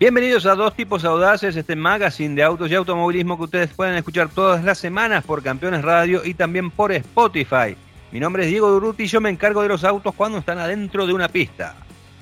Bienvenidos 0.00 0.46
a 0.46 0.54
Dos 0.54 0.76
Tipos 0.76 1.04
Audaces, 1.04 1.56
este 1.56 1.74
magazine 1.74 2.36
de 2.36 2.44
autos 2.44 2.70
y 2.70 2.74
automovilismo 2.76 3.36
que 3.36 3.42
ustedes 3.42 3.70
pueden 3.70 3.96
escuchar 3.96 4.28
todas 4.28 4.62
las 4.62 4.78
semanas 4.78 5.24
por 5.24 5.42
Campeones 5.42 5.82
Radio 5.82 6.24
y 6.24 6.34
también 6.34 6.70
por 6.70 6.92
Spotify. 6.92 7.76
Mi 8.12 8.20
nombre 8.20 8.44
es 8.44 8.50
Diego 8.50 8.70
Durruti 8.70 9.02
y 9.02 9.06
yo 9.08 9.20
me 9.20 9.28
encargo 9.28 9.60
de 9.60 9.66
los 9.66 9.82
autos 9.82 10.14
cuando 10.14 10.38
están 10.38 10.60
adentro 10.60 11.04
de 11.04 11.14
una 11.14 11.28
pista. 11.28 11.74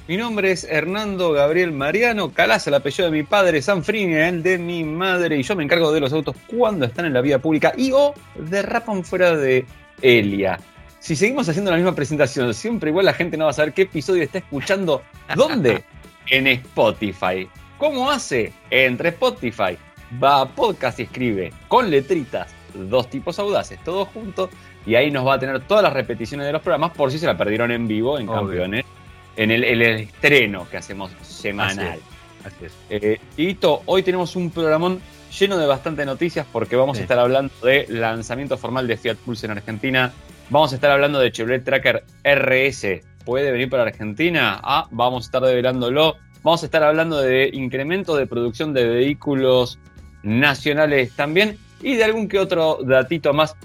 Mi 0.08 0.16
nombre 0.16 0.52
es 0.52 0.64
Hernando 0.64 1.32
Gabriel 1.32 1.70
Mariano, 1.70 2.32
Calaza, 2.32 2.70
el 2.70 2.76
apellido 2.76 3.10
de 3.10 3.18
mi 3.18 3.24
padre, 3.24 3.60
Sanfrine, 3.60 4.26
el 4.26 4.42
de 4.42 4.56
mi 4.56 4.82
madre, 4.82 5.36
y 5.36 5.42
yo 5.42 5.54
me 5.54 5.64
encargo 5.64 5.92
de 5.92 6.00
los 6.00 6.14
autos 6.14 6.34
cuando 6.46 6.86
están 6.86 7.04
en 7.04 7.12
la 7.12 7.20
vía 7.20 7.40
pública 7.40 7.74
y 7.76 7.92
o 7.92 8.14
derrapan 8.36 9.04
fuera 9.04 9.36
de 9.36 9.66
Elia. 10.00 10.58
Si 10.98 11.14
seguimos 11.14 11.46
haciendo 11.46 11.72
la 11.72 11.76
misma 11.76 11.94
presentación, 11.94 12.54
siempre 12.54 12.88
igual 12.88 13.04
la 13.04 13.12
gente 13.12 13.36
no 13.36 13.44
va 13.44 13.50
a 13.50 13.54
saber 13.54 13.74
qué 13.74 13.82
episodio 13.82 14.22
está 14.22 14.38
escuchando. 14.38 15.02
¿Dónde? 15.34 15.84
en 16.30 16.46
Spotify. 16.46 17.48
¿Cómo 17.78 18.10
hace? 18.10 18.54
Entre 18.70 19.10
Spotify, 19.10 19.76
va 20.22 20.40
a 20.40 20.46
podcast 20.46 20.98
y 20.98 21.02
escribe 21.02 21.52
con 21.68 21.90
letritas 21.90 22.54
dos 22.72 23.10
tipos 23.10 23.38
audaces, 23.38 23.78
todos 23.84 24.08
juntos, 24.08 24.50
y 24.86 24.94
ahí 24.94 25.10
nos 25.10 25.26
va 25.26 25.34
a 25.34 25.38
tener 25.38 25.60
todas 25.60 25.82
las 25.82 25.92
repeticiones 25.92 26.46
de 26.46 26.52
los 26.52 26.62
programas 26.62 26.92
por 26.92 27.10
si 27.12 27.18
se 27.18 27.26
la 27.26 27.36
perdieron 27.36 27.70
en 27.70 27.86
vivo 27.86 28.18
en 28.18 28.26
Campeones, 28.26 28.84
en 29.36 29.50
el, 29.50 29.82
estreno 29.82 30.66
que 30.70 30.78
hacemos 30.78 31.10
semanal. 31.22 31.98
Así 32.44 32.64
es. 32.64 32.72
Eh, 32.88 33.20
y 33.36 33.58
hoy 33.86 34.02
tenemos 34.02 34.36
un 34.36 34.50
programón 34.50 35.00
lleno 35.38 35.58
de 35.58 35.66
bastante 35.66 36.06
noticias 36.06 36.46
porque 36.50 36.76
vamos 36.76 36.98
a 36.98 37.02
estar 37.02 37.18
hablando 37.18 37.52
de 37.62 37.86
lanzamiento 37.88 38.56
formal 38.56 38.86
de 38.86 38.96
Fiat 38.96 39.16
Pulse 39.16 39.46
en 39.46 39.52
Argentina, 39.52 40.12
vamos 40.48 40.72
a 40.72 40.76
estar 40.76 40.90
hablando 40.90 41.18
de 41.18 41.30
Chevrolet 41.30 41.64
Tracker 41.64 42.04
RS, 42.24 43.02
¿puede 43.24 43.50
venir 43.50 43.68
para 43.68 43.82
Argentina? 43.82 44.60
Ah, 44.62 44.86
vamos 44.90 45.24
a 45.24 45.26
estar 45.26 45.42
develándolo 45.42 46.16
Vamos 46.46 46.62
a 46.62 46.66
estar 46.66 46.84
hablando 46.84 47.20
de 47.20 47.50
incremento 47.54 48.16
de 48.16 48.28
producción 48.28 48.72
de 48.72 48.86
vehículos 48.86 49.80
nacionales 50.22 51.10
también 51.16 51.58
y 51.82 51.96
de 51.96 52.04
algún 52.04 52.28
que 52.28 52.38
otro 52.38 52.78
datito 52.84 53.34
más 53.34 53.56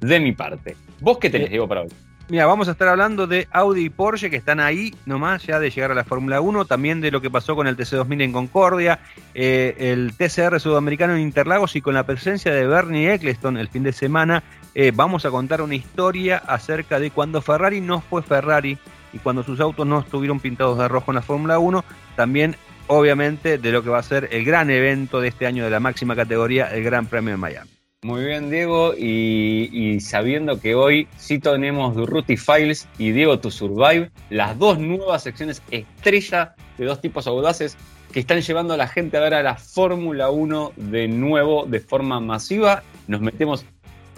de 0.00 0.18
mi 0.18 0.32
parte. 0.32 0.74
¿Vos 1.00 1.18
qué 1.18 1.28
tenés, 1.28 1.50
Diego, 1.50 1.68
para 1.68 1.82
hoy? 1.82 1.88
Mira, 2.30 2.46
vamos 2.46 2.68
a 2.68 2.70
estar 2.70 2.88
hablando 2.88 3.26
de 3.26 3.48
Audi 3.50 3.84
y 3.84 3.90
Porsche 3.90 4.30
que 4.30 4.36
están 4.36 4.60
ahí 4.60 4.94
nomás 5.04 5.44
ya 5.44 5.60
de 5.60 5.68
llegar 5.68 5.90
a 5.90 5.94
la 5.94 6.04
Fórmula 6.04 6.40
1, 6.40 6.64
también 6.64 7.02
de 7.02 7.10
lo 7.10 7.20
que 7.20 7.28
pasó 7.28 7.54
con 7.54 7.66
el 7.66 7.76
TC2000 7.76 8.22
en 8.22 8.32
Concordia, 8.32 9.00
eh, 9.34 9.74
el 9.78 10.14
TCR 10.16 10.58
sudamericano 10.58 11.14
en 11.14 11.20
Interlagos 11.20 11.76
y 11.76 11.82
con 11.82 11.92
la 11.92 12.06
presencia 12.06 12.54
de 12.54 12.66
Bernie 12.66 13.12
Eccleston 13.12 13.58
el 13.58 13.68
fin 13.68 13.82
de 13.82 13.92
semana, 13.92 14.42
eh, 14.74 14.90
vamos 14.94 15.26
a 15.26 15.30
contar 15.30 15.60
una 15.60 15.74
historia 15.74 16.38
acerca 16.38 16.98
de 16.98 17.10
cuando 17.10 17.42
Ferrari 17.42 17.82
no 17.82 18.00
fue 18.00 18.22
Ferrari 18.22 18.78
y 19.12 19.18
cuando 19.18 19.42
sus 19.42 19.60
autos 19.60 19.86
no 19.86 20.00
estuvieron 20.00 20.40
pintados 20.40 20.78
de 20.78 20.88
rojo 20.88 21.10
en 21.10 21.16
la 21.16 21.22
Fórmula 21.22 21.58
1, 21.58 21.84
también 22.16 22.56
obviamente 22.86 23.58
de 23.58 23.72
lo 23.72 23.82
que 23.82 23.90
va 23.90 23.98
a 23.98 24.02
ser 24.02 24.28
el 24.32 24.44
gran 24.44 24.70
evento 24.70 25.20
de 25.20 25.28
este 25.28 25.46
año 25.46 25.64
de 25.64 25.70
la 25.70 25.80
máxima 25.80 26.16
categoría, 26.16 26.66
el 26.66 26.82
Gran 26.82 27.06
Premio 27.06 27.32
de 27.32 27.36
Miami. 27.36 27.70
Muy 28.04 28.24
bien, 28.24 28.50
Diego, 28.50 28.94
y, 28.98 30.00
sabiendo 30.00 30.58
que 30.58 30.74
hoy 30.74 31.06
sí 31.16 31.38
tenemos 31.38 31.94
Durruti 31.94 32.36
Files 32.36 32.88
y 32.98 33.12
Diego 33.12 33.38
To 33.38 33.48
Survive, 33.48 34.10
las 34.28 34.58
dos 34.58 34.80
nuevas 34.80 35.22
secciones 35.22 35.62
estrella 35.70 36.56
de 36.78 36.84
dos 36.84 37.00
tipos 37.00 37.28
audaces 37.28 37.76
que 38.12 38.18
están 38.18 38.40
llevando 38.40 38.74
a 38.74 38.76
la 38.76 38.88
gente 38.88 39.16
a 39.16 39.20
ver 39.20 39.34
a 39.34 39.42
la 39.44 39.54
Fórmula 39.54 40.30
1 40.30 40.72
de 40.74 41.06
nuevo, 41.06 41.64
de 41.64 41.78
forma 41.78 42.18
masiva. 42.18 42.82
Nos 43.06 43.20
metemos 43.20 43.64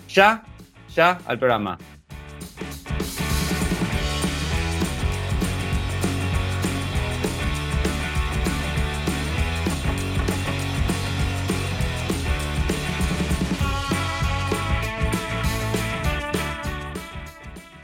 ya, 0.09 0.45
ya 0.95 1.21
al 1.27 1.39
programa. 1.39 1.77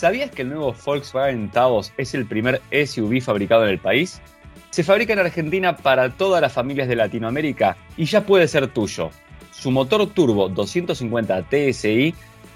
¿Sabías 0.01 0.31
que 0.31 0.41
el 0.41 0.49
nuevo 0.49 0.75
Volkswagen 0.83 1.51
Taos 1.51 1.93
es 1.99 2.15
el 2.15 2.25
primer 2.25 2.63
SUV 2.73 3.21
fabricado 3.21 3.65
en 3.65 3.73
el 3.73 3.79
país? 3.79 4.23
Se 4.71 4.83
fabrica 4.83 5.13
en 5.13 5.19
Argentina 5.19 5.77
para 5.77 6.09
todas 6.09 6.41
las 6.41 6.55
familias 6.55 6.89
de 6.89 6.97
Latinoamérica 6.97 7.77
y 7.99 8.07
ya 8.07 8.25
puede 8.25 8.49
ser 8.49 8.69
tuyo. 8.69 9.11
Su 9.51 9.71
motor 9.71 10.07
turbo 10.07 10.49
250 10.49 11.43
TSI 11.51 12.15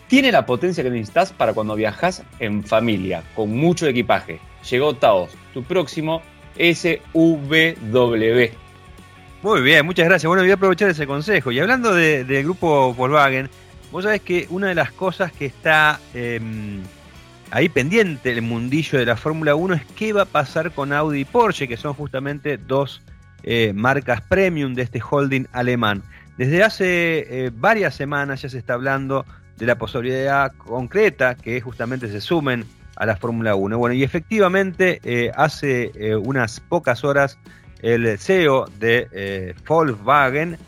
tiene 0.09 0.33
la 0.33 0.47
potencia 0.47 0.83
que 0.83 0.89
necesitas 0.89 1.35
para 1.35 1.53
cuando 1.53 1.75
viajas 1.75 2.23
en 2.39 2.65
familia, 2.65 3.23
con 3.35 3.51
mucho 3.51 3.87
equipaje. 3.87 4.41
Llegó 4.71 4.95
Taos, 4.95 5.33
tu 5.53 5.63
próximo 5.63 6.23
SUV. 6.57 7.77
Muy 9.43 9.61
bien, 9.61 9.85
muchas 9.85 10.07
gracias. 10.07 10.27
Bueno, 10.27 10.45
voy 10.45 10.51
a 10.51 10.55
aprovechar 10.55 10.89
ese 10.89 11.07
consejo. 11.07 11.53
Y 11.53 11.61
hablando 11.61 11.93
del 11.95 12.43
grupo 12.43 12.95
Volkswagen, 12.95 13.51
vos 13.93 14.05
sabés 14.05 14.23
que 14.23 14.47
una 14.49 14.69
de 14.69 14.75
las 14.75 14.93
cosas 14.93 15.31
que 15.31 15.45
está 15.45 16.01
em, 16.15 16.81
ahí 17.55 17.69
pendiente 17.69 18.33
el 18.33 18.43
mundillo 18.43 18.99
de 18.99 19.07
la 19.07 19.17
Fórmula 19.17 19.55
1 19.55 19.75
es 19.75 19.85
qué 19.95 20.13
va 20.13 20.23
a 20.23 20.27
pasar 20.27 20.73
con 20.73 20.93
Audi 20.93 21.21
y 21.21 21.25
Porsche, 21.25 21.69
que 21.69 21.77
son 21.77 21.95
justamente 21.95 22.59
dos 22.59 23.01
eh, 23.45 23.73
marcas 23.73 24.23
premium 24.23 24.75
de 24.75 24.83
este 24.83 25.01
holding 25.09 25.47
alemán. 25.53 26.03
Desde 26.37 26.65
hace 26.65 27.47
eh, 27.47 27.51
varias 27.55 27.95
semanas 27.95 28.43
ya 28.43 28.49
se 28.49 28.59
está 28.59 28.75
hablando 28.75 29.25
de 29.57 29.67
la 29.67 29.79
posibilidad 29.79 30.51
concreta 30.57 31.37
que 31.37 31.61
justamente 31.61 32.09
se 32.09 32.21
sumen 32.21 32.65
a 32.97 33.07
la 33.07 33.17
Fórmula 33.17 33.55
1. 33.55 33.79
Bueno, 33.79 33.95
y 33.95 34.03
efectivamente 34.03 35.01
eh, 35.05 35.31
hace 35.37 35.93
unas 36.25 36.59
pocas 36.59 37.05
horas 37.05 37.39
el 37.83 38.19
CEO 38.19 38.65
de 38.81 39.55
Volkswagen 39.65 40.59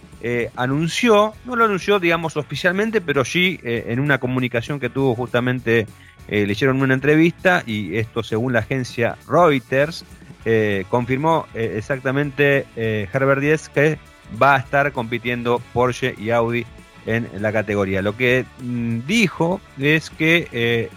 anunció, 0.54 1.34
no 1.44 1.56
lo 1.56 1.64
anunció 1.64 1.98
digamos 1.98 2.36
oficialmente, 2.36 3.00
pero 3.00 3.24
sí 3.24 3.58
en 3.62 3.98
una 3.98 4.18
comunicación 4.18 4.78
que 4.78 4.88
tuvo 4.88 5.16
justamente 5.16 5.86
eh, 6.28 6.46
le 6.46 6.52
hicieron 6.52 6.82
una 6.82 6.94
entrevista 6.94 7.62
y 7.66 7.96
esto 7.96 8.22
según 8.22 8.52
la 8.52 8.60
agencia 8.60 9.16
Reuters 9.28 10.04
eh, 10.44 10.84
confirmó 10.88 11.46
eh, 11.54 11.74
exactamente 11.76 12.66
Herbert 12.76 13.40
Diez 13.40 13.68
que 13.68 13.98
va 14.40 14.56
a 14.56 14.58
estar 14.58 14.90
compitiendo 14.92 15.60
Porsche 15.72 16.14
y 16.18 16.30
Audi 16.30 16.66
en 17.06 17.28
la 17.38 17.52
categoría. 17.52 18.02
Lo 18.02 18.16
que 18.16 18.44
mm, 18.60 19.00
dijo 19.06 19.60
es 19.78 20.10
que 20.10 20.88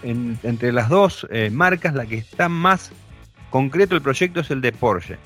entre 0.42 0.72
las 0.72 0.88
dos 0.88 1.26
marcas 1.52 1.94
la 1.94 2.06
que 2.06 2.16
está 2.16 2.48
más 2.48 2.90
concreto 3.50 3.94
el 3.94 4.02
proyecto 4.02 4.40
es 4.40 4.50
el 4.50 4.60
de 4.60 4.72
Porsche. 4.72 5.18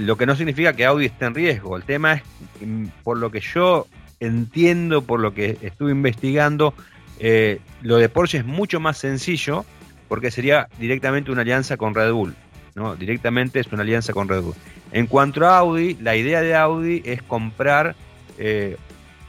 lo 0.00 0.16
que 0.16 0.26
no 0.26 0.36
significa 0.36 0.74
que 0.74 0.84
Audi 0.84 1.06
esté 1.06 1.24
en 1.24 1.34
riesgo. 1.34 1.76
El 1.76 1.82
tema 1.82 2.14
es, 2.14 2.22
mm, 2.60 2.86
por 3.02 3.18
lo 3.18 3.32
que 3.32 3.40
yo 3.40 3.88
entiendo, 4.20 5.02
por 5.02 5.20
lo 5.20 5.34
que 5.34 5.58
estuve 5.60 5.90
investigando, 5.90 6.72
eh, 7.18 7.60
lo 7.82 7.96
de 7.96 8.08
Porsche 8.08 8.38
es 8.38 8.44
mucho 8.44 8.80
más 8.80 8.98
sencillo 8.98 9.64
porque 10.08 10.30
sería 10.30 10.68
directamente 10.78 11.30
una 11.30 11.42
alianza 11.42 11.76
con 11.76 11.94
Red 11.94 12.12
Bull. 12.12 12.34
¿no? 12.74 12.94
Directamente 12.94 13.60
es 13.60 13.66
una 13.72 13.82
alianza 13.82 14.12
con 14.12 14.28
Red 14.28 14.42
Bull. 14.42 14.54
En 14.92 15.06
cuanto 15.06 15.46
a 15.46 15.58
Audi, 15.58 15.94
la 16.00 16.14
idea 16.16 16.42
de 16.42 16.54
Audi 16.54 17.02
es 17.04 17.22
comprar 17.22 17.96
eh, 18.38 18.76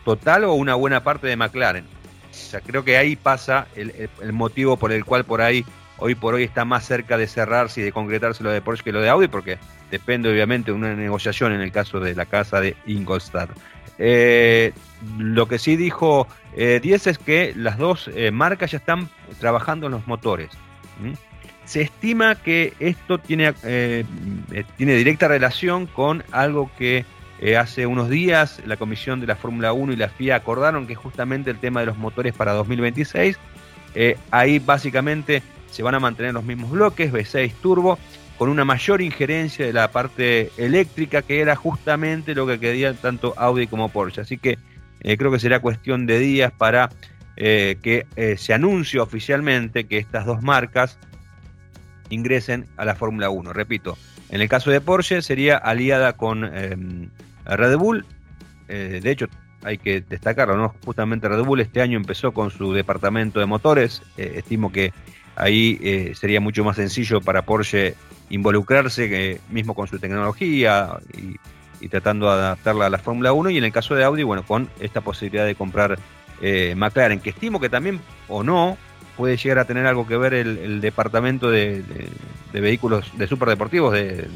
total 0.05 0.43
o 0.43 0.53
una 0.53 0.75
buena 0.75 1.03
parte 1.03 1.27
de 1.27 1.35
McLaren. 1.35 1.85
O 1.85 2.59
creo 2.65 2.83
que 2.83 2.97
ahí 2.97 3.15
pasa 3.15 3.67
el, 3.75 4.09
motivo 4.33 4.77
por 4.77 4.91
el 4.91 5.03
cual 5.03 5.23
por 5.23 5.41
ahí 5.41 5.65
hoy 5.97 6.13
por 6.13 6.35
hoy 6.35 6.43
está 6.43 6.63
más 6.63 6.85
cerca 6.85 7.17
de 7.17 7.25
cerrarse 7.25 7.81
y 7.81 7.83
de 7.83 7.91
concretarse 7.91 8.43
lo 8.43 8.51
de 8.51 8.61
Porsche 8.61 8.83
que 8.83 8.91
lo 8.91 9.01
de 9.01 9.09
Audi, 9.09 9.27
porque 9.27 9.57
depende 9.89 10.29
obviamente 10.29 10.71
de 10.71 10.77
una 10.77 10.93
negociación 10.93 11.53
en 11.53 11.61
el 11.61 11.71
caso 11.71 11.99
de 11.99 12.13
la 12.13 12.25
casa 12.25 12.61
de 12.61 12.75
Ingolstadt. 12.85 13.49
Eh, 13.97 14.73
lo 15.17 15.47
que 15.47 15.57
sí 15.57 15.75
dijo 15.75 16.27
eh, 16.59 16.81
es 16.83 17.17
que 17.19 17.53
las 17.55 17.77
dos 17.77 18.09
eh, 18.15 18.31
marcas 18.31 18.71
ya 18.71 18.79
están 18.79 19.09
trabajando 19.39 19.85
en 19.85 19.91
los 19.91 20.07
motores. 20.07 20.49
Se 21.65 21.81
estima 21.81 22.33
que 22.33 22.73
esto 22.79 23.19
tiene, 23.19 23.53
eh, 23.63 24.03
tiene 24.75 24.95
directa 24.95 25.27
relación 25.27 25.85
con 25.85 26.23
algo 26.31 26.71
que 26.77 27.05
hace 27.59 27.85
unos 27.85 28.09
días 28.09 28.59
la 28.65 28.77
Comisión 28.77 29.19
de 29.19 29.27
la 29.27 29.35
Fórmula 29.35 29.71
1 29.71 29.93
y 29.93 29.95
la 29.95 30.09
FIA 30.09 30.37
acordaron, 30.37 30.87
que 30.87 30.93
es 30.93 30.99
justamente 30.99 31.51
el 31.51 31.59
tema 31.59 31.81
de 31.81 31.85
los 31.85 31.97
motores 31.97 32.33
para 32.33 32.53
2026. 32.53 33.37
ahí 34.31 34.57
básicamente 34.57 35.43
se 35.69 35.83
van 35.83 35.93
a 35.93 35.99
mantener 35.99 36.33
los 36.33 36.43
mismos 36.43 36.71
bloques, 36.71 37.13
V6 37.13 37.53
turbo, 37.61 37.99
con 38.39 38.49
una 38.49 38.65
mayor 38.65 39.03
injerencia 39.03 39.67
de 39.67 39.73
la 39.73 39.91
parte 39.91 40.51
eléctrica, 40.57 41.21
que 41.21 41.39
era 41.39 41.55
justamente 41.55 42.33
lo 42.33 42.47
que 42.47 42.59
querían 42.59 42.95
tanto 42.95 43.35
Audi 43.37 43.67
como 43.67 43.89
Porsche. 43.89 44.21
Así 44.21 44.39
que 44.39 44.57
eh, 45.01 45.17
creo 45.17 45.31
que 45.31 45.39
será 45.39 45.59
cuestión 45.59 46.05
de 46.05 46.19
días 46.19 46.51
para 46.51 46.89
eh, 47.35 47.77
que 47.81 48.05
eh, 48.15 48.37
se 48.37 48.53
anuncie 48.53 48.99
oficialmente 48.99 49.85
que 49.85 49.97
estas 49.97 50.25
dos 50.25 50.41
marcas 50.41 50.97
ingresen 52.09 52.65
a 52.77 52.85
la 52.85 52.95
Fórmula 52.95 53.29
1. 53.29 53.53
Repito, 53.53 53.97
en 54.29 54.41
el 54.41 54.49
caso 54.49 54.71
de 54.71 54.81
Porsche 54.81 55.21
sería 55.21 55.57
aliada 55.57 56.13
con 56.13 56.43
em, 56.45 57.09
Red 57.45 57.77
Bull. 57.77 58.05
de 58.67 59.11
hecho, 59.11 59.27
hay 59.63 59.77
que 59.77 60.01
destacarlo, 60.01 60.57
¿no? 60.57 60.75
Justamente 60.83 61.29
Red 61.29 61.43
Bull 61.43 61.61
este 61.61 61.81
año 61.81 61.97
empezó 61.97 62.31
con 62.33 62.49
su 62.49 62.73
departamento 62.73 63.39
de 63.39 63.45
motores. 63.45 64.01
estimo 64.17 64.71
que 64.71 64.93
ahí 65.35 66.13
sería 66.15 66.41
mucho 66.41 66.63
más 66.63 66.77
sencillo 66.77 67.21
para 67.21 67.43
Porsche 67.43 67.95
involucrarse, 68.29 69.39
mismo 69.49 69.73
con 69.73 69.87
su 69.87 69.99
tecnología 69.99 70.97
y 71.17 71.35
y 71.79 71.89
tratando 71.89 72.27
de 72.27 72.33
adaptarla 72.33 72.87
a 72.87 72.89
la 72.89 72.97
Fórmula 72.97 73.33
1 73.33 73.49
y 73.51 73.57
en 73.57 73.63
el 73.63 73.71
caso 73.71 73.95
de 73.95 74.03
Audi, 74.03 74.23
bueno, 74.23 74.43
con 74.43 74.69
esta 74.79 75.01
posibilidad 75.01 75.45
de 75.45 75.55
comprar 75.55 75.97
eh, 76.41 76.73
McLaren, 76.75 77.19
que 77.19 77.29
estimo 77.29 77.59
que 77.59 77.69
también 77.69 77.99
o 78.27 78.43
no 78.43 78.77
puede 79.15 79.37
llegar 79.37 79.59
a 79.59 79.65
tener 79.65 79.85
algo 79.87 80.05
que 80.07 80.15
ver 80.17 80.33
el, 80.33 80.79
departamento 80.79 81.49
de, 81.49 81.83
vehículos 82.53 83.17
de 83.17 83.27
superdeportivos 83.27 83.93
de, 83.93 84.27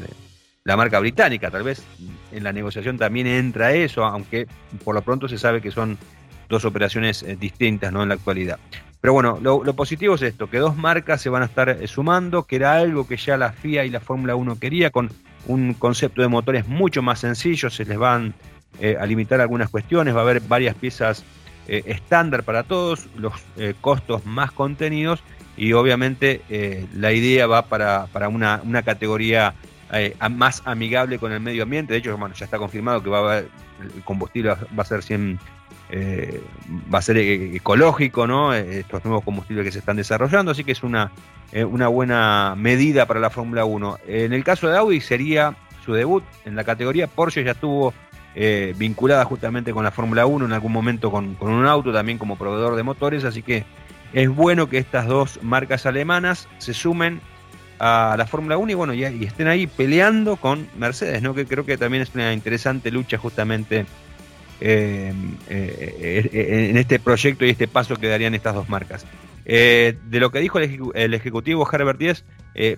la 0.64 0.76
marca 0.76 1.00
británica, 1.00 1.50
tal 1.50 1.62
vez 1.64 1.82
en 2.30 2.44
la 2.44 2.52
negociación 2.52 2.98
también 2.98 3.26
entra 3.26 3.72
eso, 3.72 4.04
aunque 4.04 4.46
por 4.84 4.94
lo 4.94 5.02
pronto 5.02 5.28
se 5.28 5.38
sabe 5.38 5.60
que 5.60 5.70
son 5.70 5.98
dos 6.48 6.64
operaciones 6.64 7.22
eh, 7.22 7.36
distintas 7.36 7.92
¿no? 7.92 8.02
en 8.02 8.10
la 8.10 8.14
actualidad. 8.14 8.58
Pero 9.00 9.14
bueno, 9.14 9.40
lo, 9.42 9.74
positivo 9.74 10.14
es 10.14 10.22
esto, 10.22 10.48
que 10.48 10.58
dos 10.58 10.76
marcas 10.76 11.20
se 11.20 11.28
van 11.28 11.42
a 11.42 11.46
estar 11.46 11.68
eh, 11.68 11.88
sumando, 11.88 12.44
que 12.44 12.56
era 12.56 12.74
algo 12.74 13.08
que 13.08 13.16
ya 13.16 13.36
la 13.36 13.50
FIA 13.52 13.84
y 13.84 13.90
la 13.90 13.98
Fórmula 13.98 14.36
1 14.36 14.60
quería, 14.60 14.90
con 14.90 15.10
un 15.46 15.74
concepto 15.74 16.22
de 16.22 16.28
motores 16.28 16.66
mucho 16.66 17.02
más 17.02 17.20
sencillo, 17.20 17.70
se 17.70 17.84
les 17.84 17.98
van 17.98 18.34
eh, 18.80 18.96
a 18.98 19.06
limitar 19.06 19.40
algunas 19.40 19.70
cuestiones, 19.70 20.14
va 20.14 20.20
a 20.20 20.22
haber 20.22 20.40
varias 20.40 20.74
piezas 20.74 21.24
eh, 21.68 21.82
estándar 21.86 22.42
para 22.42 22.62
todos, 22.64 23.06
los 23.16 23.32
costos 23.80 24.26
más 24.26 24.50
contenidos 24.52 25.22
y 25.56 25.72
obviamente 25.74 26.40
la 26.94 27.12
idea 27.12 27.46
va 27.46 27.66
para, 27.66 28.08
una, 28.28 28.60
una, 28.64 28.82
categoría 28.82 29.54
más 30.30 30.62
amigable 30.64 31.18
con 31.18 31.30
el 31.32 31.40
medio 31.40 31.62
ambiente, 31.62 31.92
de 31.92 31.98
hecho 31.98 32.16
bueno, 32.16 32.34
ya 32.34 32.46
está 32.46 32.58
confirmado 32.58 33.02
que 33.02 33.10
va 33.10 33.18
a 33.18 33.20
haber, 33.20 33.48
el 33.80 34.02
combustible 34.02 34.50
va 34.50 34.82
a 34.82 34.84
ser 34.84 35.02
100 35.02 35.38
eh, 35.94 36.42
va 36.92 36.98
a 36.98 37.02
ser 37.02 37.18
e-, 37.18 37.56
ecológico, 37.56 38.26
¿no? 38.26 38.54
Estos 38.54 39.04
nuevos 39.04 39.22
combustibles 39.22 39.64
que 39.64 39.72
se 39.72 39.78
están 39.78 39.96
desarrollando, 39.96 40.50
así 40.50 40.64
que 40.64 40.72
es 40.72 40.82
una, 40.82 41.12
eh, 41.52 41.64
una 41.64 41.88
buena 41.88 42.54
medida 42.56 43.06
para 43.06 43.20
la 43.20 43.28
Fórmula 43.28 43.66
1. 43.66 43.98
En 44.08 44.32
el 44.32 44.42
caso 44.42 44.68
de 44.68 44.78
Audi 44.78 45.00
sería 45.02 45.54
su 45.84 45.92
debut 45.92 46.24
en 46.46 46.56
la 46.56 46.64
categoría. 46.64 47.06
Porsche 47.06 47.44
ya 47.44 47.52
estuvo 47.52 47.92
eh, 48.34 48.74
vinculada 48.78 49.24
justamente 49.26 49.72
con 49.72 49.84
la 49.84 49.90
Fórmula 49.90 50.24
1 50.24 50.46
en 50.46 50.52
algún 50.52 50.72
momento 50.72 51.10
con, 51.10 51.36
un 51.38 51.66
auto, 51.66 51.92
también 51.92 52.16
como 52.16 52.36
proveedor 52.36 52.74
de 52.74 52.82
motores, 52.82 53.24
así 53.24 53.42
que 53.42 53.64
es 54.14 54.28
bueno 54.30 54.70
que 54.70 54.78
estas 54.78 55.06
dos 55.06 55.40
marcas 55.42 55.84
alemanas 55.84 56.48
se 56.56 56.72
sumen 56.72 57.20
a 57.78 58.14
la 58.16 58.26
Fórmula 58.26 58.56
1 58.56 58.72
y 58.72 58.74
bueno, 58.74 58.94
y, 58.94 59.04
y 59.04 59.24
estén 59.24 59.48
ahí 59.48 59.66
peleando 59.66 60.36
con 60.36 60.68
Mercedes, 60.78 61.20
¿no? 61.20 61.34
Que 61.34 61.44
creo 61.44 61.66
que 61.66 61.76
también 61.76 62.02
es 62.02 62.14
una 62.14 62.32
interesante 62.32 62.90
lucha 62.90 63.18
justamente 63.18 63.84
eh, 64.64 65.12
eh, 65.48 66.30
eh, 66.32 66.70
en 66.70 66.76
este 66.76 67.00
proyecto 67.00 67.44
y 67.44 67.50
este 67.50 67.66
paso 67.66 67.96
que 67.96 68.06
darían 68.06 68.32
estas 68.34 68.54
dos 68.54 68.68
marcas. 68.68 69.04
de 69.44 69.96
lo 70.12 70.30
que 70.30 70.38
dijo 70.38 70.60
el, 70.60 71.14
ejecutivo 71.14 71.68
Herbert 71.70 71.98
Díez, 71.98 72.24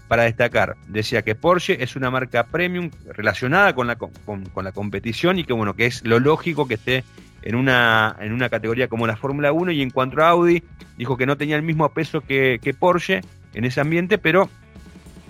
para 0.08 0.22
destacar, 0.22 0.76
decía 0.88 1.20
que 1.20 1.34
Porsche 1.34 1.82
es 1.82 1.94
una 1.94 2.10
marca 2.10 2.44
premium 2.44 2.90
relacionada 3.06 3.74
con 3.74 3.86
la, 3.86 3.96
con, 3.96 4.44
la 4.62 4.72
competición 4.72 5.38
y 5.38 5.44
que 5.44 5.52
bueno, 5.52 5.74
que 5.74 5.84
es 5.84 6.02
lo 6.04 6.20
lógico 6.20 6.66
que 6.66 6.74
esté 6.74 7.04
en 7.42 7.54
una, 7.54 8.16
en 8.18 8.32
una 8.32 8.48
categoría 8.48 8.88
como 8.88 9.06
la 9.06 9.16
Fórmula 9.16 9.52
1 9.52 9.72
y 9.72 9.82
en 9.82 9.90
cuanto 9.90 10.22
a 10.22 10.30
Audi, 10.30 10.62
dijo 10.96 11.18
que 11.18 11.26
no 11.26 11.36
tenía 11.36 11.56
el 11.56 11.62
mismo 11.62 11.86
peso 11.90 12.22
que, 12.22 12.60
que 12.62 12.72
Porsche 12.72 13.20
en 13.52 13.66
ese 13.66 13.82
ambiente, 13.82 14.16
pero 14.16 14.48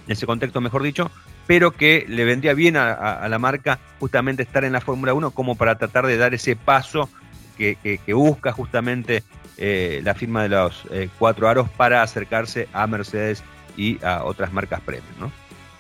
en 0.07 0.13
ese 0.13 0.25
contexto 0.25 0.61
mejor 0.61 0.85
dicho, 0.85 1.11
pero 1.47 1.73
que 1.73 2.05
le 2.09 2.25
vendría 2.25 2.55
bien 2.55 2.77
a, 2.77 3.27
la 3.29 3.39
marca 3.39 3.79
justamente 4.01 4.43
estar 4.43 4.65
en 4.65 4.73
la 4.73 4.81
Fórmula 4.81 5.15
1 5.15 5.31
como 5.33 5.57
para 5.57 5.77
tratar 5.77 6.07
de 6.07 6.17
dar 6.17 6.35
ese 6.35 6.57
paso 6.57 7.09
que, 7.57 8.01
busca 8.09 8.53
justamente 8.53 9.23
eh, 9.57 10.01
la 10.05 10.15
firma 10.15 10.43
de 10.43 10.49
los 10.49 10.85
eh, 10.91 11.09
cuatro 11.19 11.49
aros 11.49 11.69
para 11.71 12.03
acercarse 12.03 12.69
a 12.73 12.87
Mercedes 12.87 13.43
y 13.77 14.03
a 14.05 14.25
otras 14.25 14.53
marcas 14.53 14.81
premium. 14.81 15.07
¿no? 15.21 15.33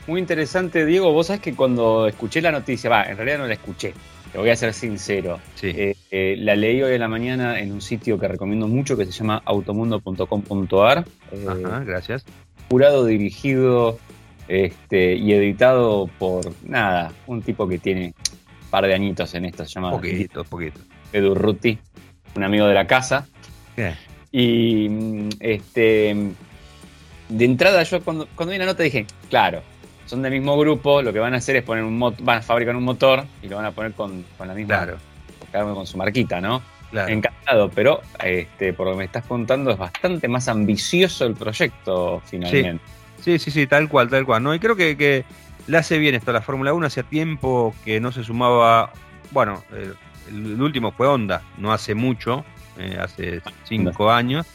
Muy 0.06 0.20
interesante, 0.20 0.84
Diego. 0.84 1.12
Vos 1.12 1.28
sabés 1.28 1.42
que 1.42 1.54
cuando 1.54 2.06
escuché 2.06 2.42
la 2.42 2.52
noticia, 2.52 2.90
va, 2.90 3.04
en 3.04 3.16
realidad 3.16 3.38
no 3.38 3.46
la 3.46 3.54
escuché, 3.54 3.94
te 4.30 4.38
voy 4.38 4.50
a 4.50 4.56
ser 4.56 4.74
sincero. 4.74 5.40
Eh, 5.62 6.36
la 6.38 6.54
leí 6.56 6.82
hoy 6.82 6.94
en 6.94 7.00
la 7.00 7.08
mañana 7.08 7.58
en 7.58 7.72
un 7.72 7.80
sitio 7.80 8.18
que 8.18 8.28
recomiendo 8.28 8.68
mucho 8.68 8.96
que 8.96 9.06
se 9.06 9.12
llama 9.12 9.40
automundo.com.ar. 9.44 11.04
Ajá, 11.48 11.84
gracias. 11.84 12.24
Jurado 12.68 13.06
dirigido 13.06 13.98
este, 14.48 15.14
y 15.14 15.32
editado 15.32 16.08
por 16.18 16.52
nada, 16.64 17.12
un 17.26 17.42
tipo 17.42 17.68
que 17.68 17.78
tiene 17.78 18.06
un 18.06 18.70
par 18.70 18.86
de 18.86 18.94
añitos 18.94 19.34
en 19.34 19.46
esto, 19.46 19.64
se 19.64 19.72
llama 19.72 19.90
poquito, 19.90 20.44
poquito. 20.44 20.80
Edu 21.12 21.34
Ruti, 21.34 21.78
un 22.36 22.42
amigo 22.42 22.66
de 22.66 22.74
la 22.74 22.86
casa. 22.86 23.26
Y 24.30 24.88
este 25.40 26.16
de 27.28 27.44
entrada 27.44 27.82
yo 27.82 28.02
cuando, 28.02 28.28
cuando 28.34 28.52
vi 28.52 28.58
la 28.58 28.66
nota 28.66 28.82
dije, 28.82 29.06
claro, 29.30 29.62
son 30.06 30.22
del 30.22 30.32
mismo 30.32 30.56
grupo, 30.58 31.02
lo 31.02 31.12
que 31.12 31.18
van 31.18 31.34
a 31.34 31.38
hacer 31.38 31.56
es 31.56 31.62
poner 31.62 31.84
un 31.84 31.98
van 31.98 32.38
a 32.38 32.42
fabricar 32.42 32.76
un 32.76 32.84
motor 32.84 33.24
y 33.42 33.48
lo 33.48 33.56
van 33.56 33.66
a 33.66 33.70
poner 33.72 33.92
con, 33.92 34.24
la 34.38 34.54
misma 34.54 34.98
claro. 35.50 35.74
con 35.74 35.86
su 35.86 35.96
marquita, 35.96 36.40
¿no? 36.40 36.62
Encantado, 36.92 37.70
pero 37.70 38.02
este, 38.22 38.72
por 38.72 38.86
lo 38.86 38.92
que 38.92 38.98
me 38.98 39.04
estás 39.04 39.24
contando 39.24 39.72
es 39.72 39.78
bastante 39.78 40.28
más 40.28 40.46
ambicioso 40.46 41.26
el 41.26 41.34
proyecto 41.34 42.22
finalmente. 42.24 42.84
Sí, 42.84 42.94
sí, 43.24 43.50
sí, 43.50 43.66
tal 43.66 43.88
cual, 43.88 44.08
tal 44.10 44.26
cual. 44.26 44.42
¿no? 44.42 44.54
Y 44.54 44.58
creo 44.58 44.76
que, 44.76 44.96
que 44.96 45.24
le 45.66 45.78
hace 45.78 45.98
bien 45.98 46.14
esto 46.14 46.30
a 46.30 46.34
la 46.34 46.42
Fórmula 46.42 46.72
1. 46.72 46.86
Hacía 46.86 47.02
tiempo 47.02 47.74
que 47.84 48.00
no 48.00 48.12
se 48.12 48.24
sumaba. 48.24 48.92
Bueno, 49.30 49.64
el, 50.28 50.60
último 50.60 50.92
fue 50.92 51.06
Honda, 51.06 51.42
no 51.58 51.72
hace 51.72 51.94
mucho, 51.94 52.44
eh, 52.78 52.98
hace 53.00 53.40
cinco 53.64 54.10
años. 54.10 54.46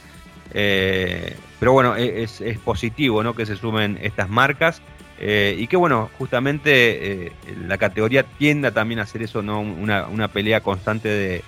Eh, 0.53 1.35
pero 1.59 1.73
bueno, 1.73 1.95
e, 1.95 2.23
es, 2.23 2.41
es, 2.41 2.57
positivo 2.59 3.23
¿no? 3.23 3.35
que 3.35 3.45
se 3.45 3.55
sumen 3.55 3.97
estas 4.01 4.29
marcas. 4.29 4.81
Eh, 5.21 5.55
y 5.59 5.67
que 5.67 5.75
bueno, 5.75 6.09
justamente 6.17 7.33
la 7.67 7.77
categoría 7.77 8.23
tienda 8.23 8.71
también 8.71 8.99
a 8.99 9.03
hacer 9.03 9.21
eso, 9.21 9.41
¿no? 9.41 9.59
Una, 9.59 10.07
una 10.07 10.29
pelea 10.29 10.61
constante 10.61 11.09
de, 11.09 11.43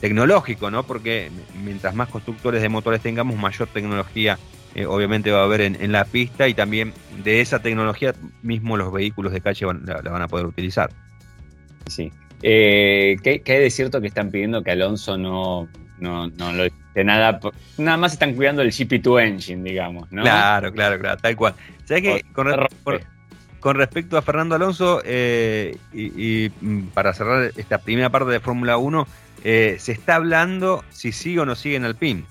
tecnológico, 0.00 0.70
¿no? 0.70 0.82
Porque 0.82 1.30
mientras 1.64 1.94
más 1.94 2.08
constructores 2.08 2.60
de 2.60 2.68
motores 2.68 3.00
tengamos, 3.00 3.36
mayor 3.38 3.68
tecnología 3.68 4.38
eh, 4.74 4.86
obviamente 4.86 5.32
va 5.32 5.40
a 5.40 5.44
haber 5.44 5.62
en, 5.62 5.92
la 5.92 6.04
pista 6.04 6.46
y 6.46 6.54
también 6.54 6.92
de 7.24 7.40
esa 7.40 7.60
tecnología 7.60 8.14
mismo 8.42 8.76
los 8.76 8.92
vehículos 8.92 9.32
de 9.32 9.40
calle 9.40 9.66
la, 9.84 10.00
van 10.00 10.22
a 10.22 10.28
poder 10.28 10.46
utilizar. 10.46 10.90
Sí. 11.86 12.12
Eh, 12.42 13.16
¿qué, 13.22 13.42
hay 13.44 13.58
de 13.58 13.70
cierto 13.70 14.00
que 14.00 14.06
están 14.06 14.30
pidiendo 14.30 14.62
que 14.62 14.70
Alonso 14.70 15.18
no, 15.18 15.68
no, 15.98 16.28
no 16.28 16.52
lo 16.52 16.64
de 16.94 17.04
nada? 17.04 17.40
Nada 17.78 17.96
más 17.96 18.12
están 18.12 18.34
cuidando 18.34 18.62
el 18.62 18.70
GP2 18.70 19.22
engine, 19.26 19.68
digamos, 19.68 20.10
¿no? 20.12 20.22
Claro, 20.22 20.72
claro, 20.72 21.00
claro, 21.00 21.20
tal 21.20 21.36
cual. 21.36 21.54
¿Sabes 21.84 22.02
qué? 22.04 22.24
Con, 23.58 23.74
respecto 23.74 24.16
a 24.16 24.22
Fernando 24.22 24.54
Alonso, 24.54 25.02
eh, 25.04 25.76
y, 25.92 26.50
mm, 26.60 26.86
para 26.94 27.12
cerrar 27.12 27.50
esta 27.56 27.78
primera 27.78 28.08
parte 28.08 28.30
de 28.30 28.40
Fórmula 28.40 28.78
1, 28.78 29.06
se 29.42 29.92
está 29.92 30.14
hablando 30.14 30.84
si 30.90 31.12
sigue 31.12 31.40
o 31.40 31.44
no 31.44 31.56
sigue 31.56 31.76
en 31.76 31.84
Alpine 31.84 32.24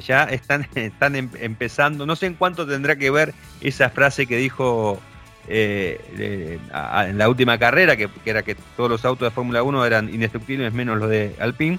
ya 0.00 0.24
están, 0.24 0.66
están 0.74 1.16
em, 1.16 1.30
empezando, 1.40 2.06
no 2.06 2.16
sé 2.16 2.26
en 2.26 2.34
cuánto 2.34 2.66
tendrá 2.66 2.96
que 2.96 3.10
ver 3.10 3.34
esa 3.60 3.90
frase 3.90 4.26
que 4.26 4.36
dijo 4.36 5.00
eh, 5.48 6.58
en 7.06 7.18
la 7.18 7.28
última 7.28 7.58
carrera, 7.58 7.96
que, 7.96 8.08
era 8.24 8.42
que 8.42 8.54
todos 8.76 8.90
los 8.90 9.04
autos 9.04 9.26
de 9.26 9.34
Fórmula 9.34 9.62
1 9.62 9.84
eran 9.84 10.12
indestructibles 10.12 10.72
menos 10.72 10.98
los 10.98 11.10
de 11.10 11.34
Alpine. 11.40 11.78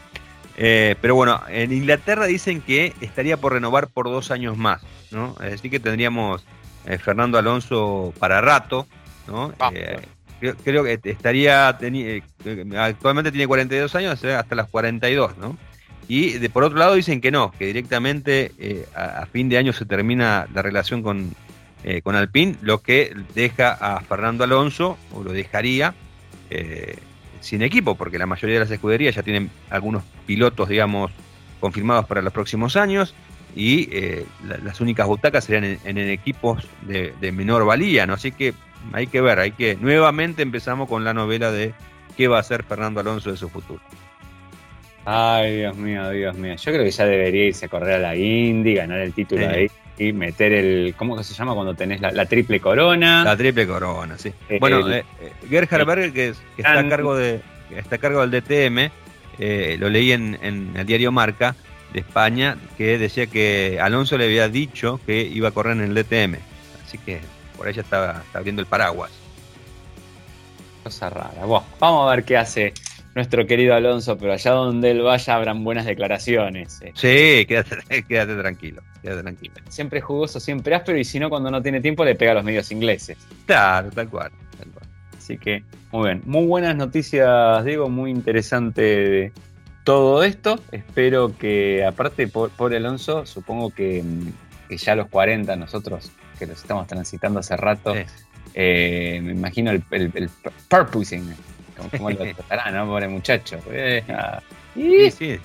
Eh, 0.58 0.96
pero 1.02 1.16
bueno, 1.16 1.42
en 1.48 1.72
Inglaterra 1.72 2.26
dicen 2.26 2.62
que 2.62 2.94
estaría 3.00 3.38
por 3.38 3.54
renovar 3.54 3.88
por 3.88 4.06
dos 4.08 4.32
años 4.32 4.58
más, 4.58 4.82
¿no? 5.12 5.36
Así 5.40 5.70
que 5.70 5.80
tendríamos 5.80 6.46
eh, 6.86 6.98
Fernando 6.98 7.38
Alonso 7.38 8.14
para 8.20 8.42
rato, 8.42 8.86
¿no? 9.28 9.54
Ah, 9.60 9.72
creo, 10.64 10.84
que 10.84 11.00
estaría, 11.04 11.70
actualmente 12.78 13.32
tiene 13.32 13.48
42 13.48 13.96
años, 13.96 14.24
hasta 14.24 14.56
las 14.56 14.68
42, 14.68 15.38
¿no? 15.38 15.58
Y 16.14 16.40
de, 16.40 16.50
por 16.50 16.66
otro 16.66 16.78
lado 16.78 16.96
dicen 16.96 17.22
que 17.22 17.32
no, 17.32 17.52
que 17.58 17.68
directamente 17.68 18.52
eh, 18.60 18.86
a, 18.94 19.26
fin 19.28 19.48
de 19.48 19.58
año 19.58 19.72
se 19.72 19.86
termina 19.86 20.46
la 20.54 20.62
relación 20.62 21.02
con, 21.02 21.34
eh, 21.86 22.02
con 22.02 22.18
Alpine, 22.18 22.58
lo 22.62 22.82
que 22.82 23.16
deja 23.34 23.72
a 23.72 24.02
Fernando 24.02 24.44
Alonso, 24.44 24.98
o 25.14 25.24
lo 25.24 25.32
dejaría, 25.32 25.96
eh, 26.50 26.98
sin 27.40 27.62
equipo, 27.62 27.96
porque 27.96 28.20
la 28.20 28.26
mayoría 28.26 28.56
de 28.56 28.60
las 28.60 28.72
escuderías 28.72 29.16
ya 29.16 29.24
tienen 29.24 29.50
algunos 29.70 30.04
pilotos, 30.26 30.68
digamos, 30.68 31.14
confirmados 31.62 32.08
para 32.08 32.22
los 32.22 32.34
próximos 32.34 32.76
años, 32.76 33.16
y 33.56 33.90
las 34.44 34.82
únicas 34.82 35.08
butacas 35.08 35.46
serían 35.46 35.80
en, 35.86 35.98
equipos 35.98 36.68
de, 36.82 37.32
menor 37.32 37.64
valía, 37.64 38.06
¿no? 38.06 38.16
Así 38.16 38.34
que 38.34 38.54
hay 38.92 39.08
que 39.08 39.22
ver, 39.22 39.40
hay 39.40 39.54
que, 39.54 39.78
nuevamente 39.78 40.42
empezamos 40.42 40.90
con 40.90 41.06
la 41.06 41.14
novela 41.14 41.54
de 41.54 41.74
qué 42.18 42.28
va 42.28 42.36
a 42.36 42.42
hacer 42.42 42.64
Fernando 42.64 43.00
Alonso 43.00 43.32
de 43.32 43.38
su 43.38 43.48
futuro. 43.48 43.80
Ay, 45.06 45.58
Dios 45.58 45.76
mío, 45.78 46.10
Dios 46.12 46.36
mío. 46.38 46.56
Yo 46.56 46.72
creo 46.72 46.84
que 46.84 46.92
ya 46.92 47.06
debería 47.06 47.46
irse 47.46 47.66
a 47.66 47.70
correr 47.70 47.96
a 47.96 48.00
la 48.00 48.16
Indy, 48.16 48.76
ganar 48.76 49.00
el 49.00 49.14
título 49.14 49.48
ahí 49.50 49.68
y 49.98 50.14
meter 50.14 50.52
el. 50.54 50.94
¿Cómo 50.98 51.18
que 51.18 51.24
se 51.24 51.34
llama 51.34 51.54
cuando 51.54 51.74
tenés 51.74 52.02
la, 52.02 52.26
triple 52.26 52.60
corona? 52.60 53.24
La 53.24 53.36
triple 53.36 53.68
corona, 53.68 54.18
sí. 54.18 54.32
Eh, 54.50 54.58
bueno, 54.60 54.90
eh, 54.90 55.04
eh, 55.22 55.32
Gerhard 55.50 55.86
Berger, 55.86 56.14
que, 56.14 56.34
está, 56.58 56.80
a 56.80 56.90
cargo 56.90 57.16
de, 57.16 57.42
está 57.76 57.96
a 57.96 58.00
cargo 58.00 58.26
del 58.26 58.32
DTM, 58.42 58.92
lo 59.80 59.90
leí 59.90 60.12
en, 60.12 60.72
el 60.76 60.86
diario 60.86 61.12
Marca 61.12 61.56
de 61.94 62.00
España, 62.00 62.58
que 62.78 62.98
decía 62.98 63.28
que 63.28 63.80
Alonso 63.82 64.18
le 64.18 64.26
había 64.26 64.50
dicho 64.50 65.00
que 65.06 65.22
iba 65.22 65.50
a 65.50 65.52
correr 65.52 65.78
en 65.78 65.84
el 65.84 65.94
DTM. 65.96 66.38
Así 66.86 66.98
que 67.00 67.20
por 67.58 67.68
ahí 67.68 67.74
ya 67.74 67.82
está, 67.82 68.24
está 68.26 68.40
abriendo 68.40 68.62
el 68.62 68.68
paraguas. 68.68 69.12
Cosa 70.84 71.10
rara. 71.10 71.46
Bueno, 71.46 71.66
vamos 71.80 72.08
a 72.08 72.16
ver 72.16 72.24
qué 72.24 72.38
hace 72.38 72.74
nuestro 73.16 73.46
querido 73.46 73.76
Alonso, 73.76 74.18
pero 74.18 74.34
allá 74.34 74.52
donde 74.52 74.92
él 74.92 75.02
vaya 75.02 75.36
habrán 75.36 75.64
buenas 75.64 75.86
declaraciones. 75.86 76.82
eh. 76.82 76.92
Sí, 76.96 77.46
quédate, 77.46 78.04
quédate 78.08 78.36
tranquilo, 78.36 78.82
quédate 79.02 79.22
tranquilo. 79.24 79.54
Siempre 79.70 80.02
jugoso, 80.02 80.40
siempre 80.40 80.76
áspero, 80.76 80.98
y 80.98 81.04
si 81.04 81.20
no, 81.20 81.30
cuando 81.30 81.52
no 81.52 81.62
tiene 81.62 81.82
tiempo, 81.82 82.06
le 82.06 82.16
pega 82.16 82.32
a 82.32 82.36
los 82.36 82.44
medios 82.44 82.72
ingleses. 82.72 83.18
Claro, 83.46 83.90
tal 83.92 84.10
cual, 84.10 84.32
tal 84.58 84.68
cual. 84.72 84.86
Así 85.18 85.38
que, 85.38 85.64
muy 85.92 86.06
bien. 86.10 86.22
Muy 86.26 86.46
buenas 86.46 86.76
noticias, 86.76 87.64
Diego. 87.66 87.90
Muy 87.90 88.12
interesante 88.12 89.32
todo 89.84 90.24
esto. 90.24 90.60
Espero 90.72 91.36
que, 91.38 91.86
aparte, 91.86 92.28
por, 92.28 92.50
por 92.52 92.74
Alonso, 92.74 93.26
supongo 93.26 93.72
que, 93.72 94.02
mm, 94.04 94.68
que 94.70 94.78
ya 94.78 94.94
a 94.94 94.96
los 94.96 95.08
40, 95.10 95.56
nosotros 95.56 96.12
que 96.40 96.46
los 96.48 96.58
estamos 96.62 96.88
transitando 96.88 97.40
hace 97.40 97.56
rato, 97.58 97.94
Sí. 97.94 98.02
eh, 98.56 99.20
me 99.24 99.32
imagino 99.34 99.72
el, 99.72 99.84
el, 99.92 100.12
el 100.16 100.30
purposing. 100.70 101.34
Como, 101.90 101.90
como 101.92 102.10
lo 102.12 102.18
tratará, 102.36 102.72
¿no? 102.72 102.86
Pobre 102.86 103.08
muchacho. 103.08 103.60
Eh, 103.72 104.04
ah, 104.10 104.42
Sí, 104.74 105.12
sí, 105.12 105.40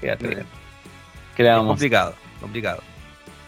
bien. 0.00 0.46
¿Qué 1.36 1.42
le 1.42 1.48
vamos 1.48 1.66
complicado, 1.66 2.14
complicado. 2.40 2.82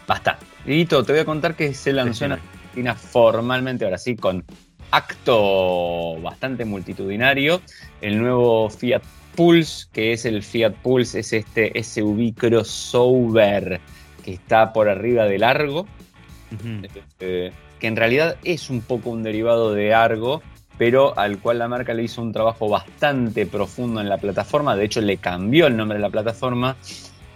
Bastante. 0.07 0.45
Y 0.65 0.85
te 0.85 0.95
voy 0.95 1.19
a 1.19 1.25
contar 1.25 1.55
que 1.55 1.73
se 1.73 1.93
lanzó 1.93 2.25
en 2.25 2.33
Argentina 2.33 2.95
formalmente, 2.95 3.85
ahora 3.85 3.97
sí, 3.97 4.15
con 4.15 4.43
acto 4.91 6.19
bastante 6.21 6.65
multitudinario, 6.65 7.61
el 8.01 8.19
nuevo 8.19 8.69
Fiat 8.69 9.03
Pulse, 9.35 9.87
que 9.91 10.13
es 10.13 10.25
el 10.25 10.43
Fiat 10.43 10.73
Pulse, 10.73 11.19
es 11.19 11.33
este 11.33 11.71
SUV 11.83 12.33
crossover 12.35 13.79
que 14.23 14.33
está 14.33 14.73
por 14.73 14.89
arriba 14.89 15.25
del 15.25 15.43
Argo, 15.43 15.87
eh, 17.19 17.51
que 17.79 17.87
en 17.87 17.95
realidad 17.95 18.37
es 18.43 18.69
un 18.69 18.81
poco 18.81 19.11
un 19.11 19.23
derivado 19.23 19.73
de 19.73 19.93
Argo, 19.93 20.41
pero 20.77 21.17
al 21.17 21.39
cual 21.39 21.59
la 21.59 21.67
marca 21.67 21.93
le 21.93 22.03
hizo 22.03 22.21
un 22.21 22.31
trabajo 22.31 22.69
bastante 22.69 23.45
profundo 23.45 24.01
en 24.01 24.09
la 24.09 24.17
plataforma, 24.17 24.75
de 24.75 24.85
hecho 24.85 25.01
le 25.01 25.17
cambió 25.17 25.67
el 25.67 25.77
nombre 25.77 25.97
de 25.97 26.01
la 26.01 26.09
plataforma 26.09 26.75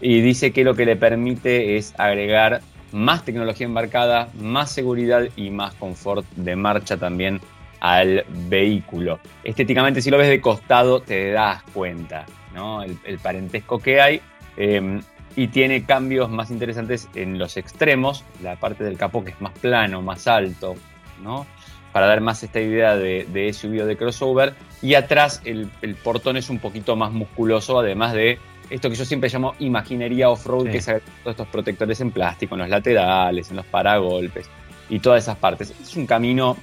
y 0.01 0.21
dice 0.21 0.51
que 0.51 0.63
lo 0.63 0.75
que 0.75 0.85
le 0.85 0.95
permite 0.95 1.77
es 1.77 1.93
agregar 1.97 2.61
más 2.91 3.23
tecnología 3.23 3.65
embarcada, 3.65 4.29
más 4.39 4.71
seguridad 4.71 5.27
y 5.35 5.49
más 5.49 5.73
confort 5.75 6.25
de 6.35 6.55
marcha 6.55 6.97
también 6.97 7.39
al 7.79 8.25
vehículo. 8.49 9.19
Estéticamente, 9.43 10.01
si 10.01 10.09
lo 10.09 10.17
ves 10.17 10.29
de 10.29 10.41
costado, 10.41 11.01
te 11.01 11.31
das 11.31 11.63
cuenta, 11.73 12.25
¿no? 12.53 12.81
El, 12.81 13.19
parentesco 13.19 13.79
que 13.79 14.01
hay. 14.01 14.21
eh, 14.57 14.99
y 15.35 15.47
tiene 15.47 15.85
cambios 15.85 16.29
más 16.29 16.51
interesantes 16.51 17.07
en 17.15 17.37
los 17.37 17.55
extremos, 17.55 18.25
la 18.41 18.55
parte 18.55 18.83
del 18.83 18.97
capó 18.97 19.23
que 19.23 19.31
es 19.31 19.41
más 19.41 19.53
plano, 19.53 20.01
más 20.01 20.27
alto, 20.27 20.75
¿no? 21.23 21.45
Para 21.93 22.07
dar 22.07 22.21
más 22.21 22.43
esta 22.43 22.59
idea 22.59 22.95
de, 22.95 23.25
de 23.31 23.51
SUV 23.51 23.81
o 23.81 23.85
de 23.85 23.97
crossover. 23.97 24.53
Y 24.81 24.93
atrás 24.93 25.41
el, 25.45 25.69
el 25.81 25.95
portón 25.95 26.37
es 26.37 26.49
un 26.49 26.59
poquito 26.59 26.95
más 26.95 27.11
musculoso, 27.11 27.79
además 27.79 28.13
de 28.13 28.37
esto 28.69 28.89
que 28.89 28.95
yo 28.95 29.03
siempre 29.05 29.29
llamo 29.29 29.55
imaginería 29.59 30.29
off-road, 30.29 30.65
Sí. 30.65 30.71
que 30.71 30.77
es 30.77 30.85
todos 30.85 31.01
estos 31.25 31.47
protectores 31.47 31.99
en 32.01 32.11
plástico, 32.11 32.55
en 32.55 32.59
los 32.61 32.69
laterales, 32.69 33.49
en 33.49 33.55
los 33.57 33.65
paragolpes 33.65 34.47
y 34.89 34.99
todas 34.99 35.23
esas 35.23 35.37
partes. 35.37 35.73
Es 35.81 35.95
un 35.95 36.05
camino 36.05 36.55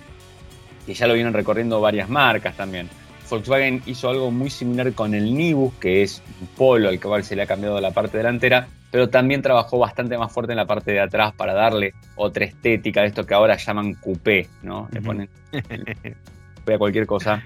que 0.87 0.95
ya 0.95 1.07
lo 1.09 1.15
vienen 1.15 1.33
recorriendo 1.33 1.81
varias 1.81 2.09
marcas 2.09 2.57
también. 2.57 2.89
Volkswagen 3.29 3.83
hizo 3.87 4.09
algo 4.09 4.31
muy 4.31 4.51
similar 4.51 4.93
con 4.93 5.13
el 5.13 5.35
Nibus, 5.35 5.75
que 5.81 6.03
es 6.05 6.23
un 6.41 6.47
polo 6.57 6.89
al 6.89 7.01
cual 7.01 7.25
se 7.25 7.35
le 7.35 7.43
ha 7.43 7.47
cambiado 7.47 7.81
la 7.81 7.91
parte 7.91 8.17
delantera, 8.19 8.69
pero 8.97 9.11
también 9.11 9.43
trabajó 9.43 9.79
bastante 9.79 10.17
más 10.17 10.33
fuerte 10.33 10.55
en 10.55 10.57
la 10.57 10.65
parte 10.65 10.91
de 10.91 11.01
atrás 11.01 11.35
para 11.37 11.53
darle 11.53 11.93
otra 12.15 12.47
estética 12.47 13.03
de 13.03 13.09
esto 13.09 13.27
que 13.27 13.35
ahora 13.35 13.55
llaman 13.59 13.93
coupé, 13.93 14.49
¿no? 14.63 14.89
Le 14.91 15.03
ponen 15.03 15.29
coupé 16.55 16.75
a 16.75 16.79
cualquier 16.79 17.05
cosa. 17.07 17.43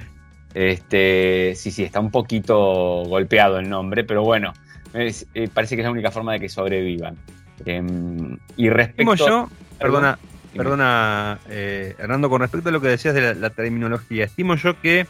Este, 0.55 1.55
sí, 1.57 1.73
sí, 1.73 1.83
está 1.83 1.99
un 1.99 2.13
poquito 2.13 2.57
golpeado 3.05 3.59
el 3.59 3.69
nombre, 3.69 4.05
pero 4.05 4.23
bueno, 4.23 4.53
es- 4.95 5.27
eh, 5.35 5.49
parece 5.53 5.75
que 5.75 5.83
es 5.83 5.87
la 5.87 5.91
única 5.91 6.13
forma 6.13 6.35
de 6.35 6.39
que 6.39 6.49
sobrevivan. 6.49 7.17
Em, 7.65 8.37
y 8.57 8.69
respecto... 8.71 9.13
Estimo 9.15 9.29
yo, 9.29 9.49
perdona, 9.77 10.21
Dime. 10.53 10.63
perdona, 10.65 11.39
eh, 11.49 11.97
Hernando, 11.99 12.31
con 12.31 12.43
respecto 12.43 12.69
a 12.69 12.73
lo 12.73 12.81
que 12.81 12.89
decías 12.89 13.13
de 13.15 13.23
la, 13.23 13.35
la 13.35 13.51
terminología, 13.51 14.25
estimo 14.25 14.55
yo 14.55 14.81
que 14.81 15.05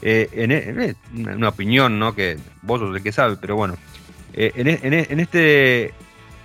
eh, 0.00 0.28
en, 0.32 0.50
en 0.52 0.96
una, 1.14 1.36
una 1.36 1.48
opinión, 1.50 1.98
¿no? 1.98 2.14
Que 2.14 2.38
vos 2.62 2.80
sos 2.80 2.96
el 2.96 3.02
que 3.02 3.12
sabe, 3.12 3.36
pero 3.38 3.54
bueno, 3.56 3.76
eh, 4.34 4.52
en, 4.56 4.68
e- 4.68 4.80
en, 4.82 4.92
e- 4.94 5.06
en 5.10 5.20
este 5.20 5.92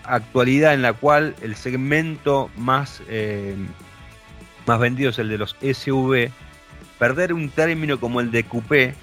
actualidad 0.04 0.74
en 0.74 0.82
la 0.82 0.94
cual 0.94 1.36
el 1.42 1.56
segmento 1.56 2.50
más, 2.58 3.02
eh, 3.08 3.56
más 4.66 4.80
vendido 4.80 5.12
es 5.12 5.20
el 5.20 5.30
de 5.30 5.38
los 5.38 5.56
SUV, 5.62 6.30
perder 7.00 7.34
un 7.34 7.50
término 7.50 8.00
como 8.00 8.20
el 8.20 8.32
de 8.32 8.44
coupé 8.44 8.96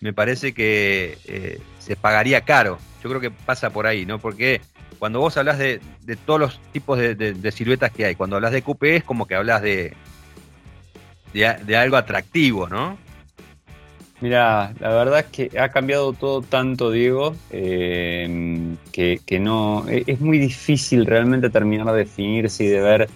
me 0.00 0.12
parece 0.12 0.52
que 0.54 1.18
eh, 1.26 1.60
se 1.78 1.94
pagaría 1.94 2.40
caro. 2.40 2.78
Yo 3.02 3.10
creo 3.10 3.20
que 3.20 3.30
pasa 3.30 3.70
por 3.70 3.86
ahí, 3.86 4.06
¿no? 4.06 4.18
Porque 4.18 4.62
cuando 4.98 5.20
vos 5.20 5.36
hablas 5.36 5.58
de, 5.58 5.80
de 6.02 6.16
todos 6.16 6.40
los 6.40 6.60
tipos 6.72 6.98
de, 6.98 7.52
siluetas 7.52 7.90
que 7.92 8.06
hay, 8.06 8.14
cuando 8.14 8.36
hablas 8.36 8.52
de 8.52 8.62
coupé 8.62 8.96
es 8.96 9.04
como 9.04 9.26
que 9.26 9.34
hablas 9.34 9.62
de, 9.62 9.94
de 11.32 11.76
algo 11.76 11.96
atractivo, 11.96 12.66
¿no? 12.68 12.98
Mira, 14.20 14.74
la 14.80 14.88
verdad 14.90 15.20
es 15.20 15.26
que 15.26 15.58
ha 15.58 15.70
cambiado 15.70 16.12
todo 16.12 16.42
tanto, 16.42 16.90
Diego, 16.90 17.34
eh, 17.50 18.74
que, 18.92 19.20
que 19.24 19.38
no. 19.40 19.86
e- 19.88 20.04
Es 20.06 20.20
muy 20.20 20.38
difícil 20.38 21.06
realmente 21.06 21.48
terminar 21.48 21.86
de 21.86 21.98
definirse 21.98 22.64
y 22.64 22.66
de 22.68 22.80
ver 22.82 23.08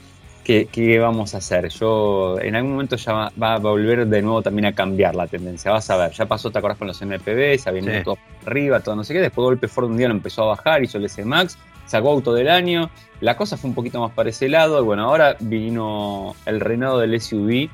qué, 0.45 0.67
qué 0.73 0.99
vamos 0.99 1.35
a 1.35 1.39
hacer. 1.39 1.69
Yo, 1.69 2.39
en 2.41 2.57
algún 2.57 2.73
momento 2.73 2.97
ya 2.97 3.13
va, 3.13 3.33
va 3.43 3.55
a 3.55 3.59
volver 3.59 4.07
de 4.07 4.23
nuevo 4.23 4.41
también 4.41 4.65
a 4.67 4.73
cambiar 4.73 5.15
la 5.15 5.27
tendencia. 5.27 5.71
Vas 5.73 5.91
a 5.91 5.97
ver, 5.99 6.13
ya 6.13 6.25
pasó, 6.25 6.51
¿te 6.51 6.59
acordás 6.59 6.79
con 6.79 6.89
los 6.89 7.01
MPV? 7.03 7.59
Se 7.59 7.71
venía 7.71 7.99
Sí. 7.99 8.05
todo 8.05 8.17
arriba, 8.47 8.81
todo 8.81 8.97
no 8.97 9.05
sé 9.05 9.13
qué. 9.13 9.21
Después, 9.21 9.43
de 9.45 9.49
golpe 9.49 9.69
Ford 9.69 9.91
un 9.91 9.99
día 9.99 10.09
lo 10.09 10.15
empezó 10.15 10.45
a 10.45 10.47
bajar, 10.57 10.83
hizo 10.83 10.97
el 10.97 11.05
S-Max, 11.05 11.59
sacó 11.87 12.13
auto 12.13 12.33
del 12.33 12.49
año. 12.49 12.89
La 13.21 13.37
cosa 13.37 13.59
fue 13.59 13.69
un 13.69 13.75
poquito 13.75 14.01
más 14.01 14.13
para 14.13 14.31
ese 14.31 14.49
lado. 14.49 14.81
Y 14.81 14.85
bueno, 14.85 15.05
ahora 15.05 15.37
vino 15.39 16.35
el 16.47 16.61
reinado 16.61 16.99
del 16.99 17.15
SUV. 17.21 17.69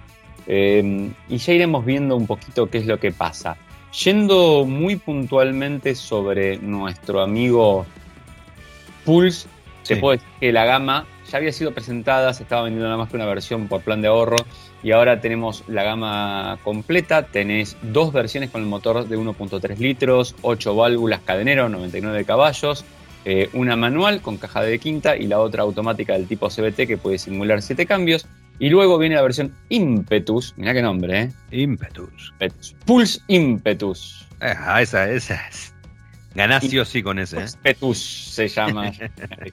Eh, 0.46 1.10
y 1.28 1.36
ya 1.38 1.52
iremos 1.52 1.84
viendo 1.84 2.16
un 2.16 2.26
poquito 2.26 2.68
qué 2.68 2.78
es 2.78 2.86
lo 2.86 2.98
que 2.98 3.12
pasa. 3.12 3.56
Yendo 4.04 4.64
muy 4.66 4.96
puntualmente 4.96 5.94
sobre 5.94 6.58
nuestro 6.58 7.20
amigo 7.22 7.86
Pulse, 9.04 9.48
Sí. 9.82 9.94
te 9.94 10.00
puedo 10.00 10.12
decir 10.12 10.28
que 10.38 10.52
la 10.52 10.64
gama 10.64 11.06
ya 11.30 11.38
había 11.38 11.52
sido 11.52 11.72
presentada, 11.72 12.34
se 12.34 12.42
estaba 12.42 12.62
vendiendo 12.62 12.86
nada 12.86 12.98
más 12.98 13.08
que 13.08 13.16
una 13.16 13.24
versión 13.26 13.66
por 13.66 13.80
plan 13.80 14.02
de 14.02 14.08
ahorro 14.08 14.36
y 14.82 14.92
ahora 14.92 15.20
tenemos 15.20 15.64
la 15.68 15.82
gama 15.82 16.58
completa, 16.62 17.24
tenés 17.24 17.76
dos 17.82 18.12
versiones 18.12 18.50
con 18.50 18.60
el 18.60 18.68
motor 18.68 19.08
de 19.08 19.16
1.3 19.16 19.78
litros, 19.78 20.34
8 20.42 20.74
válvulas 20.76 21.20
cadenero, 21.24 21.68
99 21.68 22.24
caballos, 22.24 22.84
eh, 23.24 23.48
una 23.52 23.76
manual 23.76 24.20
con 24.20 24.36
caja 24.36 24.62
de 24.62 24.78
quinta 24.78 25.16
y 25.16 25.26
la 25.26 25.40
otra 25.40 25.62
automática 25.62 26.12
del 26.12 26.26
tipo 26.26 26.48
CBT 26.48 26.86
que 26.86 26.98
puede 26.98 27.18
simular 27.18 27.62
7 27.62 27.86
cambios. 27.86 28.26
Y 28.60 28.68
luego 28.68 28.98
viene 28.98 29.14
la 29.14 29.22
versión 29.22 29.54
Impetus, 29.70 30.52
mirá 30.58 30.74
qué 30.74 30.82
nombre, 30.82 31.22
¿eh? 31.22 31.32
Impetus. 31.50 32.30
Impetus. 32.32 32.76
Pulse 32.84 33.20
Impetus. 33.28 34.28
Ah, 34.40 34.82
esa, 34.82 35.10
esa 35.10 35.48
es. 35.48 35.74
Ganás 36.34 36.62
sí 36.62 36.78
o 36.78 36.84
sí 36.84 37.02
con 37.02 37.18
ese, 37.18 37.38
¿eh? 37.38 37.46
Impetus 37.46 37.98
se 37.98 38.48
llama. 38.48 38.92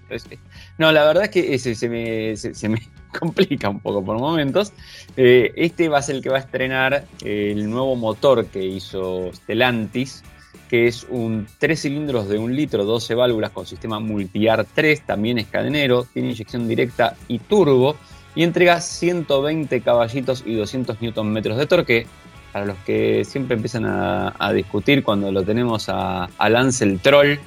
no, 0.77 0.91
la 0.91 1.05
verdad 1.05 1.23
es 1.23 1.29
que 1.29 1.55
ese 1.55 1.73
se 1.73 1.87
me, 1.87 2.35
se, 2.35 2.53
se 2.53 2.67
me 2.67 2.81
complica 3.19 3.69
un 3.69 3.79
poco 3.79 4.03
por 4.03 4.19
momentos. 4.19 4.73
Eh, 5.15 5.53
este 5.55 5.87
va 5.87 5.99
a 5.99 6.01
ser 6.01 6.17
el 6.17 6.21
que 6.21 6.29
va 6.29 6.37
a 6.37 6.41
estrenar 6.41 7.05
el 7.23 7.69
nuevo 7.69 7.95
motor 7.95 8.45
que 8.47 8.63
hizo 8.63 9.31
Stellantis, 9.33 10.21
que 10.69 10.87
es 10.87 11.07
un 11.09 11.47
3 11.59 11.81
cilindros 11.81 12.27
de 12.27 12.39
1 12.39 12.53
litro, 12.53 12.83
12 12.83 13.15
válvulas 13.15 13.51
con 13.51 13.65
sistema 13.65 14.01
Multiar 14.01 14.65
3, 14.75 15.05
también 15.05 15.37
es 15.37 15.47
cadenero, 15.47 16.05
tiene 16.13 16.31
inyección 16.31 16.67
directa 16.67 17.15
y 17.29 17.39
turbo, 17.39 17.95
y 18.37 18.43
entrega 18.43 18.79
120 18.79 19.81
caballitos 19.81 20.43
y 20.45 20.53
200 20.55 21.01
newton 21.01 21.33
metros 21.33 21.57
de 21.57 21.65
torque. 21.65 22.05
Para 22.53 22.65
los 22.65 22.77
que 22.85 23.25
siempre 23.25 23.55
empiezan 23.55 23.85
a, 23.85 24.33
a 24.39 24.53
discutir 24.53 25.03
cuando 25.03 25.31
lo 25.31 25.43
tenemos 25.43 25.89
a, 25.89 26.25
a 26.37 26.49
Lance 26.49 26.85
el 26.85 26.99
Troll, 26.99 27.37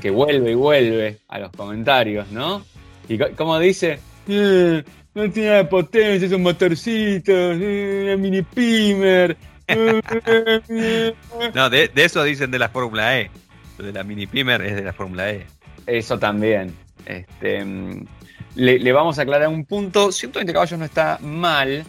que 0.00 0.10
vuelve 0.10 0.52
y 0.52 0.54
vuelve 0.54 1.18
a 1.28 1.38
los 1.38 1.50
comentarios, 1.52 2.30
¿no? 2.30 2.62
Y 3.08 3.18
co- 3.18 3.30
como 3.36 3.58
dice, 3.58 3.98
"Eh, 4.28 4.82
no 5.14 5.30
tiene 5.30 5.64
potencia, 5.64 6.26
es 6.26 6.32
un 6.32 6.42
motorcito, 6.42 7.32
eh, 7.32 8.16
mini 8.18 8.42
pimer. 8.42 9.36
eh, 9.66 10.00
eh, 10.26 10.60
eh". 10.68 11.14
No, 11.54 11.68
de, 11.70 11.88
de 11.88 12.04
eso 12.04 12.22
dicen 12.22 12.50
de 12.50 12.58
la 12.58 12.68
Fórmula 12.68 13.18
E. 13.20 13.30
Lo 13.78 13.86
de 13.86 13.92
la 13.92 14.04
mini 14.04 14.26
primer 14.26 14.62
es 14.62 14.76
de 14.76 14.82
la 14.82 14.92
Fórmula 14.92 15.30
E. 15.30 15.46
Eso 15.86 16.18
también. 16.18 16.72
Este, 17.06 17.64
mm, 17.64 18.06
le, 18.54 18.78
le 18.78 18.92
vamos 18.92 19.18
a 19.18 19.22
aclarar 19.22 19.48
un 19.48 19.64
punto. 19.64 20.12
120 20.12 20.52
caballos 20.52 20.78
no 20.78 20.84
está 20.84 21.18
mal. 21.22 21.84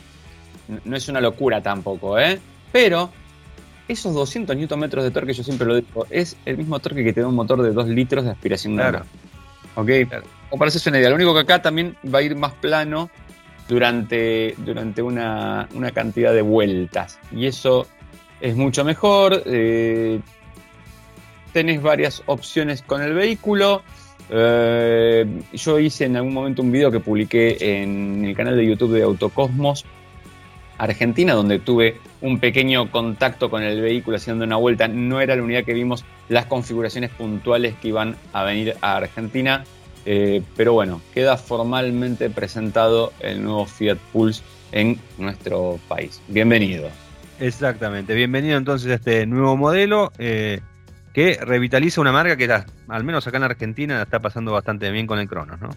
No 0.83 0.95
es 0.95 1.07
una 1.07 1.21
locura 1.21 1.61
tampoco, 1.61 2.17
¿eh? 2.17 2.39
Pero 2.71 3.09
esos 3.87 4.13
200 4.15 4.55
Nm 4.55 4.89
de 4.89 5.11
torque, 5.11 5.33
yo 5.33 5.43
siempre 5.43 5.67
lo 5.67 5.75
digo, 5.75 6.07
es 6.09 6.35
el 6.45 6.57
mismo 6.57 6.79
torque 6.79 7.03
que 7.03 7.13
te 7.13 7.21
da 7.21 7.27
un 7.27 7.35
motor 7.35 7.61
de 7.61 7.71
2 7.71 7.87
litros 7.89 8.25
de 8.25 8.31
aspiración 8.31 8.73
Claro. 8.75 8.99
normal. 9.75 10.03
¿Ok? 10.03 10.09
Claro. 10.09 10.25
O 10.49 10.57
para 10.57 10.69
hacerse 10.69 10.89
una 10.89 10.99
idea. 10.99 11.09
Lo 11.09 11.15
único 11.15 11.33
que 11.33 11.41
acá 11.41 11.61
también 11.61 11.95
va 12.13 12.19
a 12.19 12.21
ir 12.23 12.35
más 12.35 12.53
plano 12.53 13.09
durante, 13.67 14.55
durante 14.57 15.01
una, 15.01 15.67
una 15.75 15.91
cantidad 15.91 16.33
de 16.33 16.41
vueltas. 16.41 17.19
Y 17.31 17.45
eso 17.45 17.87
es 18.41 18.55
mucho 18.55 18.83
mejor. 18.83 19.43
Eh, 19.45 20.19
tenés 21.53 21.81
varias 21.81 22.23
opciones 22.25 22.81
con 22.81 23.01
el 23.01 23.13
vehículo. 23.13 23.83
Eh, 24.29 25.25
yo 25.53 25.79
hice 25.79 26.05
en 26.05 26.15
algún 26.15 26.33
momento 26.33 26.61
un 26.61 26.71
video 26.71 26.91
que 26.91 26.99
publiqué 26.99 27.81
en 27.81 28.25
el 28.25 28.35
canal 28.35 28.57
de 28.57 28.65
YouTube 28.65 28.93
de 28.93 29.03
Autocosmos 29.03 29.85
Argentina, 30.77 31.33
donde 31.33 31.59
tuve 31.59 31.97
un 32.21 32.39
pequeño 32.39 32.91
contacto 32.91 33.49
con 33.49 33.63
el 33.63 33.81
vehículo 33.81 34.17
haciendo 34.17 34.45
una 34.45 34.57
vuelta. 34.57 34.87
No 34.87 35.21
era 35.21 35.35
la 35.35 35.43
unidad 35.43 35.63
que 35.63 35.73
vimos 35.73 36.05
las 36.29 36.45
configuraciones 36.45 37.11
puntuales 37.11 37.75
que 37.81 37.89
iban 37.89 38.15
a 38.33 38.43
venir 38.43 38.75
a 38.81 38.97
Argentina. 38.97 39.63
Eh, 40.05 40.43
pero 40.55 40.73
bueno, 40.73 41.01
queda 41.13 41.37
formalmente 41.37 42.29
presentado 42.29 43.11
el 43.19 43.43
nuevo 43.43 43.65
Fiat 43.65 43.97
Pulse 44.13 44.43
en 44.71 44.99
nuestro 45.17 45.79
país. 45.87 46.21
Bienvenido. 46.27 46.89
Exactamente, 47.39 48.13
bienvenido 48.13 48.57
entonces 48.57 48.91
a 48.91 48.95
este 48.95 49.25
nuevo 49.25 49.57
modelo 49.57 50.13
eh, 50.19 50.61
que 51.15 51.39
revitaliza 51.41 52.01
una 52.01 52.11
marca 52.11 52.35
que 52.35 52.51
al 52.89 53.03
menos 53.05 53.25
acá 53.25 53.37
en 53.37 53.43
Argentina 53.43 54.01
está 54.01 54.19
pasando 54.19 54.51
bastante 54.51 54.91
bien 54.91 55.07
con 55.07 55.17
el 55.17 55.29
Cronos, 55.29 55.61
¿no? 55.61 55.69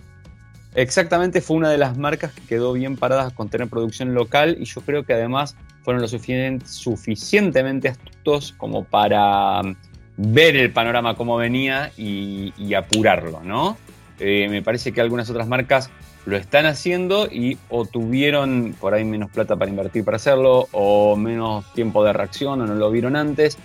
Exactamente, 0.74 1.40
fue 1.40 1.56
una 1.56 1.70
de 1.70 1.78
las 1.78 1.96
marcas 1.96 2.32
que 2.32 2.40
quedó 2.42 2.72
bien 2.72 2.96
paradas 2.96 3.32
con 3.32 3.48
tener 3.48 3.68
producción 3.68 4.14
local 4.14 4.56
y 4.58 4.64
yo 4.64 4.80
creo 4.80 5.04
que 5.04 5.12
además 5.12 5.56
fueron 5.82 6.02
lo 6.02 6.08
suficientemente 6.08 7.88
astutos 7.88 8.52
como 8.58 8.82
para 8.82 9.62
mm, 9.62 9.76
ver 10.16 10.56
el 10.56 10.72
panorama 10.72 11.14
como 11.14 11.36
venía 11.36 11.92
y, 11.96 12.74
apurarlo, 12.74 13.40
¿no? 13.44 13.76
Eh, 14.18 14.48
me 14.50 14.60
parece 14.60 14.90
que 14.90 15.00
algunas 15.00 15.30
otras 15.30 15.46
marcas 15.46 15.88
lo 16.26 16.36
están 16.36 16.66
haciendo 16.66 17.28
y 17.28 17.58
o 17.68 17.86
tuvieron 17.86 18.74
por 18.80 18.92
ahí 18.92 19.04
menos 19.04 19.30
plata 19.30 19.54
para 19.54 19.70
invertir 19.70 20.04
para 20.04 20.16
hacerlo 20.16 20.66
o 20.72 21.14
menos 21.14 21.72
tiempo 21.74 22.02
de 22.02 22.12
reacción 22.12 22.60
o 22.60 22.66
no 22.66 22.74
lo 22.74 22.90
vieron 22.90 23.14
antes. 23.14 23.56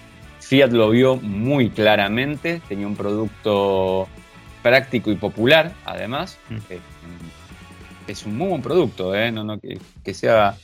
Fiat 0.44 0.72
lo 0.72 0.90
vio 0.90 1.16
muy 1.18 1.70
claramente, 1.70 2.62
tenía 2.68 2.88
un 2.88 2.96
producto 2.96 4.08
práctico 4.62 5.12
y 5.12 5.16
popular, 5.16 5.74
además. 5.86 6.38
Mm. 6.50 6.56
Eh, 6.70 6.80
es 8.08 8.26
un 8.26 8.38
muy 8.38 8.50
buen 8.50 8.62
producto, 8.62 9.16
¿eh? 9.16 9.32
no, 9.32 9.44
no, 9.44 9.60
que, 9.60 10.14
sea 10.14 10.56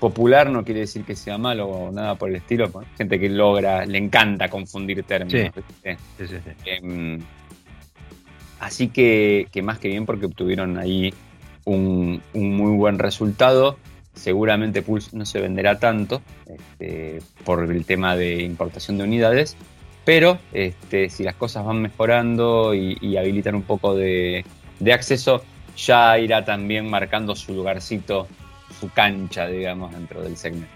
popular 0.00 0.50
no 0.50 0.64
quiere 0.64 0.80
decir 0.80 1.04
que 1.04 1.16
sea 1.16 1.38
malo 1.38 1.66
o 1.66 1.92
nada 1.92 2.14
por 2.16 2.30
el 2.30 2.36
estilo. 2.36 2.70
Gente 2.96 3.18
que 3.18 3.28
logra, 3.28 3.84
le 3.86 3.98
encanta 3.98 4.48
confundir 4.48 5.02
términos. 5.04 5.52
Em, 6.64 7.20
así 8.60 8.88
que, 8.88 9.48
que, 9.52 9.62
más 9.62 9.78
que 9.78 9.88
bien 9.88 10.06
porque 10.06 10.26
obtuvieron 10.26 10.78
ahí 10.78 11.12
un, 11.64 12.22
muy 12.34 12.76
buen 12.76 12.98
resultado. 12.98 13.78
Seguramente 14.18 14.82
Pulse 14.82 15.16
no 15.16 15.24
se 15.24 15.40
venderá 15.40 15.78
tanto 15.78 16.20
este, 16.46 17.20
por 17.44 17.64
el 17.64 17.84
tema 17.84 18.16
de 18.16 18.42
importación 18.42 18.98
de 18.98 19.04
unidades, 19.04 19.56
pero 20.04 20.38
este, 20.52 21.08
si 21.08 21.22
las 21.22 21.34
cosas 21.34 21.64
van 21.64 21.82
mejorando 21.82 22.74
y, 22.74 23.16
habilitan 23.16 23.54
un 23.54 23.62
poco 23.62 23.94
de, 23.94 24.44
acceso, 24.92 25.42
ya 25.76 26.18
irá 26.18 26.44
también 26.44 26.88
marcando 26.88 27.36
su 27.36 27.54
lugarcito, 27.54 28.26
su 28.80 28.90
cancha, 28.90 29.46
digamos, 29.46 29.92
dentro 29.92 30.22
del 30.22 30.36
segmento. 30.36 30.68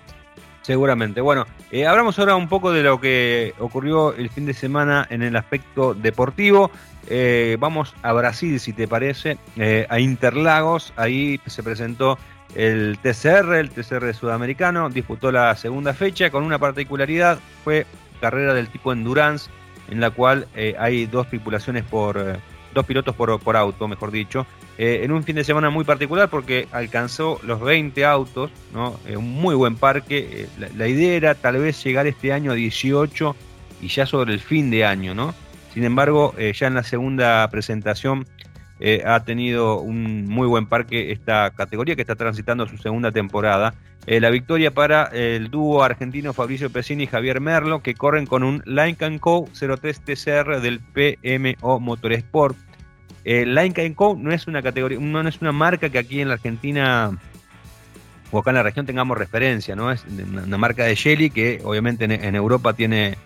Seguramente. 0.62 1.20
Bueno, 1.20 1.46
eh, 1.70 1.87
hablamos 1.87 2.18
ahora 2.18 2.37
un 2.37 2.49
poco 2.49 2.72
de 2.72 2.82
lo 2.82 3.00
que 3.00 3.52
ocurrió 3.58 4.14
el 4.14 4.30
fin 4.30 4.46
de 4.46 4.54
semana 4.54 5.06
en 5.11 5.22
el 5.22 5.34
aspecto 5.34 5.92
deportivo. 5.94 6.70
Eh, 7.09 7.57
vamos 7.59 7.94
a 8.02 8.12
Brasil, 8.12 8.61
si 8.61 8.72
te 8.72 8.87
parece, 8.87 9.38
eh, 9.57 9.87
a 9.88 9.98
Interlagos. 9.98 10.92
Ahí 10.96 11.40
se 11.46 11.62
presentó 11.62 12.18
el 12.55 12.99
TCR, 13.03 13.55
el 13.55 13.71
TCR 13.71 14.15
sudamericano. 14.15 14.91
Disputó 14.91 15.33
la 15.33 15.55
segunda 15.57 15.95
fecha 15.95 16.31
con 16.31 16.45
una 16.45 16.59
particularidad. 16.59 17.38
Fue 17.65 17.87
carrera 18.21 18.55
del 18.55 18.69
tipo 18.69 18.93
Endurance, 18.93 19.51
en 19.91 20.01
la 20.01 20.11
cual 20.11 20.47
hay 20.79 21.07
dos 21.07 21.29
tripulaciones 21.29 21.85
por. 21.85 22.38
dos 22.75 22.87
pilotos 22.87 23.15
por, 23.15 23.57
auto, 23.57 23.88
mejor 23.88 24.11
dicho. 24.11 24.47
en 24.79 25.12
un 25.12 25.25
fin 25.25 25.37
de 25.37 25.45
semana 25.45 25.71
muy 25.71 25.85
particular 25.85 26.29
porque 26.31 26.69
alcanzó 26.73 27.41
los 27.43 27.61
20 27.61 28.05
autos, 28.05 28.51
¿no? 28.73 28.99
un 29.15 29.31
muy 29.31 29.55
buen 29.55 29.77
parque. 29.77 30.47
La, 30.77 30.88
idea 30.88 31.15
era 31.15 31.35
tal 31.35 31.59
vez 31.59 31.83
llegar 31.83 32.07
este 32.07 32.33
año 32.33 32.53
a 32.53 32.55
18 32.55 33.37
y 33.83 33.88
ya 33.88 34.07
sobre 34.07 34.33
el 34.33 34.41
fin 34.41 34.71
de 34.71 34.85
año, 34.85 35.15
¿no? 35.15 35.35
Sin 35.75 35.85
embargo, 35.85 36.35
eh, 36.37 36.53
ya 36.55 36.67
en 36.67 36.75
la 36.75 36.83
segunda 36.83 37.49
presentación 37.51 38.27
eh, 38.85 39.03
ha 39.07 39.23
tenido 39.23 39.79
un 39.79 40.27
muy 40.27 40.49
buen 40.49 40.66
parque 40.66 41.12
esta 41.12 41.51
categoría 41.51 41.95
que 41.95 42.03
está 42.03 42.16
transitando 42.16 42.66
su 42.66 42.77
segunda 42.79 43.12
temporada. 43.12 43.75
Eh, 44.07 44.18
la 44.18 44.31
victoria 44.31 44.73
para 44.73 45.05
el 45.05 45.51
dúo 45.51 45.85
argentino 45.85 46.33
Fabricio 46.33 46.71
Pesini 46.71 47.05
y 47.05 47.07
Javier 47.07 47.40
Merlo, 47.40 47.81
que 47.81 47.95
corren 47.95 48.27
con 48.27 48.42
un 48.42 48.61
Line 48.66 49.21
Co 49.21 49.49
03 49.53 50.01
TCR 50.01 50.61
del 50.61 50.81
PMO 50.81 51.79
Motorsport. 51.79 52.57
Line 53.25 53.95
Co 53.95 54.16
no 54.18 54.33
es 54.33 54.49
una 54.49 54.62
categoría, 54.62 54.99
no 54.99 55.29
es 55.29 55.40
una 55.40 55.53
marca 55.53 55.88
que 55.88 55.99
aquí 55.99 56.21
en 56.21 56.27
la 56.27 56.35
Argentina 56.35 57.16
o 58.33 58.40
acá 58.40 58.51
en 58.51 58.57
la 58.57 58.64
región 58.64 58.85
tengamos 58.85 59.16
referencia, 59.16 59.77
¿no? 59.77 59.92
Es 59.92 60.05
una 60.05 60.59
marca 60.59 60.85
de 60.85 60.97
Shelly 60.97 61.31
que 61.31 61.61
obviamente 61.62 62.07
en 62.07 62.35
Europa 62.35 62.73
tiene 62.73 63.16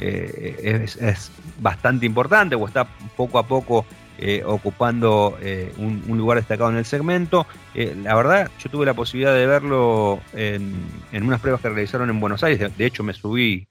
eh, 0.00 0.84
es, 0.84 1.32
bastante 1.60 2.06
importante 2.06 2.54
o 2.54 2.66
está 2.66 2.86
poco 3.16 3.38
a 3.38 3.46
poco 3.46 3.84
eh, 4.18 4.42
ocupando 4.44 5.38
eh, 5.40 5.72
un, 5.78 6.02
lugar 6.18 6.38
destacado 6.38 6.70
en 6.70 6.76
el 6.76 6.84
segmento. 6.84 7.46
la 7.74 8.14
verdad, 8.14 8.50
yo 8.58 8.70
tuve 8.70 8.84
la 8.86 8.94
posibilidad 8.94 9.34
de 9.34 9.46
verlo 9.46 10.20
en, 10.32 10.74
unas 11.22 11.40
pruebas 11.40 11.60
que 11.60 11.68
realizaron 11.68 12.10
en 12.10 12.20
Buenos 12.20 12.42
Aires. 12.42 12.76
De, 12.76 12.86
hecho, 12.86 13.02
me 13.02 13.12
subí 13.12 13.66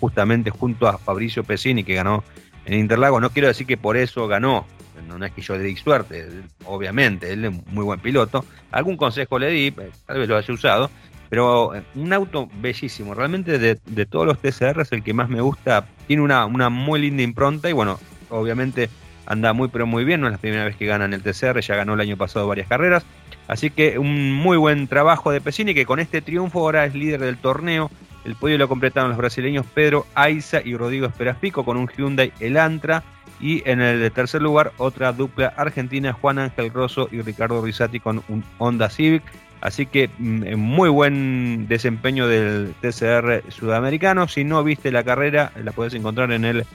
justamente 0.00 0.50
junto 0.50 0.86
a 0.86 0.98
Fabricio 0.98 1.42
Pesini, 1.44 1.84
que 1.84 1.94
ganó 1.94 2.22
en 2.64 2.80
Interlago. 2.80 3.20
No 3.20 3.30
quiero 3.30 3.48
decir 3.48 3.66
que 3.66 3.76
por 3.76 3.96
eso 3.96 4.28
ganó. 4.28 4.66
No, 5.06 5.24
es 5.24 5.32
que 5.32 5.42
yo 5.42 5.56
le 5.56 5.62
di 5.64 5.76
suerte, 5.76 6.26
obviamente, 6.64 7.32
él 7.32 7.44
es 7.44 7.66
muy 7.66 7.84
buen 7.84 8.00
piloto. 8.00 8.44
Algún 8.70 8.96
consejo 8.96 9.38
le 9.38 9.50
di, 9.50 9.70
tal 9.70 10.18
vez 10.18 10.28
lo 10.28 10.36
haya 10.36 10.54
usado, 10.54 10.90
pero 11.28 11.74
eh, 11.74 11.82
un 11.94 12.12
auto 12.12 12.48
bellísimo, 12.60 13.14
realmente 13.14 13.58
de, 13.58 14.06
todos 14.06 14.26
los 14.26 14.38
TCR 14.38 14.80
es 14.80 14.92
el 14.92 15.02
que 15.02 15.14
más 15.14 15.28
me 15.28 15.40
gusta. 15.40 15.86
Tiene 16.06 16.22
una, 16.22 16.68
muy 16.68 17.00
linda 17.00 17.22
impronta 17.22 17.68
y 17.68 17.72
bueno, 17.72 17.98
obviamente 18.30 18.88
anda 19.26 19.52
muy 19.52 19.68
pero 19.68 19.86
muy 19.86 20.04
bien. 20.04 20.20
No 20.20 20.26
es 20.26 20.32
la 20.32 20.38
primera 20.38 20.64
vez 20.64 20.76
que 20.76 20.86
gana 20.86 21.04
en 21.04 21.12
el 21.12 21.22
TCR, 21.22 21.60
ya 21.60 21.76
ganó 21.76 21.94
el 21.94 22.00
año 22.00 22.16
pasado 22.16 22.46
varias 22.46 22.68
carreras. 22.68 23.04
Así 23.48 23.70
que 23.70 23.98
un 23.98 24.32
muy 24.32 24.56
buen 24.56 24.88
trabajo 24.88 25.30
de 25.30 25.40
Pesini 25.40 25.74
que 25.74 25.86
con 25.86 26.00
este 26.00 26.22
triunfo 26.22 26.60
ahora 26.60 26.84
es 26.84 26.94
líder 26.94 27.20
del 27.20 27.36
torneo. 27.36 27.90
El 28.24 28.34
podio 28.34 28.58
lo 28.58 28.68
completaron 28.68 29.10
los 29.10 29.18
brasileños 29.18 29.66
Pedro 29.72 30.06
Aiza 30.14 30.60
y 30.64 30.76
Rodrigo 30.76 31.06
Esperaspico 31.06 31.64
con 31.64 31.76
un 31.76 31.88
Hyundai 31.88 32.32
Elantra. 32.40 33.04
Y 33.38 33.62
en 33.68 33.80
el 33.80 34.10
tercer 34.12 34.40
lugar, 34.40 34.72
otra 34.78 35.12
dupla 35.12 35.52
argentina, 35.56 36.12
Juan 36.14 36.38
Ángel 36.38 36.72
Rosso 36.72 37.08
y 37.12 37.20
Ricardo 37.20 37.62
Risati 37.62 38.00
con 38.00 38.22
un 38.28 38.42
Honda 38.58 38.88
Civic. 38.88 39.22
Así 39.60 39.86
que 39.86 40.08
mm, 40.18 40.56
muy 40.56 40.88
buen 40.88 41.66
desempeño 41.68 42.28
del 42.28 42.74
TCR 42.80 43.42
sudamericano. 43.50 44.26
Si 44.26 44.42
no 44.42 44.64
viste 44.64 44.90
la 44.90 45.04
carrera, 45.04 45.52
la 45.62 45.72
puedes 45.72 45.94
encontrar 45.94 46.32
en 46.32 46.44
el 46.44 46.66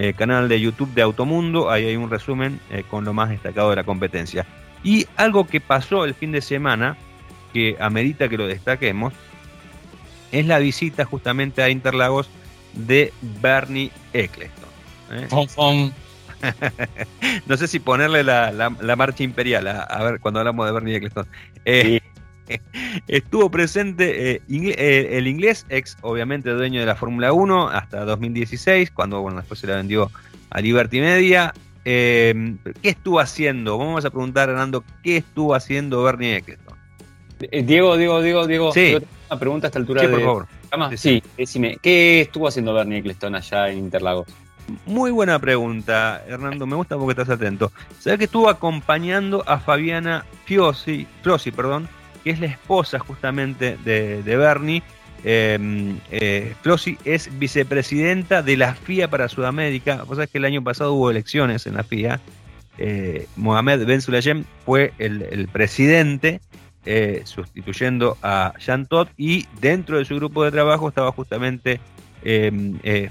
eh, 0.00 0.14
canal 0.14 0.48
de 0.48 0.60
YouTube 0.60 0.94
de 0.94 1.02
Automundo. 1.02 1.72
Ahí 1.72 1.86
hay 1.86 1.96
un 1.96 2.08
resumen 2.08 2.60
eh, 2.70 2.84
con 2.88 3.04
lo 3.04 3.12
más 3.12 3.30
destacado 3.30 3.70
de 3.70 3.76
la 3.76 3.82
competencia. 3.82 4.46
Y 4.84 5.06
algo 5.16 5.44
que 5.44 5.60
pasó 5.60 6.04
el 6.04 6.14
fin 6.14 6.30
de 6.30 6.40
semana, 6.40 6.96
que 7.52 7.76
amerita 7.80 8.28
que 8.28 8.38
lo 8.38 8.46
destaquemos, 8.46 9.12
es 10.30 10.46
la 10.46 10.60
visita 10.60 11.04
justamente 11.04 11.64
a 11.64 11.68
Interlagos 11.68 12.30
de 12.74 13.12
Bernie 13.42 13.90
Eccleston. 14.12 14.68
¿eh? 15.10 15.26
no 17.46 17.56
sé 17.56 17.66
si 17.66 17.80
ponerle 17.80 18.22
la, 18.22 18.96
marcha 18.96 19.24
imperial, 19.24 19.66
a, 19.66 20.02
ver, 20.04 20.20
cuando 20.20 20.38
hablamos 20.38 20.64
de 20.64 20.72
Bernie 20.72 20.94
Eccleston. 20.94 21.26
Estuvo 23.08 23.50
presente 23.50 24.32
eh, 24.32 24.42
eh, 24.48 25.08
el 25.12 25.26
inglés, 25.26 25.66
ex 25.68 25.96
obviamente 26.02 26.50
dueño 26.50 26.80
de 26.80 26.86
la 26.86 26.96
Fórmula 26.96 27.32
1 27.32 27.68
hasta 27.68 28.04
2016, 28.04 28.90
cuando 28.90 29.20
bueno, 29.20 29.38
después 29.38 29.60
se 29.60 29.66
la 29.66 29.76
vendió 29.76 30.10
a 30.50 30.60
Liberty 30.60 31.00
Media. 31.00 31.54
Eh, 31.84 32.56
¿Qué 32.82 32.90
estuvo 32.90 33.20
haciendo? 33.20 33.78
Vamos 33.78 34.04
a 34.04 34.10
preguntar, 34.10 34.48
Hernando, 34.48 34.84
¿qué 35.02 35.18
estuvo 35.18 35.54
haciendo 35.54 36.02
Bernie 36.02 36.36
Eccleston? 36.36 36.76
Diego, 37.38 37.96
Diego, 37.96 38.20
Diego, 38.20 38.46
Diego, 38.46 38.72
sí. 38.72 38.96
una 39.30 39.38
pregunta 39.38 39.66
a 39.66 39.68
esta 39.68 39.78
altura. 39.78 40.02
Sí, 40.02 40.08
por 40.08 40.22
favor. 40.22 40.46
Sí, 40.96 41.22
decime, 41.36 41.78
¿qué 41.80 42.22
estuvo 42.22 42.48
haciendo 42.48 42.74
Bernie 42.74 42.98
Eccleston 42.98 43.34
allá 43.34 43.68
en 43.68 43.78
Interlagos? 43.78 44.26
Muy 44.86 45.10
buena 45.10 45.38
pregunta, 45.38 46.22
Hernando. 46.26 46.66
Me 46.66 46.76
gusta 46.76 46.96
porque 46.96 47.20
estás 47.20 47.36
atento. 47.36 47.72
¿Sabes 48.00 48.18
que 48.18 48.24
estuvo 48.26 48.50
acompañando 48.50 49.42
a 49.46 49.58
Fabiana 49.58 50.26
Fiosi, 50.44 51.06
Fiosi 51.22 51.52
perdón, 51.52 51.88
que 52.28 52.32
es 52.32 52.40
la 52.40 52.46
esposa 52.48 52.98
justamente 52.98 53.78
de, 53.86 54.36
Bernie. 54.36 54.82
Eh, 55.24 55.96
eh, 56.10 56.54
es 57.06 57.38
vicepresidenta 57.38 58.42
de 58.42 58.58
la 58.58 58.74
FIA 58.74 59.08
para 59.08 59.30
Sudamérica. 59.30 60.02
Vos 60.02 60.16
sabés 60.18 60.28
que 60.28 60.36
el 60.36 60.44
año 60.44 60.62
pasado 60.62 60.92
hubo 60.92 61.10
elecciones 61.10 61.66
en 61.66 61.76
la 61.76 61.84
FIA 61.84 62.20
Mohamed 63.36 63.86
Ben 63.86 64.02
Sulayem 64.02 64.44
fue 64.66 64.92
el, 64.98 65.48
presidente 65.50 66.42
sustituyendo 67.24 68.18
a 68.22 68.52
Jean 68.58 68.84
Todt 68.84 69.08
y 69.16 69.46
dentro 69.62 69.96
de 69.96 70.04
su 70.04 70.16
grupo 70.16 70.44
de 70.44 70.50
trabajo 70.50 70.90
estaba 70.90 71.12
justamente 71.12 71.80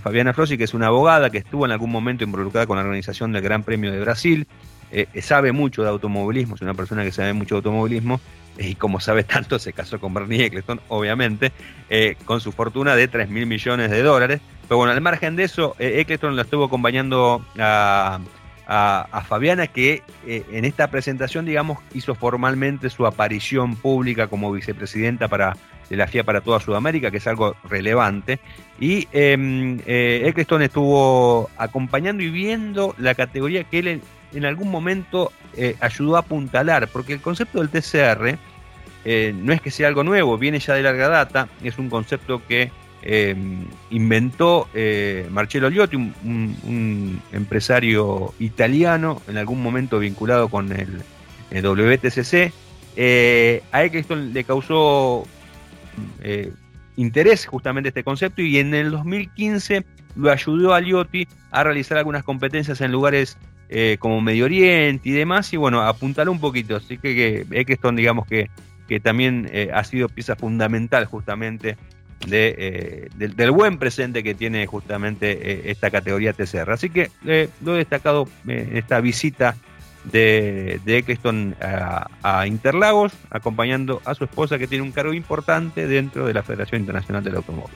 Fabiana 0.03 0.33
Frossi, 0.33 0.59
que 0.59 0.65
es 0.65 0.75
una 0.75 0.87
abogada 0.87 1.31
que 1.31 1.39
estuvo 1.39 1.65
en 1.65 1.71
algún 1.71 1.89
momento 1.89 2.23
involucrada 2.23 2.67
con 2.67 2.77
la 2.77 2.83
organización 2.83 3.31
del 3.31 3.41
Gran 3.41 3.63
Premio 3.63 3.91
de 3.91 3.99
Brasil, 3.99 4.47
sabe 5.21 5.51
mucho 5.51 5.83
de 5.83 5.89
automovilismo, 5.89 6.55
es 6.55 6.61
una 6.61 6.73
persona 6.73 7.03
que 7.03 7.11
sabe 7.11 7.33
mucho 7.33 7.55
de 7.55 7.57
automovilismo 7.57 8.19
y 8.59 8.75
como 8.75 8.99
sabe 8.99 9.23
tanto, 9.23 9.59
se 9.59 9.73
casó 9.73 9.99
con 9.99 10.13
Bernie 10.13 10.45
Eccleston, 10.45 10.81
obviamente, 10.87 11.51
eh, 11.89 12.15
con 12.25 12.41
su 12.41 12.51
fortuna 12.51 12.95
de 12.95 13.07
3 13.07 13.29
mil 13.29 13.45
millones 13.45 13.91
de 13.91 14.01
dólares. 14.01 14.41
Pero 14.67 14.77
bueno, 14.77 14.91
al 14.91 15.01
margen 15.01 15.35
de 15.35 15.43
eso, 15.43 15.75
eh, 15.79 15.99
Eccleston 15.99 16.35
lo 16.35 16.41
estuvo 16.41 16.65
acompañando 16.65 17.45
a, 17.57 18.19
Fabiana, 19.27 19.67
que 19.67 20.03
eh, 20.25 20.43
en 20.51 20.65
esta 20.65 20.89
presentación, 20.89 21.45
digamos, 21.45 21.79
hizo 21.93 22.15
formalmente 22.15 22.89
su 22.89 23.05
aparición 23.05 23.75
pública 23.77 24.27
como 24.27 24.51
vicepresidenta 24.51 25.29
para, 25.29 25.55
de 25.89 25.95
la 25.95 26.07
FIA 26.07 26.25
para 26.25 26.41
toda 26.41 26.59
Sudamérica, 26.59 27.09
que 27.09 27.17
es 27.17 27.27
algo 27.27 27.55
relevante. 27.69 28.39
Y 28.77 29.07
em, 29.13 29.79
Eccleston 29.85 30.63
estuvo 30.63 31.49
acompañando 31.57 32.23
y 32.23 32.29
viendo 32.29 32.93
la 32.97 33.15
categoría 33.15 33.63
que 33.63 33.79
él 33.79 34.01
en 34.37 34.45
algún 34.45 34.69
momento 34.69 35.31
eh, 35.55 35.75
ayudó 35.79 36.15
a 36.15 36.19
apuntalar, 36.19 36.87
porque 36.89 37.13
el 37.13 37.21
concepto 37.21 37.59
del 37.59 37.69
TCR 37.69 38.37
eh, 39.03 39.33
no 39.35 39.51
es 39.51 39.61
que 39.61 39.71
sea 39.71 39.87
algo 39.87 40.03
nuevo, 40.03 40.37
viene 40.37 40.59
ya 40.59 40.75
de 40.75 40.83
larga 40.83 41.07
data, 41.07 41.49
es 41.63 41.79
un 41.79 41.89
concepto 41.89 42.45
que 42.47 42.71
em, 43.01 43.65
inventó 43.89 44.69
eh, 44.75 45.27
Marcello 45.31 45.71
Liotti, 45.71 45.95
un, 45.95 47.21
empresario 47.31 48.33
italiano, 48.39 49.21
en 49.27 49.37
algún 49.37 49.61
momento 49.63 49.97
vinculado 49.97 50.49
con 50.49 50.71
el, 50.71 51.01
WTCC. 51.49 52.51
a 53.71 53.83
Eccleston 53.83 54.33
le 54.33 54.43
causó 54.43 55.25
interés 56.97 57.45
justamente 57.47 57.89
este 57.89 58.03
concepto 58.03 58.41
y 58.41 58.57
en 58.57 58.73
el 58.75 58.91
2015 58.91 59.85
lo 60.17 60.29
ayudó 60.29 60.73
a 60.73 60.81
Liotti 60.81 61.25
a 61.51 61.63
realizar 61.63 61.97
algunas 61.97 62.23
competencias 62.23 62.81
en 62.81 62.91
lugares 62.91 63.37
eh, 63.69 63.97
como 63.99 64.21
Medio 64.21 64.45
Oriente 64.45 65.09
y 65.09 65.11
demás, 65.11 65.51
y 65.53 65.57
bueno, 65.57 65.81
apuntar 65.81 66.29
un 66.29 66.39
poquito. 66.39 66.77
Así 66.77 66.97
que, 66.97 67.15
que 67.15 67.59
Eccleston, 67.59 67.95
digamos 67.95 68.25
que, 68.25 68.49
que 68.87 68.99
también 68.99 69.49
eh, 69.51 69.69
ha 69.73 69.83
sido 69.83 70.07
pieza 70.09 70.35
fundamental 70.35 71.05
justamente 71.05 71.77
de, 72.25 72.55
eh, 72.57 73.09
del, 73.15 73.51
buen 73.51 73.77
presente 73.77 74.23
que 74.23 74.33
tiene 74.33 74.65
justamente 74.65 75.69
esta 75.69 75.91
categoría 75.91 76.33
TCR. 76.33 76.71
Así 76.71 76.89
que 76.89 77.11
lo 77.61 77.75
he 77.75 77.77
destacado 77.77 78.27
en 78.47 78.77
esta 78.77 79.01
visita 79.01 79.55
de, 80.05 80.79
de 80.85 80.97
Eccleston 80.99 81.55
a, 81.61 82.09
a, 82.23 82.47
Interlagos, 82.47 83.13
acompañando 83.29 84.01
a 84.05 84.15
su 84.15 84.23
esposa 84.23 84.57
que 84.57 84.67
tiene 84.67 84.83
un 84.83 84.91
cargo 84.91 85.13
importante 85.13 85.87
dentro 85.87 86.25
de 86.25 86.33
la 86.33 86.43
Federación 86.43 86.81
Internacional 86.81 87.23
del 87.23 87.35
Automóvil. 87.35 87.75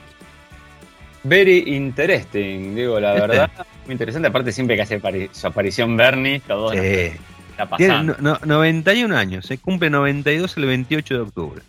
Very 1.24 1.64
interesting, 1.66 2.74
digo, 2.74 2.98
la 2.98 3.12
verdad. 3.12 3.50
Muy 3.84 3.92
interesante. 3.92 4.28
Aparte, 4.28 4.52
siempre 4.52 4.76
que 4.76 4.82
hace 4.82 5.00
su 5.32 5.46
aparición 5.46 5.96
Bernie, 5.96 6.40
todo 6.40 6.72
está 6.72 7.68
pasando. 7.68 8.14
Tiene 8.14 8.38
91 8.44 9.16
años, 9.16 9.46
se 9.46 9.58
cumple 9.58 9.90
92 9.90 10.56
el 10.56 10.66
28 10.66 11.14
de 11.14 11.20
octubre. 11.20 11.62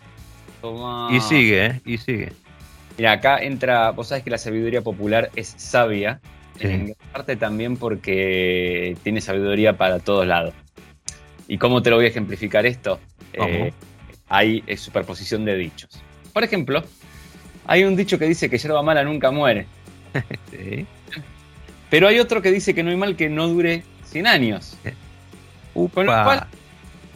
Y 1.12 1.19
sigue, 1.19 1.65
¿eh? 1.65 1.82
Y 1.86 1.97
sigue. 1.97 2.32
Mira, 2.97 3.13
acá 3.13 3.39
entra. 3.39 3.91
Vos 3.91 4.08
sabés 4.08 4.23
que 4.23 4.30
la 4.30 4.38
sabiduría 4.38 4.82
popular 4.82 5.30
es 5.36 5.54
sabia. 5.58 6.21
En 6.60 6.95
parte 7.12 7.36
también 7.36 7.78
porque 7.78 8.95
tiene 9.04 9.19
sabiduría 9.21 9.76
para 9.76 9.99
todos 9.99 10.26
lados. 10.26 10.54
¿Y 11.47 11.58
cómo 11.58 11.82
te 11.82 11.89
lo 11.89 11.97
voy 11.97 12.06
a 12.06 12.10
ejemplificar 12.10 12.65
esto? 12.65 12.99
Eh, 13.34 13.73
hay 14.30 14.63
superposición 14.78 15.43
de 15.45 15.58
dichos. 15.58 16.02
Por 16.32 16.43
ejemplo, 16.43 16.84
hay 17.65 17.84
un 17.84 17.95
dicho 17.95 18.19
que 18.19 18.26
dice 18.26 18.49
que 18.49 18.58
yerba 18.58 18.84
mala 18.84 19.04
nunca 19.04 19.32
muere. 19.32 19.65
sí. 20.52 20.86
Pero 21.93 22.08
hay 22.08 22.19
otro 22.19 22.41
que 22.41 22.49
dice 22.49 22.73
que 22.73 22.82
no 22.82 22.89
hay 22.89 22.95
mal 22.95 23.15
que 23.15 23.29
no 23.29 23.47
dure 23.47 23.84
100 24.06 24.25
años. 24.25 24.75
Con 25.75 26.08
lo 26.08 26.23
cual, 26.23 26.47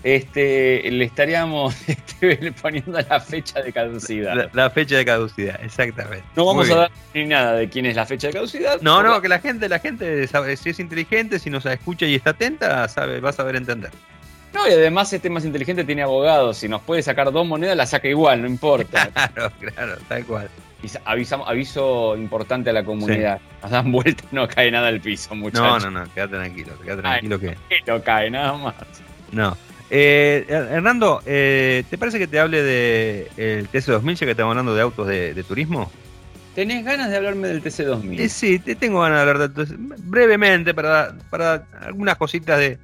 este, 0.04 0.92
le 0.92 1.04
estaríamos 1.04 1.76
este, 1.88 2.52
poniendo 2.52 3.02
la 3.02 3.20
fecha 3.20 3.60
de 3.64 3.74
caducidad. 3.74 4.52
La, 4.54 4.70
fecha 4.70 4.98
de 4.98 5.04
caducidad, 5.04 5.60
exactamente. 5.64 6.24
No 6.36 6.46
vamos 6.46 6.70
a 6.70 6.76
dar 6.76 6.92
ni 7.16 7.26
nada 7.26 7.54
de 7.54 7.68
quién 7.68 7.88
es 7.88 7.96
la 7.96 8.06
fecha 8.06 8.28
de 8.28 8.34
caducidad. 8.34 8.80
No, 8.82 9.02
no, 9.02 9.20
que 9.20 9.28
la 9.28 9.40
gente, 9.40 9.68
la 9.68 9.80
gente 9.80 10.28
sabe, 10.28 10.56
si 10.56 10.70
es 10.70 10.80
inteligente, 10.80 11.40
si 11.40 11.50
nos 11.50 11.66
escucha 11.66 12.06
y 12.06 12.14
está 12.14 12.30
atenta, 12.30 12.88
sabe, 12.88 13.20
va 13.20 13.32
a 13.32 13.34
saber 13.34 13.56
entender. 13.56 13.90
No, 14.54 14.68
y 14.68 14.74
además 14.74 15.12
este 15.12 15.32
más 15.32 15.44
inteligente 15.44 15.86
tiene 15.86 16.04
abogados. 16.04 16.58
Si 16.58 16.70
nos 16.70 16.84
puede 16.84 17.02
sacar 17.02 17.32
dos 17.32 17.48
monedas, 17.48 17.76
la 17.76 17.88
saca 17.88 18.08
igual, 18.10 18.44
no 18.44 18.48
importa. 18.48 19.10
Claro, 19.34 19.52
claro, 19.60 19.98
tal 20.08 20.24
cual. 20.26 20.50
Avisamos, 21.06 21.50
aviso 21.50 22.16
importante 22.16 22.70
a 22.70 22.74
la 22.74 22.84
comunidad. 22.84 23.40
Nos 23.62 23.72
dan 23.72 23.92
vuelta 23.92 24.24
no 24.32 24.48
cae 24.48 24.70
nada 24.72 24.88
al 24.88 25.02
piso, 25.02 25.34
muchachos. 25.36 25.84
No, 25.84 25.92
no, 25.92 26.04
no, 26.04 26.14
quédate 26.14 26.36
tranquilo, 26.36 26.80
quédate 26.84 27.02
tranquilo 27.02 27.40
que. 27.40 27.56
No 27.88 28.02
cae, 28.04 28.30
nada 28.30 28.54
más. 28.54 28.76
No. 29.32 29.58
Eh, 29.90 30.46
Hernando, 30.50 31.22
eh, 31.26 31.84
¿te 31.90 31.98
parece 31.98 32.20
que 32.20 32.28
te 32.28 32.40
hable 32.40 32.62
del 32.62 33.30
de 33.36 33.68
TC2000 33.72 34.16
ya 34.16 34.26
que 34.26 34.32
estamos 34.32 34.52
hablando 34.52 34.76
de 34.76 34.82
autos 34.82 35.08
de, 35.08 35.44
turismo? 35.48 35.92
¿Tenés 36.56 36.84
ganas 36.84 37.10
de 37.10 37.18
hablarme 37.18 37.48
del 37.48 37.64
TC2000? 37.64 38.20
Eh, 38.20 38.30
sí, 38.30 38.60
te 38.60 38.76
tengo 38.76 39.02
ganas 39.02 39.24
de 39.24 39.32
hablar 39.32 39.50
de 39.50 39.66
brevemente 40.00 40.74
para, 40.74 41.16
para 41.30 41.66
algunas 41.82 42.18
cositas 42.18 42.60
de, 42.60 42.78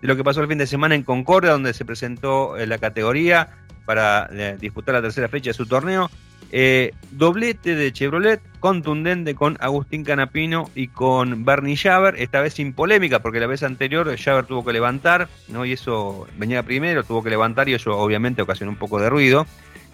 de 0.00 0.08
lo 0.08 0.16
que 0.16 0.24
pasó 0.24 0.40
el 0.40 0.48
fin 0.48 0.58
de 0.58 0.66
semana 0.66 0.94
en 0.94 1.02
Concordia, 1.02 1.52
donde 1.52 1.72
se 1.72 1.84
presentó 1.84 2.56
eh, 2.56 2.66
la 2.66 2.78
categoría 2.78 3.48
para 3.84 4.28
eh, 4.32 4.56
disputar 4.60 4.94
la 4.94 5.02
tercera 5.02 5.28
fecha 5.28 5.50
de 5.50 5.54
su 5.54 5.66
torneo. 5.66 6.10
Eh, 6.52 6.92
doblete 7.12 7.76
de 7.76 7.92
Chevrolet, 7.92 8.40
contundente 8.58 9.34
con 9.34 9.56
Agustín 9.60 10.04
Canapino 10.04 10.68
y 10.74 10.88
con 10.88 11.44
Bernie 11.44 11.76
Javer, 11.76 12.16
esta 12.18 12.40
vez 12.40 12.54
sin 12.54 12.72
polémica, 12.72 13.20
porque 13.20 13.40
la 13.40 13.46
vez 13.46 13.62
anterior 13.62 14.16
Javer 14.18 14.46
tuvo 14.46 14.64
que 14.64 14.72
levantar, 14.72 15.28
¿no? 15.48 15.64
y 15.64 15.72
eso 15.72 16.26
venía 16.36 16.62
primero, 16.62 17.04
tuvo 17.04 17.22
que 17.22 17.30
levantar 17.30 17.68
y 17.68 17.74
eso 17.74 17.96
obviamente 17.96 18.42
ocasionó 18.42 18.72
un 18.72 18.78
poco 18.78 19.00
de 19.00 19.08
ruido. 19.08 19.46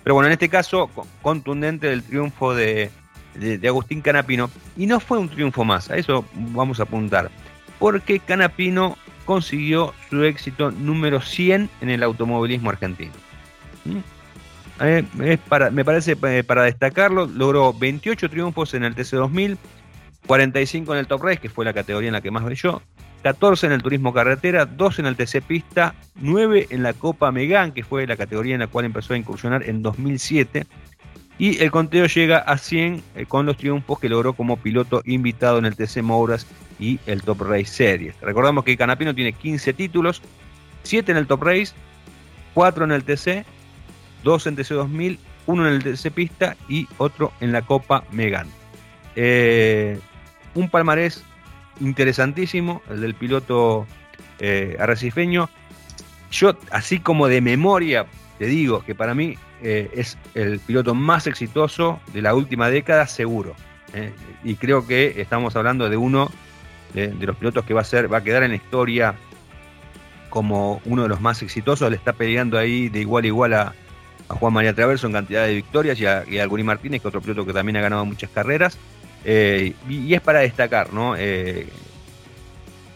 Pero 0.02 0.14
bueno, 0.14 0.28
en 0.28 0.32
este 0.32 0.48
caso, 0.48 0.88
contundente 1.20 1.88
del 1.88 2.02
triunfo 2.02 2.54
de, 2.54 2.90
de 3.34 3.68
Agustín 3.68 4.00
Canapino, 4.00 4.50
y 4.76 4.86
no 4.86 5.00
fue 5.00 5.18
un 5.18 5.28
triunfo 5.28 5.64
más, 5.64 5.90
a 5.90 5.96
eso 5.96 6.24
vamos 6.32 6.80
a 6.80 6.84
apuntar, 6.84 7.30
porque 7.78 8.20
Canapino 8.20 8.96
consiguió 9.26 9.92
su 10.08 10.22
éxito 10.24 10.70
número 10.70 11.20
100 11.20 11.68
en 11.80 11.90
el 11.90 12.02
automovilismo 12.02 12.70
argentino. 12.70 13.12
¿Mm? 13.84 14.15
Eh, 14.80 15.04
me 15.14 15.84
parece 15.84 16.16
eh, 16.22 16.44
para 16.44 16.62
destacarlo, 16.64 17.26
logró 17.26 17.72
28 17.72 18.28
triunfos 18.28 18.74
en 18.74 18.84
el 18.84 18.94
TC2000, 18.94 19.56
45 20.26 20.92
en 20.92 20.98
el 20.98 21.06
Top 21.06 21.22
Race, 21.22 21.38
que 21.38 21.48
fue 21.48 21.64
la 21.64 21.72
categoría 21.72 22.08
en 22.08 22.12
la 22.12 22.20
que 22.20 22.30
más 22.30 22.44
brilló, 22.44 22.82
14 23.22 23.66
en 23.66 23.72
el 23.72 23.82
Turismo 23.82 24.12
Carretera, 24.12 24.66
2 24.66 24.98
en 24.98 25.06
el 25.06 25.16
TC 25.16 25.42
Pista, 25.42 25.94
9 26.16 26.66
en 26.70 26.82
la 26.82 26.92
Copa 26.92 27.32
Megan, 27.32 27.72
que 27.72 27.84
fue 27.84 28.06
la 28.06 28.16
categoría 28.16 28.54
en 28.54 28.60
la 28.60 28.66
cual 28.66 28.84
empezó 28.84 29.14
a 29.14 29.16
incursionar 29.16 29.62
en 29.68 29.82
2007, 29.82 30.66
y 31.38 31.62
el 31.62 31.70
conteo 31.70 32.06
llega 32.06 32.38
a 32.38 32.58
100 32.58 33.02
eh, 33.14 33.26
con 33.26 33.46
los 33.46 33.56
triunfos 33.56 33.98
que 33.98 34.08
logró 34.08 34.32
como 34.34 34.56
piloto 34.56 35.02
invitado 35.04 35.58
en 35.58 35.66
el 35.66 35.76
TC 35.76 36.02
Mouras 36.02 36.46
y 36.78 36.98
el 37.06 37.22
Top 37.22 37.42
Race 37.42 37.66
Series. 37.66 38.14
Recordamos 38.20 38.64
que 38.64 38.76
Canapino 38.76 39.14
tiene 39.14 39.32
15 39.32 39.72
títulos, 39.72 40.22
7 40.82 41.12
en 41.12 41.18
el 41.18 41.26
Top 41.26 41.42
Race, 41.42 41.74
4 42.54 42.84
en 42.84 42.92
el 42.92 43.04
TC, 43.04 43.44
2 44.26 44.48
en 44.48 44.56
TC 44.56 44.70
2000, 44.70 45.18
1 45.46 45.68
en 45.68 45.72
el 45.72 45.84
TC 45.84 46.10
Pista 46.10 46.56
y 46.68 46.88
otro 46.98 47.32
en 47.40 47.52
la 47.52 47.62
Copa 47.62 48.02
Megan. 48.10 48.48
Eh, 49.14 50.00
un 50.56 50.68
palmarés 50.68 51.22
interesantísimo, 51.80 52.82
el 52.90 53.00
del 53.02 53.14
piloto 53.14 53.86
eh, 54.40 54.76
arrecifeño. 54.80 55.48
Yo, 56.32 56.58
así 56.72 56.98
como 56.98 57.28
de 57.28 57.40
memoria, 57.40 58.06
te 58.38 58.46
digo 58.46 58.82
que 58.84 58.96
para 58.96 59.14
mí 59.14 59.36
eh, 59.62 59.90
es 59.94 60.18
el 60.34 60.58
piloto 60.58 60.92
más 60.94 61.28
exitoso 61.28 62.00
de 62.12 62.20
la 62.20 62.34
última 62.34 62.68
década, 62.68 63.06
seguro. 63.06 63.54
Eh, 63.94 64.12
y 64.42 64.56
creo 64.56 64.84
que 64.88 65.20
estamos 65.20 65.54
hablando 65.54 65.88
de 65.88 65.96
uno 65.96 66.32
de, 66.94 67.14
los 67.20 67.36
pilotos 67.36 67.64
que 67.64 67.74
va 67.74 67.82
a 67.82 67.84
ser, 67.84 68.12
va 68.12 68.18
a 68.18 68.24
quedar 68.24 68.42
en 68.42 68.50
la 68.50 68.56
historia 68.56 69.14
como 70.30 70.80
uno 70.84 71.04
de 71.04 71.08
los 71.08 71.20
más 71.20 71.42
exitosos. 71.42 71.88
Le 71.88 71.96
está 71.96 72.12
peleando 72.12 72.58
ahí 72.58 72.88
de 72.88 73.00
igual 73.00 73.22
a 73.22 73.26
igual 73.26 73.54
a, 73.54 73.74
Juan 74.28 74.52
María 74.52 74.74
Traverso 74.74 75.06
en 75.06 75.12
cantidad 75.12 75.46
de 75.46 75.54
victorias 75.54 75.98
y 76.00 76.06
a, 76.06 76.24
y 76.26 76.62
Martínez, 76.62 77.02
que 77.02 77.08
otro 77.08 77.20
piloto 77.20 77.46
que 77.46 77.52
también 77.52 77.76
ha 77.76 77.80
ganado 77.80 78.04
muchas 78.04 78.30
carreras. 78.30 78.78
Eh, 79.24 79.74
y, 79.88 80.14
es 80.14 80.20
para 80.20 80.40
destacar, 80.40 80.92
¿no? 80.92 81.14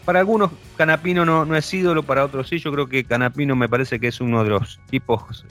para 0.05 0.19
algunos 0.19 0.51
Canapino 0.77 1.25
no, 1.25 1.55
es 1.55 1.73
ídolo, 1.73 2.03
para 2.03 2.25
otros 2.25 2.47
sí. 2.47 2.57
Yo 2.57 2.71
creo 2.71 2.87
que 2.87 3.03
Canapino 3.03 3.55
me 3.55 3.69
parece 3.69 3.99
que 3.99 4.07
es 4.07 4.19
uno 4.19 4.43
de 4.43 4.49
los 4.49 4.79
tipos 4.89 5.45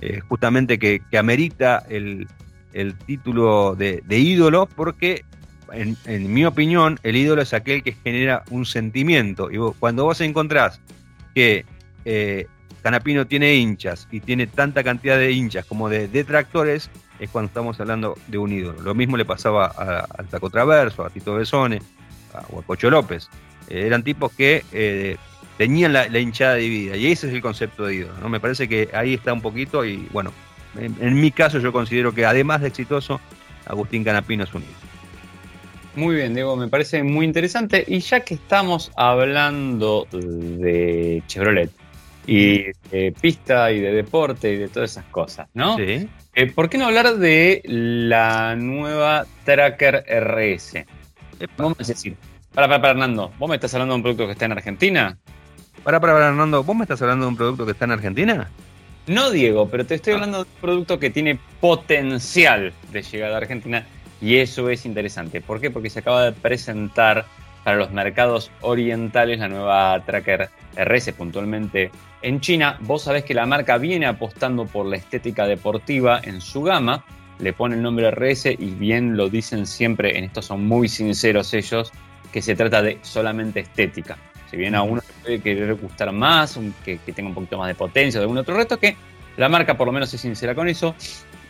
eh, 0.00 0.20
justamente 0.28 0.78
que, 0.78 1.02
amerita 1.18 1.84
el, 1.90 2.26
título 3.06 3.74
de, 3.74 4.02
ídolo, 4.08 4.66
porque 4.66 5.24
en, 5.72 6.32
mi 6.32 6.46
opinión, 6.46 6.98
el 7.02 7.16
ídolo 7.16 7.42
es 7.42 7.52
aquel 7.52 7.82
que 7.82 7.92
genera 7.92 8.44
un 8.50 8.64
sentimiento. 8.64 9.50
Y 9.50 9.58
cuando 9.78 10.04
vos 10.04 10.20
encontrás 10.22 10.80
que 11.34 11.66
eh, 12.06 12.46
Canapino 12.80 13.26
tiene 13.26 13.54
hinchas 13.54 14.08
y 14.10 14.20
tiene 14.20 14.46
tanta 14.46 14.82
cantidad 14.82 15.18
de 15.18 15.32
hinchas 15.32 15.64
como 15.64 15.88
de 15.88 16.08
detractores, 16.08 16.90
es 17.18 17.30
cuando 17.30 17.48
estamos 17.48 17.78
hablando 17.80 18.16
de 18.28 18.38
un 18.38 18.52
ídolo. 18.52 18.80
Lo 18.80 18.94
mismo 18.94 19.16
le 19.16 19.24
pasaba 19.24 19.66
al 19.66 20.26
Taco 20.28 20.50
Traverso, 20.50 21.04
a 21.04 21.10
Tito 21.10 21.34
Besone 21.34 21.80
o 22.50 22.60
a 22.60 22.62
Cocho 22.62 22.90
López. 22.90 23.28
Eh, 23.68 23.86
eran 23.86 24.02
tipos 24.02 24.32
que 24.32 24.64
eh, 24.72 25.16
tenían 25.56 25.92
la, 25.92 26.06
hinchada 26.18 26.54
dividida 26.54 26.96
y 26.96 27.08
ese 27.12 27.28
es 27.28 27.34
el 27.34 27.42
concepto 27.42 27.86
de 27.86 27.96
ídolo. 27.96 28.14
¿no? 28.20 28.28
Me 28.28 28.40
parece 28.40 28.68
que 28.68 28.88
ahí 28.92 29.14
está 29.14 29.32
un 29.32 29.42
poquito 29.42 29.84
y 29.84 30.08
bueno, 30.12 30.32
en, 30.76 31.20
mi 31.20 31.30
caso 31.30 31.58
yo 31.58 31.72
considero 31.72 32.14
que 32.14 32.24
además 32.24 32.60
de 32.60 32.68
exitoso, 32.68 33.20
Agustín 33.66 34.04
Canapino 34.04 34.44
es 34.44 34.54
un 34.54 34.62
ídolo. 34.62 34.76
Muy 35.96 36.14
bien, 36.14 36.34
Diego, 36.34 36.56
me 36.56 36.68
parece 36.68 37.02
muy 37.02 37.26
interesante. 37.26 37.84
Y 37.86 37.98
ya 37.98 38.20
que 38.20 38.34
estamos 38.34 38.92
hablando 38.96 40.06
de 40.12 41.22
Chevrolet, 41.26 41.70
y 42.30 42.66
de 42.92 43.12
pista 43.20 43.72
y 43.72 43.80
de 43.80 43.92
deporte 43.92 44.52
y 44.52 44.56
de 44.56 44.68
todas 44.68 44.92
esas 44.92 45.04
cosas, 45.06 45.48
¿no? 45.52 45.76
Sí. 45.76 46.08
Eh, 46.36 46.46
¿Por 46.46 46.70
qué 46.70 46.78
no 46.78 46.86
hablar 46.86 47.16
de 47.16 47.60
la 47.64 48.54
nueva 48.54 49.26
Tracker 49.44 50.04
RS? 50.06 50.84
Vamos 51.56 51.80
a 51.80 51.82
decir, 51.82 52.16
para, 52.54 52.68
para, 52.68 52.80
para, 52.80 52.92
Hernando, 52.92 53.32
¿vos 53.36 53.48
me 53.48 53.56
estás 53.56 53.74
hablando 53.74 53.94
de 53.94 53.96
un 53.96 54.02
producto 54.04 54.26
que 54.26 54.32
está 54.32 54.44
en 54.44 54.52
Argentina? 54.52 55.18
Para, 55.82 55.98
para, 55.98 56.12
para, 56.12 56.28
Hernando, 56.28 56.62
¿vos 56.62 56.76
me 56.76 56.84
estás 56.84 57.02
hablando 57.02 57.24
de 57.24 57.30
un 57.30 57.36
producto 57.36 57.64
que 57.64 57.72
está 57.72 57.86
en 57.86 57.92
Argentina? 57.92 58.48
No, 59.08 59.32
Diego, 59.32 59.68
pero 59.68 59.84
te 59.84 59.96
estoy 59.96 60.12
ah. 60.12 60.16
hablando 60.16 60.44
de 60.44 60.44
un 60.44 60.60
producto 60.60 61.00
que 61.00 61.10
tiene 61.10 61.36
potencial 61.60 62.72
de 62.92 63.02
llegar 63.02 63.32
a 63.32 63.38
Argentina 63.38 63.84
y 64.20 64.36
eso 64.36 64.70
es 64.70 64.86
interesante. 64.86 65.40
¿Por 65.40 65.60
qué? 65.60 65.72
Porque 65.72 65.90
se 65.90 65.98
acaba 65.98 66.26
de 66.26 66.32
presentar 66.32 67.26
para 67.64 67.76
los 67.76 67.90
mercados 67.90 68.52
orientales 68.60 69.40
la 69.40 69.48
nueva 69.48 70.00
Tracker 70.06 70.48
RS, 70.76 71.12
puntualmente 71.14 71.90
en 72.22 72.40
China, 72.40 72.78
vos 72.80 73.04
sabés 73.04 73.24
que 73.24 73.34
la 73.34 73.46
marca 73.46 73.78
viene 73.78 74.06
apostando 74.06 74.66
por 74.66 74.86
la 74.86 74.96
estética 74.96 75.46
deportiva 75.46 76.20
en 76.22 76.40
su 76.40 76.62
gama, 76.62 77.04
le 77.38 77.52
pone 77.52 77.76
el 77.76 77.82
nombre 77.82 78.10
RS 78.10 78.46
y 78.46 78.70
bien 78.70 79.16
lo 79.16 79.28
dicen 79.28 79.66
siempre, 79.66 80.18
en 80.18 80.24
esto 80.24 80.42
son 80.42 80.66
muy 80.66 80.88
sinceros 80.88 81.54
ellos, 81.54 81.92
que 82.32 82.42
se 82.42 82.54
trata 82.54 82.82
de 82.82 82.98
solamente 83.02 83.60
estética. 83.60 84.18
Si 84.50 84.56
bien 84.56 84.74
a 84.74 84.82
uno 84.82 85.00
puede 85.22 85.40
querer 85.40 85.74
gustar 85.74 86.12
más, 86.12 86.58
que, 86.84 86.98
tenga 86.98 87.28
un 87.28 87.34
poquito 87.34 87.56
más 87.56 87.68
de 87.68 87.74
potencia 87.74 88.20
o 88.20 88.22
algún 88.22 88.38
otro 88.38 88.56
reto, 88.56 88.78
que 88.78 88.96
la 89.36 89.48
marca 89.48 89.76
por 89.76 89.86
lo 89.86 89.92
menos 89.92 90.12
es 90.12 90.20
sincera 90.20 90.54
con 90.54 90.68
eso. 90.68 90.94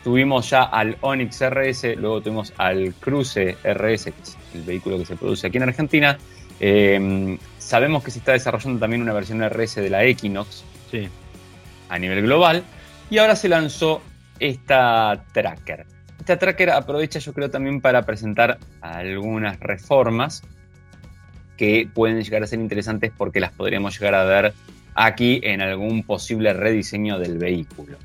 Tuvimos 0.04 0.48
ya 0.48 0.62
al 0.62 0.96
Onix 1.00 1.42
RS, 1.42 1.96
luego 1.96 2.20
tuvimos 2.22 2.52
al 2.56 2.94
Cruze 2.94 3.56
RS, 3.64 4.04
que 4.04 4.22
es 4.22 4.36
el 4.54 4.62
vehículo 4.62 4.98
que 4.98 5.04
se 5.04 5.16
produce 5.16 5.46
aquí 5.46 5.56
en 5.56 5.64
Argentina. 5.64 6.18
Eh, 6.60 7.38
Sabemos 7.70 8.02
que 8.02 8.10
se 8.10 8.18
está 8.18 8.32
desarrollando 8.32 8.80
también 8.80 9.00
una 9.00 9.12
versión 9.12 9.48
RS 9.48 9.76
de 9.76 9.90
la 9.90 10.02
Equinox 10.02 10.64
a 11.88 11.98
nivel 12.00 12.22
global. 12.22 12.64
Y 13.10 13.18
ahora 13.18 13.36
se 13.36 13.48
lanzó 13.48 14.02
esta 14.40 15.24
tracker. 15.32 15.86
Esta 16.18 16.36
tracker 16.36 16.70
aprovecha 16.70 17.20
yo 17.20 17.32
creo 17.32 17.48
también 17.48 17.80
para 17.80 18.02
presentar 18.04 18.58
algunas 18.80 19.60
reformas 19.60 20.42
que 21.56 21.88
pueden 21.94 22.20
llegar 22.24 22.42
a 22.42 22.48
ser 22.48 22.58
interesantes 22.58 23.12
porque 23.16 23.38
las 23.38 23.52
podríamos 23.52 23.96
llegar 23.96 24.16
a 24.16 24.24
ver 24.24 24.52
aquí 24.96 25.40
en 25.44 25.60
algún 25.60 26.02
posible 26.02 26.52
rediseño 26.52 27.20
del 27.20 27.38
vehículo. 27.38 27.98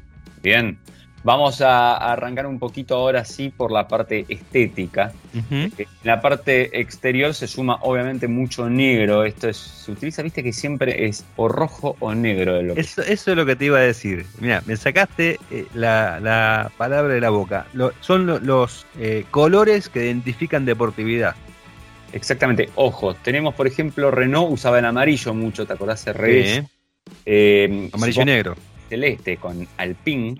Bien, 0.44 0.78
Vamos 1.26 1.60
a 1.60 1.98
arrancar 1.98 2.46
un 2.46 2.60
poquito 2.60 2.94
ahora 2.94 3.26
sí 3.26 3.50
por 3.50 3.72
la 3.72 3.88
parte 3.88 4.28
estética. 4.30 5.12
En 5.50 5.72
la 6.04 6.22
parte 6.22 6.80
exterior 6.80 7.34
se 7.34 7.48
suma 7.48 7.80
obviamente 7.82 8.28
mucho 8.28 8.70
negro. 8.70 9.24
Esto 9.24 9.50
es, 9.50 9.58
se 9.58 9.92
utiliza, 9.92 10.22
viste 10.22 10.44
que 10.44 10.54
siempre 10.54 11.08
es 11.08 11.26
o 11.36 11.48
rojo 11.48 11.96
o 12.00 12.14
negro. 12.14 12.60
eso, 12.76 13.02
es 13.02 13.26
lo 13.26 13.44
que 13.44 13.56
te 13.56 13.66
iba 13.66 13.80
a 13.80 13.82
decir. 13.82 14.24
Mira, 14.40 14.62
me 14.68 14.78
sacaste 14.78 15.40
eh, 15.50 15.66
la, 15.74 16.72
palabra 16.78 17.16
de 17.16 17.22
la 17.22 17.32
boca. 17.32 17.66
son 18.02 18.46
los 18.46 18.86
eh, 19.00 19.26
colores 19.32 19.90
que 19.90 20.06
identifican 20.06 20.64
deportividad. 20.64 21.34
Exactamente. 22.14 22.70
Ojo, 22.76 23.16
tenemos 23.16 23.56
por 23.56 23.66
ejemplo 23.66 24.12
Renault 24.12 24.52
usaba 24.52 24.78
el 24.78 24.86
amarillo 24.86 25.34
mucho, 25.34 25.66
¿te 25.66 25.74
acordás? 25.74 26.06
Eh, 27.26 27.90
amarillo 27.92 28.22
y 28.22 28.26
negro. 28.26 28.56
Celeste 28.90 29.38
con 29.38 29.68
Alpine 29.78 30.38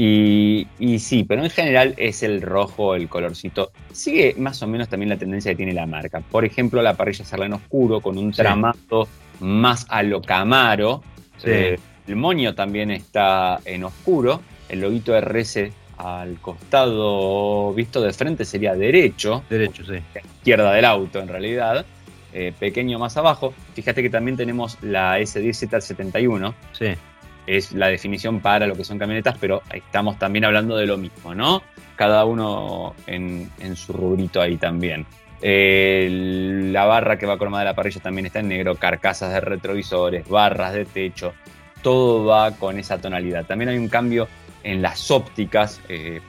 y, 0.00 0.98
sí, 1.00 1.24
pero 1.24 1.42
en 1.42 1.50
general 1.50 1.94
es 1.96 2.22
el 2.22 2.40
rojo 2.40 2.94
el 2.94 3.08
colorcito. 3.08 3.72
Sigue 3.92 4.34
más 4.38 4.62
o 4.62 4.68
menos 4.68 4.88
también 4.88 5.10
la 5.10 5.16
tendencia 5.16 5.50
que 5.50 5.56
tiene 5.56 5.72
la 5.72 5.86
marca. 5.86 6.20
Por 6.20 6.44
ejemplo, 6.44 6.80
la 6.82 6.94
parrilla 6.94 7.24
en 7.44 7.52
oscuro 7.54 8.00
con 8.00 8.16
un 8.16 8.30
tramado 8.30 9.08
más 9.40 9.86
a 9.88 10.04
lo 10.04 10.22
camaro. 10.22 11.02
Eh, 11.42 11.78
el 12.06 12.16
moño 12.16 12.54
también 12.54 12.92
está 12.92 13.58
en 13.64 13.82
oscuro. 13.82 14.40
El 14.68 14.82
loguito 14.82 15.18
RS 15.20 15.70
al 15.96 16.40
costado 16.40 17.74
visto 17.74 18.00
de 18.00 18.12
frente 18.12 18.44
sería 18.44 18.76
derecho. 18.76 19.42
Derecho, 19.50 19.84
sí. 19.84 20.00
Izquierda 20.36 20.72
del 20.72 20.84
auto 20.84 21.18
en 21.18 21.26
realidad. 21.26 21.84
Eh, 22.32 22.52
pequeño 22.56 23.00
más 23.00 23.16
abajo. 23.16 23.52
Fíjate 23.74 24.00
que 24.00 24.10
también 24.10 24.36
tenemos 24.36 24.78
la 24.80 25.18
S10Z71. 25.18 26.54
Sí 26.70 26.94
es 27.48 27.72
la 27.72 27.88
definición 27.88 28.40
para 28.40 28.66
lo 28.66 28.76
que 28.76 28.84
son 28.84 28.98
camionetas, 28.98 29.36
pero 29.40 29.62
estamos 29.72 30.18
también 30.18 30.44
hablando 30.44 30.76
de 30.76 30.86
lo 30.86 30.98
mismo, 30.98 31.34
¿no? 31.34 31.62
Cada 31.96 32.26
uno 32.26 32.94
en, 33.06 33.48
su 33.74 33.94
rubrito 33.94 34.42
ahí 34.42 34.58
también. 34.58 35.06
la 35.40 36.84
barra 36.84 37.18
que 37.18 37.24
va 37.24 37.38
colmada 37.38 37.64
de 37.64 37.70
la 37.70 37.74
parrilla 37.74 38.00
también 38.02 38.26
está 38.26 38.40
en 38.40 38.48
negro, 38.48 38.74
carcasas 38.76 39.32
de 39.32 39.40
retrovisores, 39.40 40.28
barras 40.28 40.74
de 40.74 40.84
techo, 40.84 41.32
todo 41.82 42.26
va 42.26 42.50
con 42.52 42.78
esa 42.78 42.98
tonalidad. 42.98 43.46
También 43.46 43.70
hay 43.70 43.78
un 43.78 43.88
cambio 43.88 44.28
en 44.62 44.82
las 44.82 45.10
ópticas, 45.10 45.80
eh, 45.88 46.20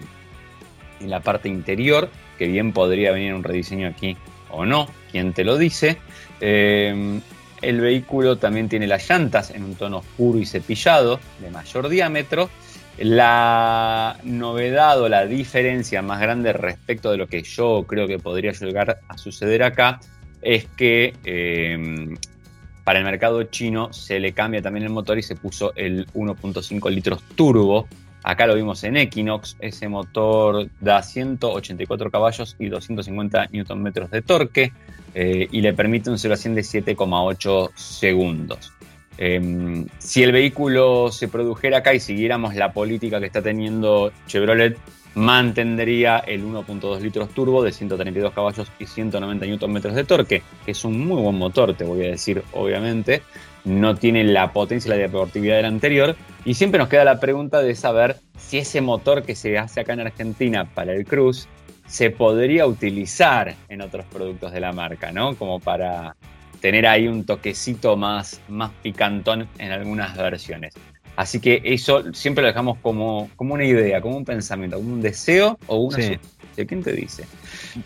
en 1.01 1.10
la 1.10 1.19
parte 1.19 1.49
interior, 1.49 2.10
que 2.38 2.47
bien 2.47 2.71
podría 2.71 3.12
venir 3.12 3.34
un 3.34 3.43
rediseño 3.43 3.89
aquí 3.89 4.15
o 4.49 4.65
no, 4.65 4.88
quien 5.12 5.34
te 5.34 5.43
lo 5.43 5.58
dice. 5.58 5.97
Eh, 6.39 7.19
el 7.62 7.82
vehículo 7.82 8.38
también 8.38 8.69
tiene 8.69 8.88
las 8.88 9.10
llantas 9.10 9.52
en 9.52 9.63
un 9.63 9.76
tono 9.76 9.98
oscuro 9.98 10.39
y 10.39 10.45
cepillado 10.45 11.19
de 11.39 11.50
mayor 11.50 11.89
diámetro. 11.89 12.50
La 12.98 14.17
novedad 14.24 15.02
o 15.02 15.08
la 15.08 15.26
diferencia 15.26 16.02
más 16.02 16.19
grande 16.19 16.52
respecto 16.52 17.12
de 17.12 17.17
lo 17.17 17.28
que 17.28 17.43
yo 17.43 17.86
creo 17.88 18.08
que 18.08 18.19
podría 18.19 18.52
llegar 18.52 19.00
a 19.08 19.17
suceder 19.17 19.63
acá 19.63 20.00
es 20.41 20.65
que 20.78 21.13
em, 21.24 22.17
para 22.84 23.00
el 23.00 23.06
mercado 23.06 23.43
chino 23.43 23.93
se 23.93 24.19
le 24.19 24.34
cambia 24.34 24.62
también 24.62 24.86
el 24.86 24.89
motor 24.89 25.17
y 25.17 25.24
se 25.24 25.36
puso 25.36 25.74
el 25.76 26.08
1.5 26.13 26.89
litros 26.89 27.22
turbo. 27.36 27.88
Acá 28.23 28.47
lo 28.47 28.55
vimos 28.55 28.84
en 28.84 28.97
Equinox, 28.97 29.55
ese 29.60 29.88
motor 29.88 30.67
da 30.82 31.01
184 31.01 32.12
caballos 32.12 32.55
y 32.60 32.67
250 32.67 33.47
Nm 33.51 33.91
de 34.10 34.21
torque. 34.21 34.73
Eh, 35.15 35.47
y 35.51 35.62
le 35.62 35.73
permite 35.73 36.10
un 36.10 36.19
0 36.19 36.34
a 36.34 36.38
100 36.38 36.55
de 36.55 36.62
7,8 36.62 37.71
segundos. 37.75 38.71
Em, 39.17 39.86
si 39.97 40.23
el 40.23 40.32
vehículo 40.32 41.12
se 41.12 41.27
produjera 41.27 41.79
acá 41.79 41.93
y 41.93 41.99
siguiéramos 41.99 42.55
la 42.55 42.71
política 42.71 43.19
que 43.19 43.25
está 43.25 43.41
teniendo 43.41 44.13
Chevrolet, 44.27 44.77
mantendría 45.15 46.19
el 46.19 46.43
1.2 46.43 47.02
litros 47.02 47.30
turbo 47.30 47.63
de 47.63 47.72
132 47.72 48.34
caballos 48.34 48.72
y 48.80 48.86
190 48.86 49.45
Nm 49.45 49.82
de 49.82 50.04
torque, 50.04 50.43
que 50.65 50.72
es 50.72 50.86
un 50.86 51.06
muy 51.06 51.22
buen 51.22 51.38
motor, 51.38 51.76
te 51.76 51.84
voy 51.84 52.06
a 52.06 52.10
decir, 52.12 52.43
obviamente. 52.54 53.22
No 53.65 53.95
tiene 53.95 54.24
la 54.24 54.54
potencia 54.54 54.88
y 54.88 54.98
la 54.98 55.02
deportividad 55.02 55.58
del 55.58 55.65
anterior. 55.65 56.15
Y 56.45 56.54
siempre 56.54 56.80
nos 56.80 56.88
queda 56.88 57.04
la 57.04 57.19
pregunta 57.19 57.62
de 57.62 57.76
saber 57.76 58.15
si 58.38 58.58
ese 58.60 58.80
motor 58.80 59.24
que 59.24 59.36
se 59.36 59.58
hace 59.58 59.82
acá 59.82 59.93
en 59.93 60.00
Argentina 60.00 60.65
para 60.74 60.93
el 60.93 61.06
Cruz 61.06 61.48
se 61.86 62.10
podría 62.10 62.65
utilizar 62.67 63.56
en 63.67 63.82
otros 63.82 64.06
productos 64.06 64.54
de 64.54 64.62
la 64.62 64.72
marca, 64.72 65.12
¿no? 65.12 65.36
Como 65.36 65.60
para 65.60 66.15
tener 66.62 66.88
ahí 66.88 67.08
un 67.08 67.26
toquecito 67.26 67.98
más, 67.98 68.41
más 68.48 68.72
picantón 68.82 69.48
en 69.58 69.72
algunas 69.72 70.15
versiones. 70.15 70.74
Así 71.19 71.41
que 71.41 71.62
eso 71.65 72.13
siempre 72.13 72.41
lo 72.41 72.47
dejamos 72.47 72.77
como, 72.82 73.29
como 73.36 73.53
una 73.53 73.65
idea, 73.65 73.99
como 73.99 74.15
un 74.15 74.23
pensamiento, 74.23 74.77
como 74.77 74.93
un 74.93 75.01
deseo 75.01 75.60
o 75.67 75.79
una 75.79 75.97
sí. 75.97 76.17
¿Quién 76.65 76.82
te 76.82 76.93
dice? 76.93 77.25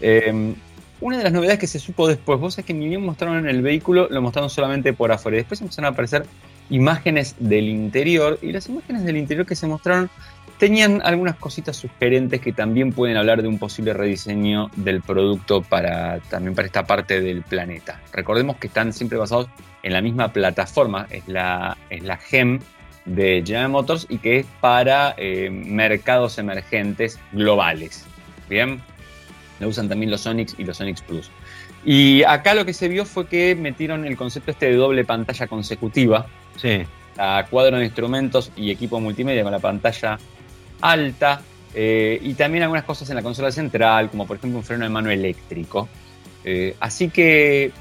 Em, 0.01 0.53
una 1.01 1.17
de 1.17 1.23
las 1.23 1.33
novedades 1.33 1.57
que 1.57 1.65
se 1.65 1.79
supo 1.79 2.07
después, 2.07 2.39
vos 2.39 2.59
es 2.59 2.63
que 2.63 2.75
ni 2.75 2.87
bien 2.87 3.03
mostraron 3.03 3.39
en 3.39 3.47
el 3.47 3.63
vehículo, 3.63 4.07
lo 4.11 4.21
mostraron 4.21 4.51
solamente 4.51 4.93
por 4.93 5.11
afuera. 5.11 5.37
Después 5.37 5.61
empezaron 5.61 5.85
a 5.85 5.87
aparecer 5.93 6.27
imágenes 6.69 7.35
del 7.39 7.69
interior 7.69 8.37
y 8.43 8.51
las 8.51 8.69
imágenes 8.69 9.03
del 9.03 9.17
interior 9.17 9.47
que 9.47 9.55
se 9.55 9.65
mostraron 9.65 10.11
tenían 10.59 11.01
algunas 11.03 11.35
cositas 11.37 11.75
sugerentes 11.75 12.39
que 12.39 12.53
también 12.53 12.93
pueden 12.93 13.17
hablar 13.17 13.41
de 13.41 13.47
un 13.47 13.57
posible 13.57 13.93
rediseño 13.93 14.69
del 14.75 15.01
producto 15.01 15.63
para 15.63 16.19
también 16.29 16.53
para 16.53 16.67
esta 16.67 16.85
parte 16.85 17.19
del 17.19 17.41
planeta. 17.41 17.99
Recordemos 18.11 18.57
que 18.57 18.67
están 18.67 18.93
siempre 18.93 19.17
basados 19.17 19.47
en 19.81 19.91
la 19.91 20.03
misma 20.03 20.31
plataforma, 20.31 21.07
es 21.09 21.27
la, 21.27 21.75
es 21.89 22.03
la 22.03 22.17
GEM 22.17 22.59
de 23.05 23.43
General 23.45 23.69
Motors 23.69 24.05
y 24.09 24.17
que 24.17 24.39
es 24.39 24.45
para 24.61 25.13
eh, 25.17 25.49
mercados 25.49 26.37
emergentes 26.37 27.19
globales. 27.31 28.05
Bien. 28.49 28.81
Lo 29.59 29.67
usan 29.67 29.87
también 29.89 30.11
los 30.11 30.21
Sonics 30.21 30.55
y 30.57 30.63
los 30.63 30.77
Sonics 30.77 31.01
Plus. 31.01 31.31
Y 31.85 32.23
acá 32.23 32.53
lo 32.53 32.65
que 32.65 32.73
se 32.73 32.87
vio 32.87 33.05
fue 33.05 33.27
que 33.27 33.55
metieron 33.55 34.05
el 34.05 34.15
concepto 34.15 34.51
este 34.51 34.67
de 34.67 34.75
doble 34.75 35.03
pantalla 35.03 35.47
consecutiva. 35.47 36.25
Sí. 36.55 36.83
A 37.17 37.45
cuadro 37.49 37.77
de 37.77 37.85
instrumentos 37.85 38.51
y 38.55 38.71
equipo 38.71 38.99
multimedia 38.99 39.43
con 39.43 39.51
la 39.51 39.59
pantalla 39.59 40.17
alta. 40.81 41.41
Eh, 41.75 42.19
y 42.21 42.33
también 42.35 42.63
algunas 42.63 42.85
cosas 42.85 43.09
en 43.09 43.15
la 43.15 43.21
consola 43.21 43.51
central, 43.51 44.09
como 44.09 44.27
por 44.27 44.37
ejemplo 44.37 44.59
un 44.59 44.63
freno 44.63 44.85
de 44.85 44.89
mano 44.89 45.09
eléctrico. 45.09 45.89
Eh, 46.43 46.75
así 46.79 47.09
que, 47.09 47.71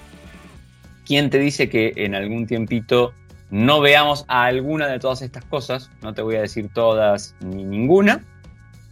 ¿quién 1.07 1.31
te 1.31 1.39
dice 1.39 1.69
que 1.69 1.93
en 1.97 2.15
algún 2.15 2.47
tiempito 2.47 3.13
no 3.53 3.83
veamos 3.83 4.25
alguna 4.29 4.88
de 4.88 4.99
todas 4.99 5.21
estas 5.21 5.45
cosas? 5.45 5.91
No 6.01 6.15
te 6.15 6.23
voy 6.23 6.37
a 6.37 6.41
decir 6.41 6.71
todas 6.73 7.37
ni 7.41 7.65
ninguna. 7.65 8.25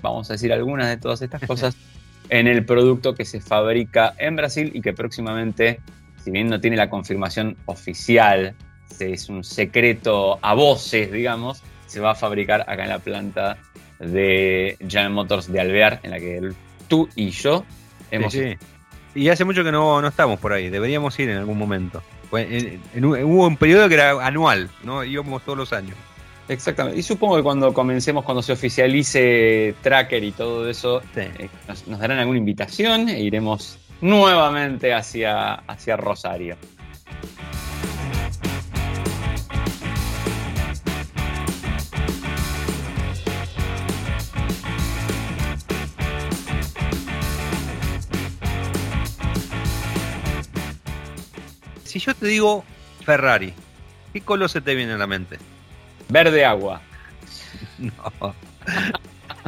Vamos 0.03 0.29
a 0.29 0.35
decir 0.35 0.53
algunas 0.53 0.87
de 0.87 0.99
todas 0.99 1.23
estas 1.23 1.41
cosas 1.47 1.75
en 2.29 2.47
el 2.47 2.67
producto 2.67 3.15
que 3.15 3.25
se 3.25 3.41
fabrica 3.41 4.13
en 4.19 4.37
Brasil 4.37 4.71
y 4.75 4.83
que 4.83 4.93
próximamente, 4.93 5.81
si 6.23 6.31
bien 6.31 6.49
no 6.49 6.61
tiene 6.61 6.77
la 6.77 6.91
confirmación 6.91 7.57
oficial, 7.65 8.55
es 8.99 9.31
un 9.31 9.45
secreto 9.45 10.39
a 10.43 10.53
voces, 10.53 11.11
digamos, 11.11 11.63
se 11.87 12.01
va 12.01 12.11
a 12.11 12.15
fabricar 12.15 12.61
acá 12.69 12.83
en 12.83 12.91
la 12.91 12.99
planta 12.99 13.57
de 13.99 14.77
General 14.79 15.11
Motors 15.11 15.51
de 15.51 15.59
Alvear, 15.59 16.01
en 16.03 16.11
la 16.11 16.19
que 16.19 16.53
tú 16.87 17.09
y 17.17 17.31
yo 17.31 17.65
hemos... 18.11 18.35
Sí, 18.35 18.59
Y 19.15 19.31
hace 19.31 19.47
mucho 19.47 19.65
que 19.65 19.73
no, 19.73 20.03
no 20.03 20.09
estamos 20.09 20.39
por 20.39 20.53
ahí, 20.53 20.69
deberíamos 20.69 21.19
ir 21.19 21.31
en 21.31 21.39
algún 21.39 21.57
momento. 21.57 22.03
Hubo 22.33 23.47
un 23.47 23.57
periodo 23.57 23.89
que 23.89 23.95
era 23.95 24.25
anual, 24.25 24.71
¿no? 24.85 25.05
Íbamos 25.05 25.43
todos 25.43 25.59
los 25.59 25.73
años. 25.73 25.97
Exactamente. 26.49 26.99
Y 26.99 27.03
supongo 27.03 27.37
que 27.37 27.43
cuando 27.43 27.73
comencemos, 27.73 28.25
cuando 28.25 28.43
se 28.43 28.53
oficialice 28.53 29.75
Tracker 29.83 30.25
y 30.25 30.33
todo 30.33 30.69
eso, 30.69 31.01
eh, 31.15 31.49
nos, 31.69 31.99
darán 31.99 32.19
alguna 32.19 32.39
invitación 32.39 33.09
e 33.09 33.21
iremos 33.21 33.79
nuevamente 34.01 34.93
hacia, 34.93 35.55
hacia 35.55 35.97
Rosario. 35.97 36.57
Si 52.01 52.07
yo 52.07 52.15
te 52.15 52.29
digo 52.29 52.65
Ferrari, 53.05 53.53
¿qué 54.15 54.23
color 54.23 54.49
se 54.49 54.63
te 54.63 54.75
viene 54.75 54.95
a 54.95 54.97
la 54.97 55.07
mente? 55.07 55.39
Verde 56.09 56.47
agua. 56.47 56.81
No. 57.79 57.93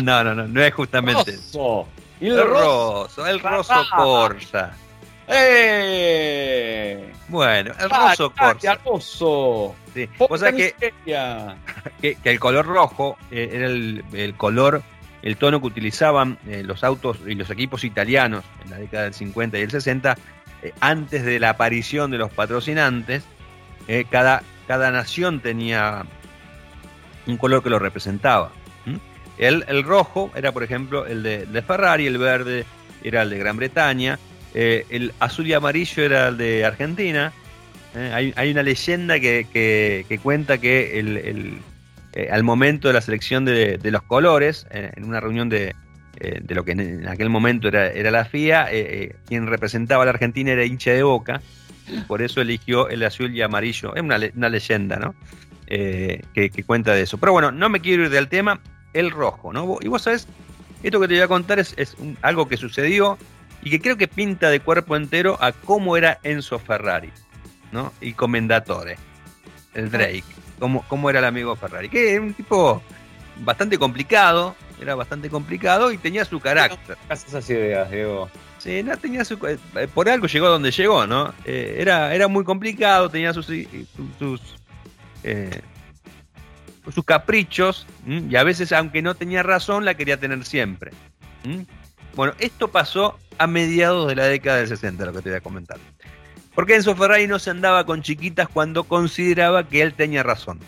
No, 0.03 0.35
no, 0.35 0.35
no, 0.35 0.62
es 0.62 0.75
justamente. 0.75 1.33
Rosso. 1.33 1.87
el, 2.21 2.47
rosso, 2.47 3.27
el 3.27 3.41
rosso 3.41 3.75
Corsa. 3.95 4.75
¡Eh! 5.29 7.12
Bueno, 7.29 7.73
el 7.79 7.91
rosso 7.91 8.31
Corsa. 8.31 8.75
Rosso. 8.85 9.75
Sí. 9.95 10.09
O 10.19 10.37
sea 10.37 10.53
que, 10.53 10.75
que, 11.05 12.19
el 12.25 12.41
color 12.41 12.67
rojo 12.67 13.17
eh, 13.31 13.51
era 13.53 13.67
el, 13.67 14.35
color, 14.37 14.83
el 15.23 15.37
tono 15.37 15.61
que 15.61 15.67
utilizaban 15.69 16.38
eh, 16.47 16.62
los 16.62 16.85
autos 16.85 17.19
y 17.27 17.35
los 17.35 17.49
equipos 17.49 17.85
italianos 17.85 18.45
en 18.65 18.71
la 18.71 18.77
década 18.79 19.05
del 19.05 19.15
50 19.15 19.59
y 19.59 19.62
el 19.62 19.71
60, 19.71 20.17
eh, 20.62 20.72
antes 20.81 21.25
de 21.25 21.40
la 21.40 21.51
aparición 21.51 22.11
de 22.11 22.18
los 22.18 22.31
patrocinantes. 22.33 23.25
cada, 24.11 24.42
cada 24.66 24.90
nación 24.90 25.40
tenía 25.40 26.07
un 27.27 27.37
color 27.37 27.62
que 27.62 27.70
lo 27.70 27.79
representaba. 27.79 28.53
El, 29.38 29.83
rojo 29.83 30.31
era, 30.37 30.53
por 30.53 30.62
ejemplo, 30.62 31.07
el 31.07 31.22
de, 31.22 31.62
Ferrari, 31.62 32.07
el 32.07 32.18
verde 32.18 32.64
era 33.03 33.22
el 33.22 33.31
de 33.31 33.38
Gran 33.38 33.57
Bretaña, 33.57 34.18
eh, 34.55 34.87
el 34.90 35.12
azul 35.18 35.46
y 35.46 35.53
amarillo 35.53 36.05
era 36.05 36.29
el 36.29 36.37
de 36.37 36.64
Argentina. 36.64 37.33
Eh, 37.96 38.33
hay, 38.37 38.51
una 38.51 38.62
leyenda 38.62 39.18
que, 39.18 40.20
cuenta 40.22 40.59
que 40.59 40.98
el, 40.98 41.59
eh, 42.12 42.29
al 42.31 42.44
momento 42.44 42.88
de 42.88 42.94
la 42.94 43.01
selección 43.01 43.44
de, 43.44 43.79
los 43.83 44.03
colores, 44.03 44.66
en 44.70 45.05
una 45.05 45.20
reunión 45.20 45.48
de, 45.48 45.75
lo 46.48 46.64
que 46.64 46.72
en 46.72 47.09
aquel 47.09 47.31
momento 47.31 47.68
era, 47.68 47.88
era 47.88 48.11
la 48.11 48.25
FIA, 48.25 48.68
quien 49.27 49.46
representaba 49.46 50.03
a 50.03 50.07
la 50.07 50.12
Argentina 50.12 50.53
era 50.53 50.64
hincha 50.64 50.92
de 50.92 51.03
boca, 51.03 51.40
por 52.07 52.22
eso 52.22 52.40
eligió 52.40 52.88
el 52.88 53.03
azul 53.03 53.35
y 53.35 53.42
amarillo. 53.42 53.94
Es 53.94 54.03
una, 54.03 54.18
una 54.35 54.48
leyenda, 54.48 54.96
¿no? 54.96 55.14
Eh, 55.75 56.20
que, 56.35 56.51
cuenta 56.64 56.92
de 56.92 57.01
eso. 57.01 57.16
Pero 57.16 57.33
bueno, 57.33 57.51
no 57.51 57.70
me 57.70 57.81
quiero 57.81 58.05
ir 58.05 58.11
del 58.11 58.29
tema, 58.29 58.61
el 58.92 59.11
rojo, 59.11 59.55
¿no? 59.55 59.79
Y 59.81 59.88
vos 59.88 60.03
sabés, 60.03 60.29
esto 60.83 61.01
que 61.01 61.09
te 61.09 61.14
voy 61.14 61.22
a 61.22 61.29
contar 61.29 61.59
es, 61.59 61.75
algo 62.20 62.46
que 62.46 62.59
sucedió 62.59 63.16
y 63.62 63.70
que 63.70 63.81
creo 63.81 63.96
que 63.96 64.07
pinta 64.07 64.51
de 64.51 64.61
cuerpo 64.61 64.96
entero 64.96 65.38
a 65.40 65.53
cómo 65.53 65.96
era 65.96 66.18
Enzo 66.25 66.59
Ferrari, 66.59 67.11
¿no? 67.70 67.90
Y 68.03 68.12
Comendatore, 68.12 68.98
el 69.72 69.90
Drake, 69.90 70.25
cómo, 70.59 70.85
cómo 70.88 71.09
era 71.09 71.20
el 71.20 71.25
amigo 71.25 71.57
Ferrari, 71.57 71.88
que 71.88 72.16
era 72.16 72.20
un 72.20 72.35
tipo 72.35 72.83
bastante 73.38 73.79
complicado, 73.79 74.55
era 74.83 74.95
bastante 74.95 75.31
complicado 75.31 75.92
y 75.92 75.99
tenía 75.99 76.25
su 76.25 76.40
carácter. 76.40 76.97
esas 77.09 77.49
ideas, 77.49 77.90
Diego. 77.90 78.29
Sí, 78.59 78.83
no, 78.83 78.97
tenía 78.97 79.25
su, 79.25 79.35
eh, 79.47 79.88
por 79.92 80.09
algo 80.09 80.27
llegó 80.27 80.49
donde 80.49 80.71
llegó, 80.71 81.07
¿no? 81.07 81.35
Eh, 81.45 81.77
era, 81.79 82.14
era 82.14 82.29
muy 82.29 82.45
complicado, 82.45 83.11
tenía 83.11 83.33
sus, 83.33 83.47
sus 84.18 84.40
eh, 85.25 85.61
sus 86.90 87.05
caprichos 87.05 87.87
y 88.07 88.35
a 88.35 88.42
veces, 88.42 88.73
aunque 88.73 89.03
no 89.03 89.14
tenía 89.14 89.42
razón, 89.42 89.85
la 89.85 89.95
quería 89.95 90.18
tener 90.18 90.45
siempre. 90.45 90.90
Bueno, 92.14 92.35
esto 92.38 92.68
pasó 92.68 93.18
a 93.38 93.47
mediados 93.47 94.09
de 94.09 94.16
la 94.16 94.25
década 94.25 94.59
del 94.59 94.68
60, 94.68 95.07
lo 95.07 95.12
que 95.12 95.23
te 95.23 95.31
voy 95.31 95.38
a 95.38 95.40
comentar. 95.40 95.79
Porque 96.55 96.75
Enzo 96.75 96.95
Ferrari 96.97 97.27
no 97.27 97.38
se 97.38 97.51
andaba 97.51 97.87
con 97.87 98.03
chiquitas 98.03 98.49
cuando 98.49 98.85
consideraba 98.85 99.66
que 99.68 99.83
él 99.83 99.95
tenía 99.95 100.23
razón. 100.23 100.59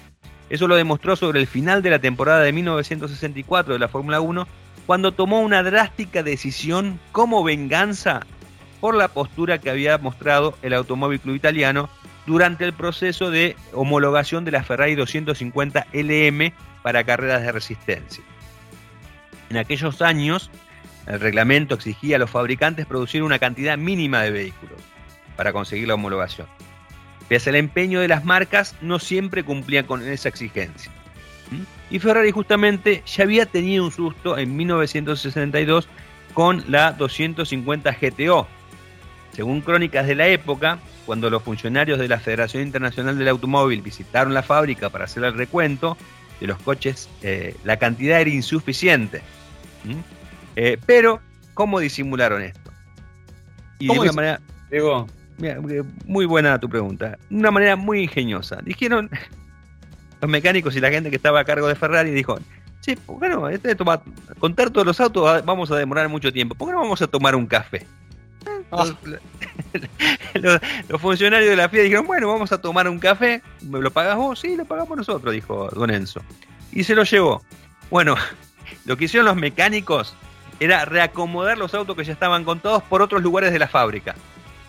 Eso 0.51 0.69
lo 0.69 0.77
demostró 0.77 1.17
sobre 1.17 1.41
el 1.41 1.47
final 1.47 1.83
de 1.83 1.91
la 1.91 1.99
temporada 1.99 2.43
de 2.43 2.53
1964 2.53 3.75
de 3.75 3.79
la 3.79 3.89
Fórmula 3.89 4.21
1, 4.21 4.47
cuando 4.87 5.13
tomó 5.13 5.41
una 5.41 5.63
drástica 5.63 6.23
decisión 6.23 7.01
como 7.13 7.43
venganza 7.43 8.21
por 8.81 8.95
la 8.95 9.09
postura 9.09 9.59
que 9.59 9.71
había 9.71 9.97
mostrado 9.99 10.59
el 10.63 10.75
Automóvil 10.75 11.21
Club 11.21 11.37
Italiano 11.37 11.89
durante 12.27 12.65
el 12.65 12.73
proceso 12.73 13.31
de 13.31 13.57
homologación 13.73 14.45
de 14.45 14.51
la 14.51 14.63
Ferrari 14.63 14.95
250 14.95 15.87
LM 15.93 16.53
para 16.83 17.05
carreras 17.05 17.43
de 17.43 17.53
resistencia. 17.53 18.23
En 19.51 19.57
aquellos 19.57 20.03
años, 20.03 20.51
el 21.07 21.21
reglamento 21.21 21.75
exigía 21.75 22.17
a 22.17 22.19
los 22.19 22.31
fabricantes 22.31 22.87
producir 22.87 23.23
una 23.23 23.39
cantidad 23.39 23.77
mínima 23.77 24.23
de 24.23 24.31
vehículos 24.31 24.81
para 25.37 25.53
conseguir 25.53 25.89
la 25.89 25.95
homologación. 25.95 26.47
Pese 27.29 27.51
al 27.51 27.57
empeño 27.57 28.01
de 28.01 28.09
las 28.09 28.25
marcas, 28.25 28.75
no 28.81 28.99
siempre 28.99 29.45
cumplían 29.45 29.87
con 29.87 30.07
esa 30.07 30.29
exigencia. 30.29 30.91
¿Mm? 31.51 31.95
Y 31.95 31.99
Ferrari 31.99 32.31
justamente 32.31 33.03
ya 33.07 33.25
había 33.25 33.47
tenido 33.47 33.85
un 33.85 33.93
susto 33.93 34.37
en 34.39 34.57
1962 34.57 35.89
con 36.35 36.65
la 36.69 36.93
250 36.93 37.97
GTO. 38.01 38.47
Según 39.33 39.63
crónicas 39.63 40.07
de 40.07 40.15
la 40.15 40.29
época, 40.29 40.79
cuando 41.07 41.31
los 41.31 41.43
funcionarios 41.43 41.99
de 41.99 42.09
la 42.09 42.21
Federación 42.21 42.63
Internacional 42.63 43.19
del 43.19 43.29
Automóvil 43.29 43.83
visitaron 43.83 44.35
la 44.35 44.43
fábrica 44.43 44.91
para 44.91 45.05
hacer 45.05 45.25
el 45.25 45.35
recuento 45.35 45.97
de 46.41 46.47
los 46.47 46.59
coches, 46.59 47.09
eh, 47.23 47.57
la 47.65 47.79
cantidad 47.79 48.21
era 48.21 48.31
insuficiente. 48.31 49.23
Eh, 50.57 50.79
pero, 50.87 51.21
¿cómo 51.55 51.81
disimularon 51.81 52.43
esto? 52.43 52.73
Y 53.79 53.89
de 53.89 53.99
una 53.99 54.13
manera. 54.13 54.41
Muy 56.07 56.27
buena 56.27 56.59
tu 56.59 56.69
pregunta. 56.69 57.19
De 57.29 57.37
una 57.37 57.51
manera 57.51 57.77
muy 57.77 58.03
ingeniosa. 58.03 58.59
Dijeron 58.63 59.11
los 60.21 60.31
mecánicos 60.31 60.77
y 60.77 60.81
la 60.81 60.91
gente 60.91 61.11
que 61.11 61.17
estaba 61.17 61.41
a 61.41 61.45
cargo 61.45 61.69
de 61.69 61.75
Ferrari, 61.75 62.11
dijo: 62.11 62.39
Che, 62.81 62.99
bueno, 63.07 63.49
este 63.49 63.77
contar 64.39 64.71
todos 64.71 64.87
los 64.87 65.01
autos 65.01 65.45
vamos 65.45 65.71
a 65.71 65.77
demorar 65.77 66.09
mucho 66.09 66.33
tiempo. 66.33 66.55
¿Por 66.55 66.69
qué 66.69 66.73
no 66.73 66.81
vamos 66.81 67.03
a 67.03 67.07
tomar 67.07 67.35
un 67.35 67.47
café? 67.47 67.87
Ah. 68.71 68.85
Los, 70.35 70.61
funcionarios 71.01 71.51
de 71.51 71.57
la 71.57 71.69
FIA 71.69 71.83
dijeron, 71.83 72.07
bueno, 72.07 72.29
vamos 72.29 72.53
a 72.53 72.61
tomar 72.61 72.89
un 72.89 72.99
café, 72.99 73.43
¿me 73.63 73.81
lo 73.81 73.91
pagas 73.91 74.17
vos? 74.17 74.41
Sí, 74.41 74.57
lo 74.57 74.65
pagamos 74.65 74.97
nosotros, 74.97 75.33
dijo 75.33 75.69
Don 75.71 75.91
Enzo. 75.91 76.21
Y 76.73 76.85
se 76.85 76.95
lo 76.95 77.05
llevó. 77.05 77.43
Bueno, 77.91 78.17
lo 78.85 78.97
que 78.97 79.05
hicieron 79.05 79.27
los 79.27 79.37
mecánicos 79.37 80.15
era 80.61 80.85
reacomodar 80.85 81.59
los 81.59 81.75
autos 81.75 81.97
que 81.97 82.05
ya 82.05 82.13
estaban 82.13 82.45
contados 82.45 82.83
por 82.85 83.03
otros 83.03 83.23
lugares 83.23 83.53
de 83.53 83.59
la 83.59 83.69
fábrica. 83.69 84.15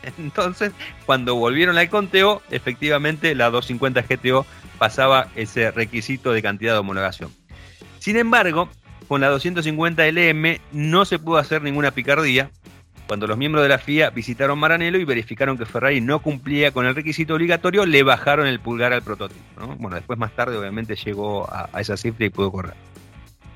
Entonces, 0.19 0.71
cuando 1.05 1.35
volvieron 1.35 1.77
al 1.77 1.89
conteo, 1.89 2.41
efectivamente 2.51 3.35
la 3.35 3.49
250 3.49 4.01
GTO 4.03 4.45
pasaba 4.77 5.27
ese 5.35 5.71
requisito 5.71 6.31
de 6.33 6.41
cantidad 6.41 6.73
de 6.73 6.79
homologación. 6.79 7.31
Sin 7.99 8.17
embargo, 8.17 8.69
con 9.07 9.21
la 9.21 9.29
250 9.29 10.05
LM 10.07 10.59
no 10.71 11.05
se 11.05 11.19
pudo 11.19 11.37
hacer 11.37 11.61
ninguna 11.61 11.91
picardía, 11.91 12.49
cuando 13.07 13.27
los 13.27 13.37
miembros 13.37 13.63
de 13.63 13.69
la 13.69 13.77
FIA 13.77 14.09
visitaron 14.09 14.57
Maranello 14.57 14.97
y 14.97 15.05
verificaron 15.05 15.57
que 15.57 15.65
Ferrari 15.65 16.01
no 16.01 16.21
cumplía 16.21 16.71
con 16.71 16.85
el 16.87 16.95
requisito 16.95 17.35
obligatorio, 17.35 17.85
le 17.85 18.01
bajaron 18.03 18.47
el 18.47 18.59
pulgar 18.59 18.93
al 18.93 19.03
prototipo. 19.03 19.41
Bueno, 19.77 19.95
después 19.95 20.17
más 20.17 20.31
tarde 20.35 20.57
obviamente 20.57 20.95
llegó 20.95 21.47
a, 21.51 21.69
esa 21.79 21.97
cifra 21.97 22.25
y 22.25 22.29
pudo 22.29 22.51
correr. 22.51 22.73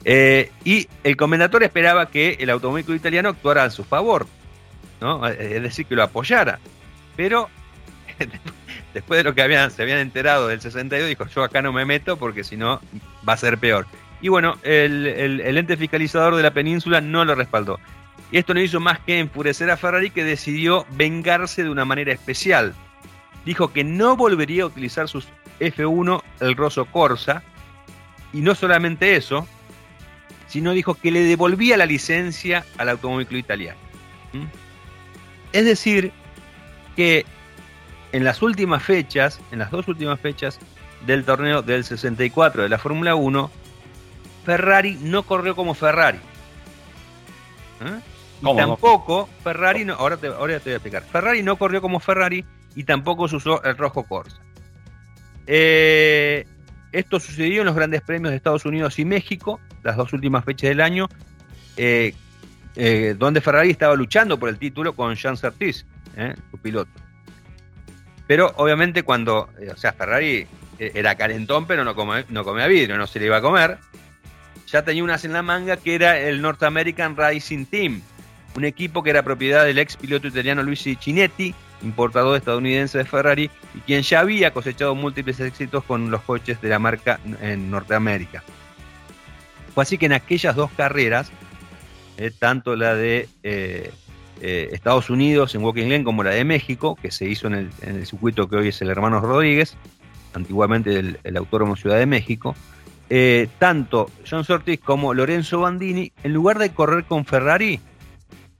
Eh, 0.05 0.51
y 0.63 0.87
el 1.03 1.17
comendator 1.17 1.63
esperaba 1.63 2.05
que 2.07 2.37
el 2.39 2.49
automóvil 2.51 2.85
italiano 2.95 3.29
actuara 3.29 3.63
a 3.63 3.69
su 3.69 3.83
favor, 3.83 4.27
¿no? 5.01 5.25
Es 5.27 5.61
decir, 5.61 5.85
que 5.85 5.95
lo 5.95 6.03
apoyara. 6.03 6.59
Pero 7.15 7.49
después 8.93 9.17
de 9.17 9.23
lo 9.23 9.35
que 9.35 9.41
habían, 9.41 9.71
se 9.71 9.81
habían 9.81 9.99
enterado 9.99 10.47
del 10.47 10.61
62, 10.61 11.09
dijo, 11.09 11.27
yo 11.27 11.43
acá 11.43 11.61
no 11.61 11.73
me 11.73 11.85
meto 11.85 12.17
porque 12.17 12.43
si 12.43 12.57
no 12.57 12.81
va 13.27 13.33
a 13.33 13.37
ser 13.37 13.57
peor. 13.57 13.85
Y 14.21 14.27
bueno, 14.27 14.57
el, 14.63 15.05
el, 15.05 15.57
ente 15.57 15.77
fiscalizador 15.77 16.35
de 16.35 16.43
la 16.43 16.51
península 16.51 16.99
no 16.99 17.23
lo 17.23 17.35
respaldó. 17.35 17.79
Y 18.31 18.37
esto 18.37 18.53
no 18.53 18.61
hizo 18.61 18.79
más 18.79 18.99
que 18.99 19.19
enfurecer 19.19 19.71
a 19.71 19.77
Ferrari 19.77 20.11
que 20.11 20.23
decidió 20.23 20.85
vengarse 20.91 21.63
de 21.63 21.69
una 21.69 21.85
manera 21.85 22.11
especial. 22.11 22.75
Dijo 23.45 23.71
que 23.71 23.83
no 23.83 24.17
volvería 24.17 24.63
a 24.63 24.67
utilizar 24.67 25.07
sus 25.07 25.27
F1 25.59 26.21
el 26.41 26.55
Rosso 26.55 26.85
Corsa. 26.85 27.43
Y 28.33 28.41
no 28.41 28.53
solamente 28.53 29.15
eso, 29.15 29.47
sino 30.47 30.73
dijo 30.73 30.95
que 30.95 31.11
le 31.11 31.21
devolvía 31.21 31.77
la 31.77 31.85
licencia 31.85 32.65
al 32.77 32.89
automóvil 32.89 33.37
italiano. 33.37 33.79
¿Mm? 34.33 34.45
Es 35.53 35.65
decir, 35.65 36.11
que 36.95 37.25
en 38.11 38.23
las 38.23 38.41
últimas 38.41 38.83
fechas, 38.83 39.39
en 39.51 39.59
las 39.59 39.71
dos 39.71 39.87
últimas 39.87 40.19
fechas 40.19 40.59
del 41.05 41.23
torneo 41.23 41.61
del 41.61 41.83
64 41.83 42.63
de 42.63 42.69
la 42.69 42.77
Fórmula 42.77 43.15
1, 43.15 43.51
Ferrari 44.45 44.97
no 45.01 45.23
corrió 45.23 45.55
como 45.55 45.73
Ferrari. 45.73 46.19
¿Eh? 47.81 47.99
Y 48.41 48.55
tampoco 48.55 49.29
Ferrari, 49.43 49.85
no, 49.85 49.93
ahora, 49.93 50.17
te, 50.17 50.27
ahora 50.27 50.59
te 50.59 50.65
voy 50.65 50.73
a 50.73 50.75
explicar. 50.75 51.03
Ferrari 51.03 51.43
no 51.43 51.57
corrió 51.57 51.81
como 51.81 51.99
Ferrari 51.99 52.45
y 52.75 52.83
tampoco 52.83 53.27
se 53.27 53.35
usó 53.35 53.61
el 53.63 53.77
rojo 53.77 54.03
Corsa. 54.03 54.39
Eh, 55.47 56.45
esto 56.91 57.19
sucedió 57.19 57.61
en 57.61 57.65
los 57.65 57.75
grandes 57.75 58.01
premios 58.01 58.31
de 58.31 58.37
Estados 58.37 58.65
Unidos 58.65 58.97
y 58.99 59.05
México, 59.05 59.59
las 59.83 59.97
dos 59.97 60.13
últimas 60.13 60.45
fechas 60.45 60.69
del 60.69 60.81
año, 60.81 61.09
eh, 61.77 62.13
donde 62.75 63.41
Ferrari 63.41 63.71
estaba 63.71 63.95
luchando 63.95 64.39
por 64.39 64.49
el 64.49 64.57
título 64.57 64.93
con 64.93 65.15
Jean 65.15 65.37
Surtees, 65.37 65.85
su 66.51 66.57
piloto. 66.57 66.91
Pero 68.27 68.53
obviamente 68.57 69.03
cuando, 69.03 69.49
o 69.71 69.77
sea, 69.77 69.91
Ferrari 69.93 70.47
era 70.77 71.15
calentón, 71.15 71.65
pero 71.65 71.83
no, 71.83 71.95
comía 71.95 72.67
vidrio, 72.67 72.97
no 72.97 73.07
se 73.07 73.19
le 73.19 73.25
iba 73.25 73.37
a 73.37 73.41
comer 73.41 73.79
ya 74.71 74.83
tenía 74.83 75.03
unas 75.03 75.25
en 75.25 75.33
la 75.33 75.41
manga 75.41 75.77
que 75.77 75.95
era 75.95 76.19
el 76.19 76.41
North 76.41 76.61
American 76.63 77.15
Racing 77.15 77.65
Team, 77.65 78.01
un 78.55 78.65
equipo 78.65 79.03
que 79.03 79.09
era 79.09 79.23
propiedad 79.23 79.65
del 79.65 79.79
ex 79.79 79.97
piloto 79.97 80.27
italiano 80.27 80.61
Luigi 80.63 80.95
Cinetti, 80.95 81.55
importador 81.81 82.37
estadounidense 82.37 82.97
de 82.97 83.05
Ferrari, 83.05 83.49
y 83.73 83.79
quien 83.79 84.03
ya 84.03 84.19
había 84.19 84.51
cosechado 84.53 84.93
múltiples 84.95 85.39
éxitos 85.39 85.83
con 85.83 86.11
los 86.11 86.21
coches 86.21 86.61
de 86.61 86.69
la 86.69 86.79
marca 86.79 87.19
en 87.41 87.71
Norteamérica. 87.71 88.43
Fue 89.73 89.83
así 89.83 89.97
que 89.97 90.07
en 90.07 90.13
aquellas 90.13 90.55
dos 90.55 90.71
carreras, 90.71 91.31
tanto 92.37 92.75
la 92.75 92.95
de 92.95 93.27
eh, 93.43 93.91
eh, 94.41 94.69
Estados 94.71 95.09
Unidos 95.09 95.55
en 95.55 95.63
Walking 95.63 95.89
Lane 95.89 96.03
como 96.03 96.23
la 96.23 96.31
de 96.31 96.43
México, 96.43 96.97
que 97.01 97.11
se 97.11 97.25
hizo 97.25 97.47
en 97.47 97.71
el, 97.81 98.05
circuito 98.05 98.49
que 98.49 98.57
hoy 98.57 98.67
es 98.69 98.81
el 98.81 98.89
Hermanos 98.89 99.21
Rodríguez, 99.21 99.75
antiguamente 100.33 100.97
el, 100.97 101.19
el 101.23 101.37
Autódromo 101.37 101.75
Ciudad 101.75 101.97
de 101.97 102.05
México, 102.05 102.55
eh, 103.09 103.47
tanto 103.57 104.11
John 104.29 104.45
Surtees 104.45 104.79
como 104.79 105.15
Lorenzo 105.15 105.61
Bandini, 105.61 106.11
en 106.23 106.33
lugar 106.33 106.59
de 106.59 106.71
correr 106.71 107.05
con 107.05 107.25
Ferrari, 107.25 107.79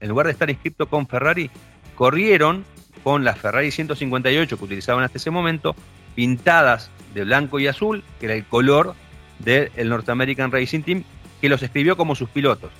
en 0.00 0.08
lugar 0.08 0.26
de 0.26 0.32
estar 0.32 0.50
inscrito 0.50 0.86
con 0.88 1.06
Ferrari, 1.06 1.50
corrieron 1.94 2.64
con 3.04 3.22
las 3.22 3.38
Ferrari 3.38 3.70
158 3.70 4.58
que 4.58 4.64
utilizaban 4.64 5.04
hasta 5.04 5.18
ese 5.18 5.30
momento, 5.30 5.76
pintadas 6.16 6.90
de 7.14 7.24
blanco 7.24 7.60
y 7.60 7.68
azul, 7.68 8.02
que 8.18 8.26
era 8.26 8.34
el 8.34 8.44
color 8.44 8.94
del 9.38 9.88
North 9.88 10.08
American 10.08 10.50
Racing 10.50 10.82
Team, 10.82 11.04
que 11.40 11.48
los 11.48 11.62
escribió 11.62 11.96
como 11.96 12.16
sus 12.16 12.28
pilotos. 12.28 12.70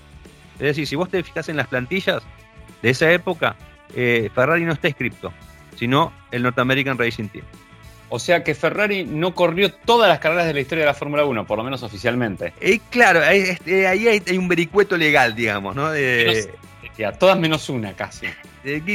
Es 0.60 0.66
decir, 0.66 0.86
si 0.86 0.94
vos 0.94 1.08
te 1.08 1.22
fijas 1.22 1.48
en 1.48 1.56
las 1.56 1.66
plantillas 1.68 2.22
de 2.82 2.90
esa 2.90 3.10
época, 3.10 3.56
eh, 3.94 4.30
Ferrari 4.34 4.64
no 4.64 4.72
está 4.72 4.88
inscrito, 4.88 5.32
sino 5.76 6.12
el 6.30 6.42
North 6.42 6.58
American 6.58 6.98
Racing 6.98 7.28
Team. 7.28 7.44
O 8.10 8.18
sea 8.18 8.44
que 8.44 8.54
Ferrari 8.54 9.04
no 9.04 9.34
corrió 9.34 9.72
todas 9.72 10.08
las 10.08 10.18
carreras 10.18 10.46
de 10.46 10.52
la 10.52 10.60
historia 10.60 10.82
de 10.82 10.86
la 10.86 10.94
Fórmula 10.94 11.24
1, 11.24 11.46
por 11.46 11.58
lo 11.58 11.64
menos 11.64 11.82
oficialmente. 11.82 12.52
Eh, 12.60 12.80
claro, 12.90 13.22
este, 13.22 13.86
ahí, 13.86 14.08
hay, 14.08 14.36
un 14.36 14.48
vericueto 14.48 14.96
legal, 14.96 15.34
digamos, 15.34 15.74
¿no? 15.76 15.90
De, 15.90 16.52
todas 17.18 17.38
menos 17.38 17.68
una 17.70 17.94
casi. 17.94 18.26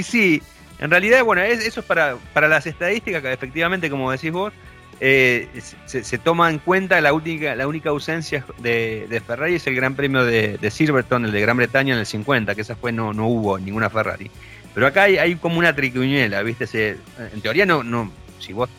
sí, 0.03 0.43
en 0.79 0.91
realidad, 0.91 1.23
bueno, 1.23 1.41
eso 1.41 1.79
es 1.79 1.85
para, 1.85 2.17
para 2.33 2.47
las 2.47 2.67
estadísticas, 2.67 3.21
que 3.21 3.31
efectivamente, 3.31 3.89
como 3.89 4.11
decís 4.11 4.31
vos, 4.31 4.53
eh, 4.99 5.49
se, 5.85 6.17
toma 6.17 6.49
en 6.49 6.59
cuenta 6.59 7.01
la 7.01 7.11
única, 7.13 7.53
la 7.55 7.67
única 7.67 7.89
ausencia 7.89 8.45
de, 8.59 9.21
Ferrari 9.25 9.55
es 9.55 9.67
el 9.67 9.75
Gran 9.75 9.95
Premio 9.95 10.23
de, 10.23 10.57
de, 10.57 10.71
Silverstone, 10.71 11.27
el 11.27 11.33
de 11.33 11.41
Gran 11.41 11.57
Bretaña 11.57 11.93
en 11.93 11.99
el 11.99 12.05
50, 12.05 12.55
que 12.55 12.61
esa 12.61 12.75
fue 12.75 12.91
no, 12.91 13.13
no 13.13 13.27
hubo 13.27 13.59
ninguna 13.59 13.89
Ferrari. 13.89 14.31
Pero 14.73 14.87
acá 14.87 15.03
hay, 15.03 15.17
hay 15.17 15.35
como 15.35 15.59
una 15.59 15.75
tricuñela, 15.75 16.41
¿viste? 16.43 16.97
en 17.17 17.41
teoría 17.41 17.65
no, 17.65 17.83
no, 17.83 18.11
si 18.39 18.53
vos 18.53 18.69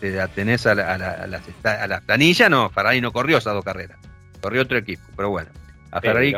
te, 0.00 0.20
atenés 0.20 0.66
a, 0.66 0.74
la, 0.74 0.94
a, 0.94 1.86
las, 1.86 2.02
planillas, 2.02 2.50
no, 2.50 2.70
Ferrari 2.70 3.00
no 3.00 3.12
corrió 3.12 3.38
esas 3.38 3.54
dos 3.54 3.64
carreras, 3.64 3.98
corrió 4.40 4.62
otro 4.62 4.78
equipo, 4.78 5.02
pero 5.16 5.30
bueno. 5.30 5.50
A 5.92 6.00
Ferrari, 6.00 6.34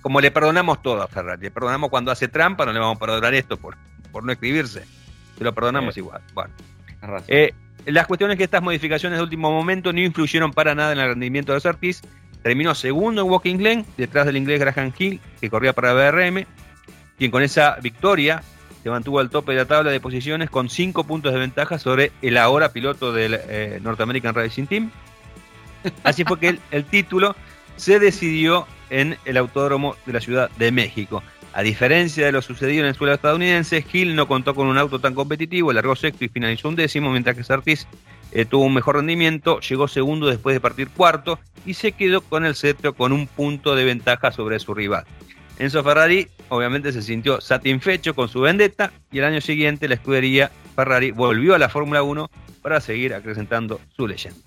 como, 0.00 0.20
le 0.20 0.30
perdonamos 0.30 0.82
todo 0.82 1.02
a 1.02 1.08
Ferrari, 1.08 1.42
le 1.42 1.50
perdonamos 1.50 1.90
cuando 1.90 2.12
hace 2.12 2.28
trampa, 2.28 2.64
no 2.64 2.72
le 2.72 2.78
vamos 2.78 2.96
a 2.96 3.00
perdonar 3.00 3.34
esto 3.34 3.56
por, 3.56 3.76
por 4.12 4.22
no 4.22 4.30
escribirse, 4.30 4.84
se 5.36 5.44
lo 5.44 5.52
perdonamos 5.52 5.96
igual. 5.96 6.20
Bueno. 6.32 6.54
Eh, 7.26 7.52
las 7.86 8.06
cuestiones 8.06 8.36
que 8.36 8.44
estas 8.44 8.62
modificaciones 8.62 9.18
de 9.18 9.22
último 9.22 9.50
momento 9.50 9.92
no 9.92 10.00
influyeron 10.00 10.52
para 10.52 10.74
nada 10.74 10.92
en 10.92 10.98
el 10.98 11.08
rendimiento 11.08 11.52
de 11.52 11.60
Surtees. 11.60 12.02
Terminó 12.42 12.74
segundo 12.74 13.22
en 13.22 13.30
Walking 13.30 13.58
Glen, 13.58 13.86
detrás 13.96 14.26
del 14.26 14.36
inglés 14.36 14.60
Graham 14.60 14.92
Hill, 14.96 15.20
que 15.40 15.50
corría 15.50 15.72
para 15.72 15.92
BRM, 15.92 16.46
quien 17.18 17.30
con 17.30 17.42
esa 17.42 17.76
victoria 17.82 18.42
se 18.82 18.88
mantuvo 18.88 19.18
al 19.18 19.28
tope 19.28 19.52
de 19.52 19.58
la 19.58 19.64
tabla 19.66 19.90
de 19.90 20.00
posiciones 20.00 20.48
con 20.48 20.70
5 20.70 21.04
puntos 21.04 21.32
de 21.32 21.38
ventaja 21.38 21.78
sobre 21.78 22.12
el 22.22 22.38
ahora 22.38 22.72
piloto 22.72 23.12
del 23.12 23.38
eh, 23.48 23.78
North 23.82 24.00
American 24.00 24.34
Racing 24.34 24.66
Team. 24.66 24.90
Así 26.02 26.24
fue 26.24 26.38
que 26.38 26.58
el, 26.70 26.84
título 26.84 27.36
se 27.76 27.98
decidió 27.98 28.66
en 28.90 29.16
el 29.24 29.36
autódromo 29.36 29.96
de 30.06 30.12
la 30.12 30.20
Ciudad 30.20 30.50
de 30.58 30.72
México. 30.72 31.22
A 31.52 31.62
diferencia 31.62 32.24
de 32.24 32.32
lo 32.32 32.42
sucedido 32.42 32.82
en 32.82 32.88
el 32.88 32.94
suelo 32.94 33.12
estadounidense, 33.12 33.84
Hill 33.92 34.14
no 34.14 34.28
contó 34.28 34.54
con 34.54 34.68
un 34.68 34.78
auto 34.78 35.00
tan 35.00 35.14
competitivo, 35.14 35.72
largó 35.72 35.96
sexto 35.96 36.24
y 36.24 36.28
finalizó 36.28 36.68
un 36.68 36.76
décimo, 36.76 37.10
mientras 37.10 37.36
que 37.36 37.42
Sartis 37.42 37.88
eh, 38.30 38.44
tuvo 38.44 38.64
un 38.64 38.74
mejor 38.74 38.96
rendimiento, 38.96 39.58
llegó 39.60 39.88
segundo 39.88 40.28
después 40.28 40.54
de 40.54 40.60
partir 40.60 40.88
cuarto 40.90 41.40
y 41.66 41.74
se 41.74 41.92
quedó 41.92 42.20
con 42.20 42.44
el 42.44 42.54
cetro 42.54 42.94
con 42.94 43.12
un 43.12 43.26
punto 43.26 43.74
de 43.74 43.84
ventaja 43.84 44.30
sobre 44.30 44.60
su 44.60 44.74
rival. 44.74 45.04
Enzo 45.58 45.82
Ferrari 45.82 46.28
obviamente 46.48 46.92
se 46.92 47.02
sintió 47.02 47.40
satisfecho 47.40 48.14
con 48.14 48.28
su 48.28 48.40
vendetta 48.40 48.92
y 49.10 49.18
el 49.18 49.24
año 49.24 49.40
siguiente 49.40 49.88
la 49.88 49.96
escudería 49.96 50.50
Ferrari 50.76 51.10
volvió 51.10 51.54
a 51.54 51.58
la 51.58 51.68
Fórmula 51.68 52.02
1 52.02 52.30
para 52.62 52.80
seguir 52.80 53.12
acrecentando 53.12 53.80
su 53.94 54.06
leyenda. 54.06 54.40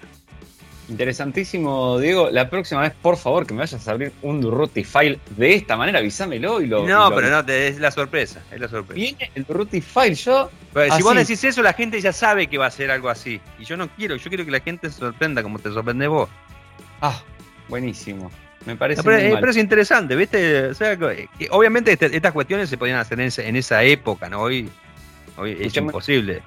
Interesantísimo, 0.90 1.98
Diego. 1.98 2.30
La 2.30 2.50
próxima 2.50 2.82
vez, 2.82 2.94
por 3.02 3.16
favor, 3.16 3.48
que 3.48 3.54
me 3.54 3.60
vayas 3.60 3.88
a 3.88 3.92
abrir 3.92 4.12
un 4.22 4.42
Durruti 4.42 4.84
file 4.84 5.20
de 5.38 5.56
esta 5.56 5.78
manera, 5.78 6.00
avísamelo 6.00 6.62
y 6.62 6.68
lo. 6.68 6.86
No, 6.86 7.14
pero 7.16 7.30
no, 7.30 7.40
es 7.52 7.80
la 7.80 7.92
sorpresa, 7.92 8.42
es 8.52 8.60
la 8.60 8.68
sorpresa. 8.68 8.96
Viene 8.96 9.32
el 9.34 9.46
Durruti 9.46 9.80
file, 9.80 10.16
yo. 10.16 10.50
si 10.96 11.04
vos 11.04 11.16
decís 11.16 11.44
eso, 11.44 11.62
la 11.62 11.74
gente 11.74 12.02
ya 12.02 12.12
sabe 12.12 12.48
que 12.48 12.58
va 12.58 12.66
a 12.66 12.72
ser 12.72 12.92
algo 12.92 13.10
así. 13.10 13.40
Y 13.60 13.66
yo 13.66 13.78
no 13.78 13.88
quiero, 13.90 14.18
yo 14.18 14.30
quiero 14.30 14.44
que 14.44 14.52
la 14.52 14.60
gente 14.60 14.90
se 14.90 15.00
sorprenda 15.00 15.42
como 15.42 15.58
te 15.60 15.72
sorprende 15.72 16.08
vos. 16.08 16.30
Ah, 17.02 17.22
buenísimo. 17.70 18.30
Me 18.66 18.76
parece. 18.76 19.04
pero, 19.04 19.50
es 19.50 19.58
interesante, 19.58 20.16
¿viste? 20.16 20.68
O 20.68 20.74
sea, 20.74 20.98
obviamente 21.52 21.94
este, 21.94 22.16
estas 22.16 22.32
cuestiones 22.34 22.70
se 22.70 22.78
podían 22.78 22.98
hacer 22.98 23.20
en, 23.20 23.56
esa 23.56 23.84
época, 23.84 24.30
¿no? 24.30 24.42
Hoy, 24.42 24.70
hoy 25.38 25.58
es 25.60 25.76
imposible. 25.76 26.42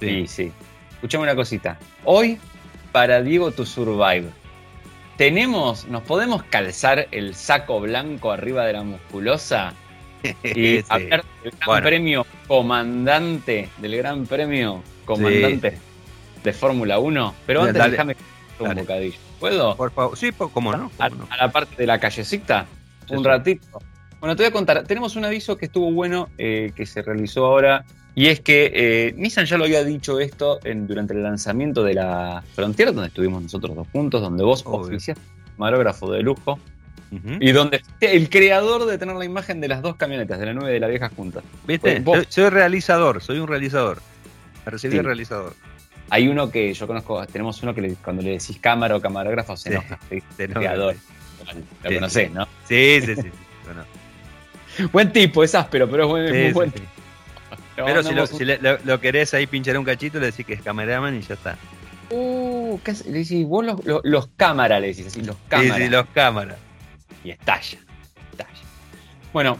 Sí, 0.00 0.26
sí. 0.26 0.52
Escuchame 0.94 1.24
una 1.24 1.34
cosita. 1.34 1.78
Hoy, 2.04 2.38
para 2.94 3.22
Diego 3.22 3.50
to 3.50 3.66
Survive, 3.66 4.30
tenemos, 5.16 5.84
nos 5.88 6.04
podemos 6.04 6.44
calzar 6.44 7.08
el 7.10 7.34
saco 7.34 7.80
blanco 7.80 8.30
arriba 8.30 8.64
de 8.66 8.72
la 8.74 8.84
musculosa 8.84 9.74
y 10.44 10.78
hablar 10.88 11.24
del 11.42 11.52
gran 11.58 11.82
premio 11.82 12.26
comandante, 12.46 13.68
del 13.78 13.96
gran 13.96 14.26
premio 14.26 14.80
comandante 15.04 15.76
de 16.44 16.52
Fórmula 16.52 17.00
1. 17.00 17.34
Pero 17.44 17.62
antes 17.62 17.90
déjame 17.90 18.16
un 18.60 18.74
bocadillo. 18.76 19.18
¿Puedo? 19.40 19.76
Por 19.76 19.90
favor. 19.90 20.16
Sí, 20.16 20.30
¿cómo 20.30 20.70
no? 20.70 20.92
A, 21.00 21.08
la 21.08 21.50
parte 21.50 21.74
de 21.74 21.86
la 21.88 21.98
callecita. 21.98 22.64
un 23.10 23.24
ratito. 23.24 23.82
Bueno, 24.24 24.36
te 24.36 24.42
voy 24.42 24.48
a 24.48 24.52
contar. 24.52 24.84
Tenemos 24.84 25.16
un 25.16 25.26
aviso 25.26 25.58
que 25.58 25.66
estuvo 25.66 25.92
bueno, 25.92 26.30
eh, 26.38 26.72
que 26.74 26.86
se 26.86 27.02
realizó 27.02 27.44
ahora. 27.44 27.84
Y 28.14 28.28
es 28.28 28.40
que 28.40 28.72
eh, 28.74 29.14
Nissan 29.18 29.44
ya 29.44 29.58
lo 29.58 29.64
había 29.64 29.84
dicho 29.84 30.18
esto 30.18 30.60
en, 30.64 30.86
durante 30.86 31.12
el 31.12 31.22
lanzamiento 31.22 31.84
de 31.84 31.92
la 31.92 32.42
Frontier, 32.54 32.94
donde 32.94 33.08
estuvimos 33.08 33.42
nosotros 33.42 33.76
dos 33.76 33.86
juntos, 33.92 34.22
donde 34.22 34.42
vos 34.42 34.62
oficiaste 34.64 35.22
camarógrafo 35.56 36.10
de 36.10 36.22
lujo. 36.22 36.58
Y 37.38 37.52
donde 37.52 37.82
el 38.00 38.30
creador 38.30 38.86
de 38.86 38.96
tener 38.96 39.14
la 39.14 39.26
imagen 39.26 39.60
de 39.60 39.68
las 39.68 39.82
dos 39.82 39.96
camionetas, 39.96 40.40
de 40.40 40.46
la 40.46 40.54
nueve 40.54 40.70
y 40.70 40.74
de 40.74 40.80
la 40.80 40.88
vieja 40.88 41.10
juntas. 41.10 41.44
¿Viste? 41.66 42.02
Soy 42.30 42.48
realizador, 42.48 43.22
soy 43.22 43.40
un 43.40 43.46
realizador. 43.46 44.00
Recibí 44.64 44.96
el 44.96 45.04
realizador. 45.04 45.52
Hay 46.08 46.28
uno 46.28 46.50
que 46.50 46.72
yo 46.72 46.86
conozco, 46.86 47.26
tenemos 47.26 47.62
uno 47.62 47.74
que 47.74 47.94
cuando 48.02 48.22
le 48.22 48.30
decís 48.30 48.56
cámara 48.58 48.96
o 48.96 49.02
camarógrafo 49.02 49.54
se 49.54 49.68
enoja. 49.68 49.98
Sí, 50.08 50.22
creador. 50.38 50.96
Lo 51.82 51.94
conocés, 51.94 52.32
¿no? 52.32 52.48
Sí, 52.66 53.02
sí, 53.02 53.16
sí. 53.16 53.28
buen 54.92 55.12
tipo, 55.12 55.44
es 55.44 55.54
áspero, 55.54 55.88
pero 55.88 56.04
es, 56.04 56.08
buen, 56.08 56.42
muy 56.42 56.52
buen 56.52 56.70
tipo. 56.70 56.86
Pero 57.76 58.02
si, 58.02 58.14
lo, 58.14 58.26
si 58.26 58.44
lo, 58.44 59.00
querés 59.00 59.34
ahí 59.34 59.46
pinchar 59.46 59.76
un 59.76 59.84
cachito, 59.84 60.20
le 60.20 60.26
decís 60.26 60.46
que 60.46 60.54
es 60.54 60.62
cameraman 60.62 61.16
y 61.16 61.22
ya 61.22 61.34
está. 61.34 61.56
Uh, 62.10 62.78
¿qué 62.84 62.92
le 63.06 63.18
decís? 63.18 63.46
Vos 63.46 63.64
los, 63.64 63.80
los, 64.04 64.28
cámaras, 64.36 64.80
le 64.80 64.88
decís 64.88 65.06
así, 65.08 65.22
los 65.22 65.36
cámaras. 65.48 65.76
Sí, 65.76 65.82
sí, 65.82 65.88
los 65.88 66.06
cámaras. 66.06 66.58
Y 67.24 67.30
estalla, 67.30 67.78
estalla. 68.30 68.50
Bueno, 69.32 69.58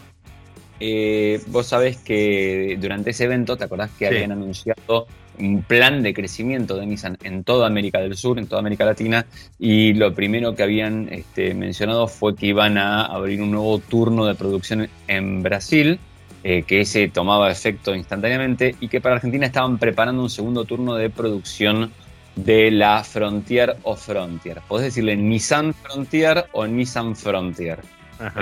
eh, 0.79 1.41
vos 1.47 1.67
sabés 1.67 1.97
que 1.97 2.77
durante 2.79 3.09
ese 3.09 3.25
evento, 3.25 3.57
¿te 3.57 3.65
acordás 3.65 3.91
que 3.97 4.07
habían 4.07 4.31
anunciado 4.31 5.07
un 5.39 5.63
plan 5.63 6.03
de 6.03 6.13
crecimiento 6.13 6.75
de 6.75 6.85
Nissan 6.85 7.17
en 7.23 7.43
toda 7.43 7.67
América 7.67 7.99
del 7.99 8.15
Sur, 8.15 8.39
en 8.39 8.47
toda 8.47 8.59
América 8.59 8.85
Latina? 8.85 9.25
Y 9.59 9.93
lo 9.93 10.13
primero 10.13 10.55
que 10.55 10.63
habían 10.63 11.07
este, 11.11 11.53
mencionado 11.53 12.07
fue 12.07 12.35
que 12.35 12.47
iban 12.47 12.77
a 12.77 13.05
abrir 13.05 13.41
un 13.41 13.51
nuevo 13.51 13.79
turno 13.79 14.25
de 14.25 14.35
producción 14.35 14.89
en 15.07 15.43
Brasil, 15.43 15.99
eh, 16.43 16.63
que 16.63 16.81
ese 16.81 17.07
tomaba 17.09 17.51
efecto 17.51 17.95
instantáneamente, 17.95 18.75
y 18.79 18.87
que 18.87 19.01
para 19.01 19.15
Argentina 19.15 19.45
estaban 19.45 19.77
preparando 19.77 20.21
un 20.21 20.29
segundo 20.29 20.65
turno 20.65 20.95
de 20.95 21.09
producción 21.09 21.91
de 22.35 22.71
la 22.71 23.03
Frontier 23.03 23.77
o 23.83 23.95
Frontier. 23.95 24.61
Podés 24.67 24.85
decirle 24.87 25.15
Nissan 25.15 25.73
Frontier 25.73 26.45
o 26.51 26.67
Nissan 26.67 27.15
Frontier. 27.15 27.79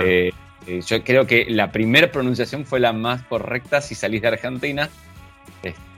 Eh, 0.04 0.32
eh, 0.68 0.82
yo 0.86 1.04
creo 1.04 1.26
que 1.26 1.46
la 1.50 1.72
primera 1.72 2.12
pronunciación 2.12 2.66
fue 2.66 2.80
la 2.80 2.94
más 2.94 3.24
correcta 3.24 3.82
si 3.82 3.96
salís 3.96 4.22
de 4.22 4.28
Argentina 4.30 4.90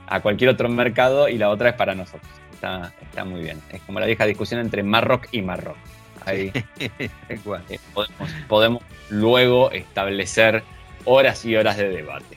a 0.06 0.20
cualquier 0.20 0.50
otro 0.50 0.68
mercado 0.68 1.28
y 1.28 1.38
la 1.38 1.50
otra 1.50 1.70
es 1.70 1.74
para 1.74 1.94
nosotros. 1.94 2.30
Está, 2.52 3.24
muy 3.24 3.42
bien. 3.42 3.60
Es 3.70 3.82
como 3.82 4.00
la 4.00 4.06
vieja 4.06 4.24
discusión 4.24 4.60
entre 4.60 4.82
Marroc 4.82 5.28
y 5.30 5.42
Marroc. 5.42 5.76
Ahí 6.24 6.50
eh, 6.80 7.10
podemos, 7.44 8.30
podemos, 8.48 8.82
luego 9.10 9.70
establecer 9.70 10.64
horas 11.04 11.44
y 11.44 11.54
horas 11.54 11.76
de 11.76 11.88
debate. 11.88 12.36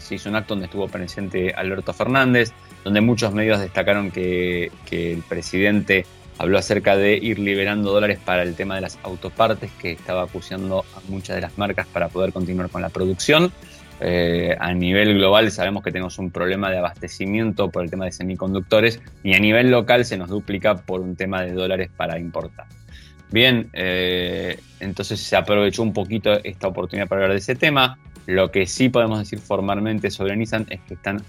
se 0.00 0.14
hizo 0.14 0.28
un 0.28 0.36
acto 0.36 0.54
donde 0.54 0.66
estuvo 0.66 0.88
presente 0.88 1.52
Alberto 1.54 1.92
Fernández, 1.92 2.52
donde 2.82 3.00
muchos 3.00 3.32
medios 3.32 3.60
destacaron 3.60 4.10
que, 4.10 4.72
que 4.86 5.12
el 5.12 5.22
presidente 5.22 6.06
habló 6.38 6.58
acerca 6.58 6.96
de 6.96 7.18
ir 7.18 7.38
liberando 7.38 7.92
dólares 7.92 8.18
para 8.24 8.42
el 8.42 8.56
tema 8.56 8.74
de 8.74 8.80
las 8.80 8.98
autopartes 9.02 9.70
que 9.72 9.92
estaba 9.92 10.22
acuciando 10.22 10.86
a 10.96 11.00
muchas 11.08 11.36
de 11.36 11.42
las 11.42 11.58
marcas 11.58 11.86
para 11.86 12.08
poder 12.08 12.32
continuar 12.32 12.70
con 12.70 12.80
la 12.80 12.88
producción. 12.88 13.52
Eh, 14.00 14.56
a 14.58 14.72
nivel 14.72 15.14
global 15.14 15.50
sabemos 15.50 15.82
que 15.82 15.92
tenemos 15.92 16.18
un 16.18 16.30
problema 16.30 16.70
de 16.70 16.78
abastecimiento 16.78 17.70
por 17.70 17.84
el 17.84 17.90
tema 17.90 18.06
de 18.06 18.12
semiconductores 18.12 19.00
y 19.22 19.34
a 19.34 19.38
nivel 19.38 19.70
local 19.70 20.06
se 20.06 20.16
nos 20.16 20.30
duplica 20.30 20.76
por 20.76 21.02
un 21.02 21.16
tema 21.16 21.42
de 21.42 21.52
dólares 21.52 21.90
para 21.94 22.18
importar. 22.18 22.66
Bien, 23.30 23.70
eh, 23.74 24.58
entonces 24.80 25.20
se 25.20 25.36
aprovechó 25.36 25.82
un 25.82 25.92
poquito 25.92 26.42
esta 26.42 26.68
oportunidad 26.68 27.08
para 27.08 27.22
hablar 27.22 27.32
de 27.32 27.38
ese 27.38 27.54
tema. 27.54 27.98
Lo 28.26 28.50
que 28.50 28.66
sí 28.66 28.88
podemos 28.88 29.18
decir 29.18 29.38
formalmente 29.38 30.10
sobre 30.10 30.36
Nissan 30.36 30.66
es 30.70 30.80
que 30.80 30.94
están 30.94 31.22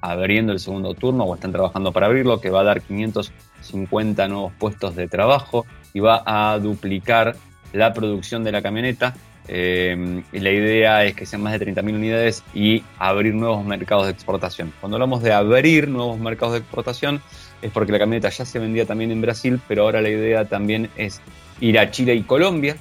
abriendo 0.00 0.52
el 0.52 0.60
segundo 0.60 0.94
turno 0.94 1.24
o 1.24 1.34
están 1.34 1.52
trabajando 1.52 1.92
para 1.92 2.06
abrirlo, 2.06 2.40
que 2.40 2.50
va 2.50 2.60
a 2.60 2.64
dar 2.64 2.82
550 2.82 4.28
nuevos 4.28 4.52
puestos 4.58 4.94
de 4.96 5.08
trabajo 5.08 5.64
y 5.94 6.00
va 6.00 6.22
a 6.26 6.58
duplicar 6.58 7.36
la 7.72 7.92
producción 7.94 8.44
de 8.44 8.52
la 8.52 8.62
camioneta. 8.62 9.14
Eh, 9.48 10.22
y 10.32 10.38
la 10.40 10.50
idea 10.50 11.04
es 11.04 11.14
que 11.14 11.26
sean 11.26 11.42
más 11.42 11.58
de 11.58 11.66
30.000 11.66 11.94
unidades 11.94 12.44
y 12.54 12.82
abrir 12.98 13.34
nuevos 13.34 13.64
mercados 13.64 14.06
de 14.06 14.12
exportación. 14.12 14.72
Cuando 14.80 14.96
hablamos 14.96 15.22
de 15.22 15.32
abrir 15.32 15.88
nuevos 15.88 16.18
mercados 16.18 16.54
de 16.54 16.60
exportación 16.60 17.22
es 17.62 17.70
porque 17.70 17.92
la 17.92 17.98
camioneta 17.98 18.28
ya 18.28 18.44
se 18.44 18.58
vendía 18.58 18.86
también 18.86 19.10
en 19.10 19.20
Brasil, 19.20 19.60
pero 19.68 19.82
ahora 19.82 20.00
la 20.00 20.10
idea 20.10 20.44
también 20.44 20.90
es 20.96 21.20
ir 21.60 21.78
a 21.78 21.90
Chile 21.90 22.14
y 22.14 22.22
Colombia 22.22 22.76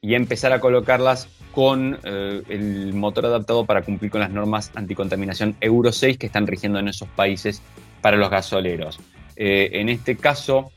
y 0.00 0.14
empezar 0.14 0.52
a 0.52 0.60
colocarlas 0.60 1.28
con 1.52 1.98
eh, 2.02 2.42
el 2.48 2.94
motor 2.94 3.26
adaptado 3.26 3.66
para 3.66 3.82
cumplir 3.82 4.10
con 4.10 4.20
las 4.20 4.30
normas 4.30 4.70
anticontaminación 4.74 5.54
Euro 5.60 5.92
6 5.92 6.18
que 6.18 6.26
están 6.26 6.46
rigiendo 6.46 6.78
en 6.78 6.88
esos 6.88 7.08
países 7.08 7.62
para 8.00 8.16
los 8.16 8.30
gasoleros. 8.30 8.98
Eh, 9.36 9.70
en 9.74 9.88
este 9.88 10.16
caso, 10.16 10.72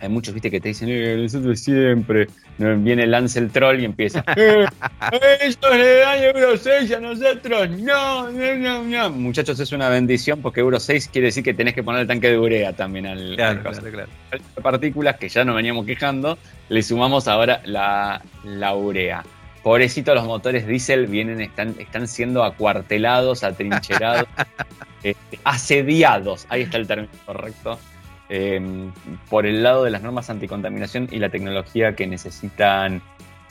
hay 0.00 0.08
muchos, 0.08 0.34
viste, 0.34 0.50
que 0.50 0.60
te 0.60 0.68
dicen, 0.68 0.88
eh, 0.88 1.16
nosotros 1.16 1.60
siempre, 1.60 2.28
viene 2.58 3.06
Lance 3.06 3.38
el 3.38 3.50
troll 3.50 3.80
y 3.80 3.84
empieza, 3.84 4.24
eh, 4.36 4.66
ellos 5.40 5.58
le 5.70 5.96
dan 5.98 6.22
Euro 6.22 6.56
6 6.56 6.92
a 6.92 7.00
nosotros, 7.00 7.70
no, 7.70 8.30
no, 8.30 8.54
no, 8.54 8.84
no. 8.84 9.10
Muchachos, 9.10 9.60
es 9.60 9.72
una 9.72 9.88
bendición 9.88 10.42
porque 10.42 10.60
Euro 10.60 10.80
6 10.80 11.08
quiere 11.12 11.26
decir 11.26 11.44
que 11.44 11.54
tenés 11.54 11.74
que 11.74 11.82
poner 11.82 12.02
el 12.02 12.06
tanque 12.08 12.28
de 12.28 12.38
urea 12.38 12.72
también 12.72 13.06
al, 13.06 13.36
claro, 13.36 13.62
claro, 13.62 13.90
claro. 13.90 14.08
Partículas 14.62 15.16
que 15.16 15.28
ya 15.28 15.44
nos 15.44 15.54
veníamos 15.54 15.86
quejando, 15.86 16.38
le 16.68 16.82
sumamos 16.82 17.28
ahora 17.28 17.60
la, 17.64 18.22
la 18.44 18.74
urea. 18.74 19.24
Pobrecitos 19.62 20.14
los 20.14 20.24
motores 20.24 20.66
diésel 20.66 21.06
vienen, 21.06 21.40
están, 21.40 21.74
están 21.78 22.08
siendo 22.08 22.42
acuartelados, 22.42 23.44
atrincherados, 23.44 24.26
este, 25.02 25.38
asediados, 25.44 26.46
ahí 26.48 26.62
está 26.62 26.76
el 26.78 26.86
término 26.86 27.12
correcto, 27.26 27.78
em, 28.28 28.92
por 29.28 29.46
el 29.46 29.62
lado 29.62 29.84
de 29.84 29.90
las 29.90 30.02
normas 30.02 30.30
anticontaminación 30.30 31.08
y 31.10 31.18
la 31.18 31.30
tecnología 31.30 31.94
que 31.94 32.06
necesitan 32.06 33.02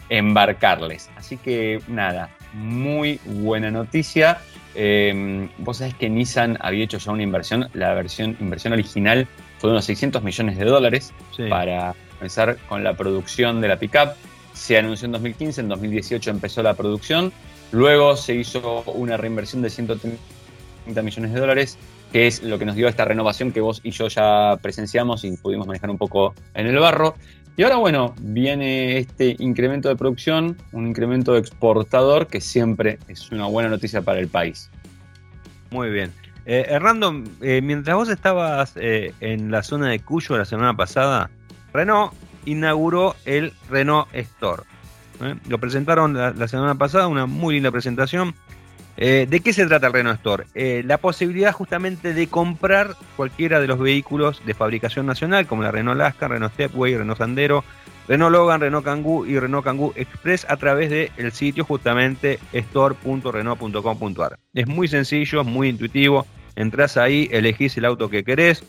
embarcarles. 0.09 1.09
Así 1.15 1.37
que 1.37 1.81
nada, 1.87 2.29
muy 2.53 3.19
buena 3.25 3.71
noticia. 3.71 4.39
Em, 4.75 5.49
vos 5.57 5.77
sabés 5.77 5.95
que 5.95 6.09
Nissan 6.09 6.57
había 6.61 6.83
hecho 6.83 6.97
ya 6.97 7.11
una 7.11 7.23
inversión, 7.23 7.67
la 7.73 7.93
versión, 7.93 8.37
inversión 8.39 8.73
original 8.73 9.27
fue 9.57 9.69
de 9.69 9.73
unos 9.73 9.85
600 9.85 10.23
millones 10.23 10.57
de 10.57 10.65
dólares 10.65 11.13
para 11.49 11.95
comenzar 12.13 12.57
con 12.69 12.83
la 12.83 12.93
producción 12.93 13.59
de 13.59 13.69
la 13.69 13.77
pickup. 13.77 14.13
Se 14.53 14.77
anunció 14.77 15.05
en 15.05 15.13
2015, 15.13 15.61
en 15.61 15.69
2018 15.69 16.29
empezó 16.29 16.63
la 16.63 16.73
producción, 16.75 17.31
luego 17.71 18.15
se 18.15 18.35
hizo 18.35 18.83
una 18.83 19.17
reinversión 19.17 19.61
de 19.61 19.69
130 19.69 21.01
millones 21.01 21.33
de 21.33 21.39
dólares, 21.39 21.77
que 22.11 22.27
es 22.27 22.43
lo 22.43 22.57
que 22.57 22.65
nos 22.65 22.75
dio 22.75 22.87
esta 22.87 23.05
renovación 23.05 23.51
que 23.51 23.61
vos 23.61 23.81
y 23.83 23.91
yo 23.91 24.07
ya 24.07 24.57
presenciamos 24.61 25.23
y 25.23 25.35
pudimos 25.37 25.67
manejar 25.67 25.89
un 25.89 25.97
poco 25.97 26.33
en 26.53 26.67
el 26.67 26.77
barro. 26.77 27.15
Y 27.55 27.63
ahora, 27.63 27.77
bueno, 27.77 28.13
viene 28.21 28.97
este 28.99 29.35
incremento 29.39 29.89
de 29.89 29.95
producción, 29.95 30.57
un 30.71 30.87
incremento 30.87 31.33
de 31.33 31.39
exportador 31.39 32.27
que 32.27 32.39
siempre 32.39 32.99
es 33.07 33.31
una 33.31 33.47
buena 33.47 33.69
noticia 33.69 34.01
para 34.01 34.19
el 34.19 34.27
país. 34.27 34.69
Muy 35.71 35.89
bien. 35.89 36.13
Eh, 36.45 36.65
Hernando, 36.69 37.23
eh, 37.41 37.61
mientras 37.61 37.95
vos 37.95 38.09
estabas 38.09 38.73
eh, 38.75 39.13
en 39.19 39.51
la 39.51 39.63
zona 39.63 39.89
de 39.89 39.99
Cuyo 39.99 40.37
la 40.37 40.45
semana 40.45 40.77
pasada, 40.77 41.29
Renault 41.73 42.13
inauguró 42.45 43.15
el 43.25 43.53
Renault 43.69 44.07
Store. 44.13 44.63
¿eh? 45.21 45.35
Lo 45.47 45.59
presentaron 45.59 46.13
la, 46.13 46.47
semana 46.47 46.75
pasada, 46.75 47.07
una 47.07 47.25
muy 47.25 47.55
linda 47.55 47.71
presentación. 47.71 48.33
Eh, 48.97 49.27
¿De 49.29 49.41
qué 49.41 49.53
se 49.53 49.65
trata 49.67 49.87
el 49.87 49.93
Renault 49.93 50.17
Store? 50.17 50.45
Eh, 50.55 50.81
la 50.85 50.97
posibilidad 50.97 51.53
justamente 51.53 52.13
de 52.13 52.27
comprar 52.27 52.95
cualquiera 53.15 53.59
de 53.59 53.67
los 53.67 53.79
vehículos 53.79 54.41
de 54.45 54.55
fabricación 54.55 55.05
nacional, 55.05 55.45
como 55.45 55.63
la 55.63 55.71
Renault 55.71 55.99
Lasca, 55.99 56.27
Renault 56.27 56.53
Stepway, 56.53 56.97
Renault 56.97 57.19
Sandero, 57.19 57.63
Renault 58.07 58.31
Logan, 58.31 58.61
Renault 58.61 58.85
Kangoo 58.85 59.25
y 59.25 59.37
Renault 59.37 59.63
Kangoo 59.63 59.93
Express 59.95 60.45
a 60.49 60.57
través 60.57 60.89
del 60.89 61.31
sitio 61.31 61.63
justamente 61.63 62.39
store.renault.com.ar. 62.53 64.39
Es 64.53 64.67
muy 64.67 64.87
sencillo, 64.87 65.43
muy 65.43 65.69
intuitivo. 65.69 66.25
Entrás 66.55 66.97
ahí, 66.97 67.27
elegís 67.31 67.77
el 67.77 67.85
auto 67.85 68.09
que 68.09 68.23
querés, 68.23 68.63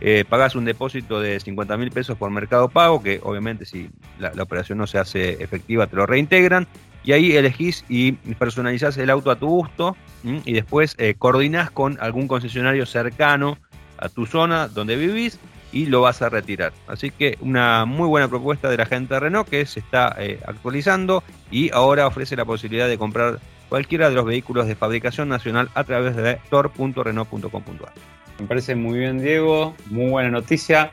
eh, 0.00 0.24
pagás 0.28 0.56
un 0.56 0.64
depósito 0.64 1.20
de 1.20 1.38
50 1.38 1.76
mil 1.76 1.90
pesos 1.90 2.16
por 2.18 2.30
mercado 2.30 2.68
pago, 2.68 3.02
que 3.02 3.20
obviamente 3.22 3.64
si 3.64 3.90
la, 4.18 4.30
operación 4.42 4.78
no 4.78 4.86
se 4.86 4.98
hace 4.98 5.42
efectiva 5.42 5.86
te 5.86 5.96
lo 5.96 6.06
reintegran, 6.06 6.66
y 7.04 7.12
ahí 7.12 7.36
elegís 7.36 7.84
y 7.88 8.12
personalizás 8.12 8.96
el 8.96 9.10
auto 9.10 9.30
a 9.30 9.36
tu 9.36 9.46
gusto 9.46 9.96
y 10.22 10.52
después 10.54 10.94
eh, 10.98 11.14
coordinás 11.18 11.70
con 11.70 11.98
algún 12.00 12.28
concesionario 12.28 12.86
cercano 12.86 13.58
a 13.98 14.08
tu 14.08 14.26
zona 14.26 14.68
donde 14.68 14.96
vivís 14.96 15.38
y 15.70 15.86
lo 15.86 16.00
vas 16.00 16.22
a 16.22 16.28
retirar. 16.28 16.72
Así 16.86 17.10
que 17.10 17.36
una 17.40 17.84
muy 17.84 18.06
buena 18.06 18.28
propuesta 18.28 18.70
de 18.70 18.76
la 18.76 18.86
gente 18.86 19.14
de 19.14 19.20
Renault 19.20 19.48
que 19.48 19.66
se 19.66 19.80
está 19.80 20.14
eh, 20.18 20.40
actualizando 20.46 21.22
y 21.50 21.70
ahora 21.72 22.06
ofrece 22.06 22.36
la 22.36 22.44
posibilidad 22.44 22.88
de 22.88 22.96
comprar 22.96 23.40
cualquiera 23.68 24.08
de 24.08 24.14
los 24.14 24.24
vehículos 24.24 24.66
de 24.66 24.76
fabricación 24.76 25.28
nacional 25.28 25.68
a 25.74 25.84
través 25.84 26.16
de 26.16 26.32
store.renault.com.ar. 26.44 27.92
Me 28.38 28.46
parece 28.46 28.74
muy 28.74 28.98
bien, 28.98 29.18
Diego. 29.18 29.74
Muy 29.90 30.10
buena 30.10 30.30
noticia. 30.30 30.92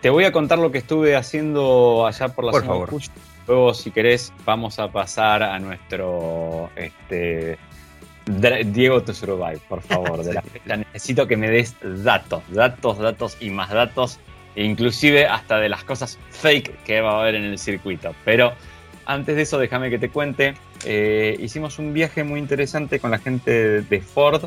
Te 0.00 0.10
voy 0.10 0.24
a 0.24 0.32
contar 0.32 0.58
lo 0.58 0.70
que 0.70 0.78
estuve 0.78 1.16
haciendo 1.16 2.06
allá 2.06 2.28
por 2.28 2.44
la 2.44 2.52
por 2.52 2.64
favor. 2.64 2.90
Luego, 3.48 3.72
si 3.72 3.90
querés, 3.90 4.30
vamos 4.44 4.78
a 4.78 4.92
pasar 4.92 5.42
a 5.42 5.58
nuestro 5.58 6.68
este, 6.76 7.58
Diego 8.26 9.02
to 9.02 9.14
Survive, 9.14 9.58
por 9.68 9.80
favor. 9.80 10.20
necesito 10.66 11.26
que 11.26 11.36
me 11.38 11.50
des 11.50 11.74
datos, 12.04 12.42
datos, 12.50 12.98
datos 12.98 13.38
y 13.40 13.48
más 13.48 13.70
datos, 13.70 14.20
inclusive 14.54 15.26
hasta 15.26 15.58
de 15.58 15.70
las 15.70 15.82
cosas 15.82 16.18
fake 16.30 16.84
que 16.84 17.00
va 17.00 17.12
a 17.12 17.20
haber 17.22 17.36
en 17.36 17.44
el 17.44 17.58
circuito. 17.58 18.14
Pero 18.22 18.52
antes 19.06 19.34
de 19.34 19.42
eso, 19.42 19.58
déjame 19.58 19.88
que 19.88 19.98
te 19.98 20.10
cuente. 20.10 20.52
Eh, 20.84 21.34
hicimos 21.40 21.78
un 21.78 21.94
viaje 21.94 22.24
muy 22.24 22.38
interesante 22.38 23.00
con 23.00 23.10
la 23.10 23.18
gente 23.18 23.80
de 23.80 24.00
Ford 24.02 24.44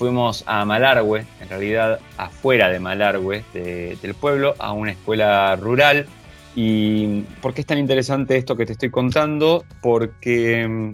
fuimos 0.00 0.44
a 0.46 0.64
Malargüe, 0.64 1.26
en 1.42 1.48
realidad 1.50 2.00
afuera 2.16 2.70
de 2.70 2.80
Malargüe, 2.80 3.44
del 3.52 4.14
pueblo, 4.14 4.54
a 4.58 4.72
una 4.72 4.92
escuela 4.92 5.54
rural 5.56 6.06
¿Y 6.54 7.22
por 7.40 7.54
qué 7.54 7.60
es 7.60 7.66
tan 7.66 7.78
interesante 7.78 8.36
esto 8.36 8.56
que 8.56 8.66
te 8.66 8.72
estoy 8.72 8.90
contando? 8.90 9.64
Porque 9.80 10.66
mm, 10.66 10.92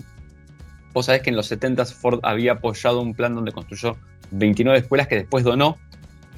vos 0.93 1.07
sabés 1.07 1.23
que 1.23 1.31
en 1.31 1.37
los 1.37 1.47
70 1.47 1.85
Ford 1.87 2.21
había 2.23 2.53
apoyado 2.53 3.01
un 3.01 3.15
plan 3.15 3.35
donde 3.35 3.53
construyó 3.53 3.97
29 4.31 4.79
escuelas 4.79 5.09
que 5.09 5.17
después 5.17 5.45
donó. 5.45 5.79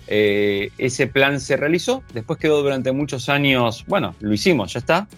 Eh, 0.07 0.71
ese 0.79 1.07
plan 1.07 1.39
se 1.41 1.57
realizó, 1.57 2.03
después 2.15 2.39
quedó 2.39 2.63
durante 2.63 2.93
muchos 2.93 3.29
años, 3.29 3.85
bueno, 3.87 4.15
lo 4.21 4.33
hicimos, 4.33 4.73
ya 4.73 4.79
está. 4.79 5.09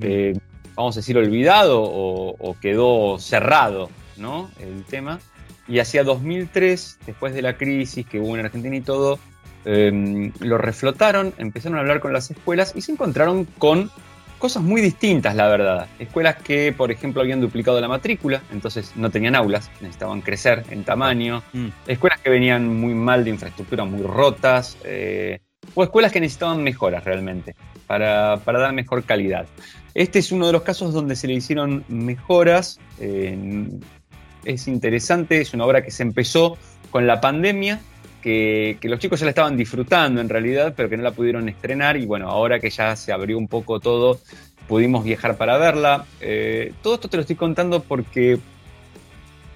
Eh, 0.00 0.38
vamos 0.74 0.96
a 0.96 1.00
decir, 1.00 1.18
olvidado 1.18 1.82
o, 1.82 2.56
quedó 2.60 3.18
cerrado, 3.18 3.90
¿no? 4.16 4.50
El 4.58 4.84
tema. 4.84 5.20
Y 5.68 5.78
hacia 5.78 6.04
2003, 6.04 6.98
después 7.06 7.34
de 7.34 7.42
la 7.42 7.56
crisis 7.56 8.06
que 8.06 8.18
hubo 8.18 8.36
en 8.36 8.46
Argentina 8.46 8.74
y 8.74 8.80
todo, 8.80 9.18
Em, 9.64 10.32
lo 10.40 10.56
reflotaron, 10.56 11.34
empezaron 11.36 11.76
a 11.76 11.80
hablar 11.82 12.00
con 12.00 12.12
las 12.12 12.30
escuelas 12.30 12.72
y 12.74 12.80
se 12.80 12.92
encontraron 12.92 13.44
con 13.44 13.90
cosas 14.38 14.62
muy 14.62 14.80
distintas, 14.80 15.34
la 15.34 15.48
verdad. 15.48 15.86
Escuelas 15.98 16.36
que, 16.36 16.72
por 16.72 16.90
ejemplo, 16.90 17.20
habían 17.20 17.40
duplicado 17.40 17.78
la 17.80 17.88
matrícula, 17.88 18.42
entonces 18.50 18.92
no 18.96 19.10
tenían 19.10 19.36
aulas, 19.36 19.70
necesitaban 19.80 20.22
crecer 20.22 20.64
en 20.70 20.82
tamaño. 20.82 21.42
Mm. 21.52 21.68
Escuelas 21.86 22.20
que 22.20 22.30
venían 22.30 22.66
muy 22.74 22.94
mal 22.94 23.22
de 23.22 23.30
infraestructura, 23.30 23.84
muy 23.84 24.02
rotas. 24.02 24.78
Eh, 24.84 25.40
o 25.74 25.84
escuelas 25.84 26.10
que 26.10 26.20
necesitaban 26.20 26.62
mejoras 26.62 27.04
realmente, 27.04 27.54
para, 27.86 28.38
dar 28.38 28.72
mejor 28.72 29.04
calidad. 29.04 29.46
Este 29.94 30.18
es 30.18 30.32
uno 30.32 30.46
de 30.46 30.52
los 30.52 30.62
casos 30.62 30.94
donde 30.94 31.16
se 31.16 31.28
le 31.28 31.34
hicieron 31.34 31.84
mejoras. 31.88 32.80
es 32.98 34.68
interesante, 34.68 35.42
es 35.42 35.52
una 35.52 35.66
obra 35.66 35.82
que 35.82 35.90
se 35.90 36.02
empezó 36.02 36.56
con 36.90 37.06
la 37.06 37.20
pandemia 37.20 37.78
que, 38.22 38.78
los 38.82 38.98
chicos 38.98 39.20
ya 39.20 39.26
la 39.26 39.30
estaban 39.30 39.56
disfrutando 39.56 40.20
en 40.20 40.28
realidad, 40.28 40.74
pero 40.76 40.88
que 40.88 40.96
no 40.96 41.02
la 41.02 41.12
pudieron 41.12 41.48
estrenar 41.48 41.96
y 41.96 42.06
bueno, 42.06 42.28
ahora 42.28 42.60
que 42.60 42.70
ya 42.70 42.94
se 42.96 43.12
abrió 43.12 43.38
un 43.38 43.48
poco 43.48 43.80
todo, 43.80 44.20
pudimos 44.68 45.04
viajar 45.04 45.36
para 45.36 45.58
verla. 45.58 46.04
Eh, 46.20 46.72
todo 46.82 46.94
esto 46.94 47.08
te 47.08 47.16
lo 47.16 47.22
estoy 47.22 47.36
contando 47.36 47.82
porque 47.82 48.38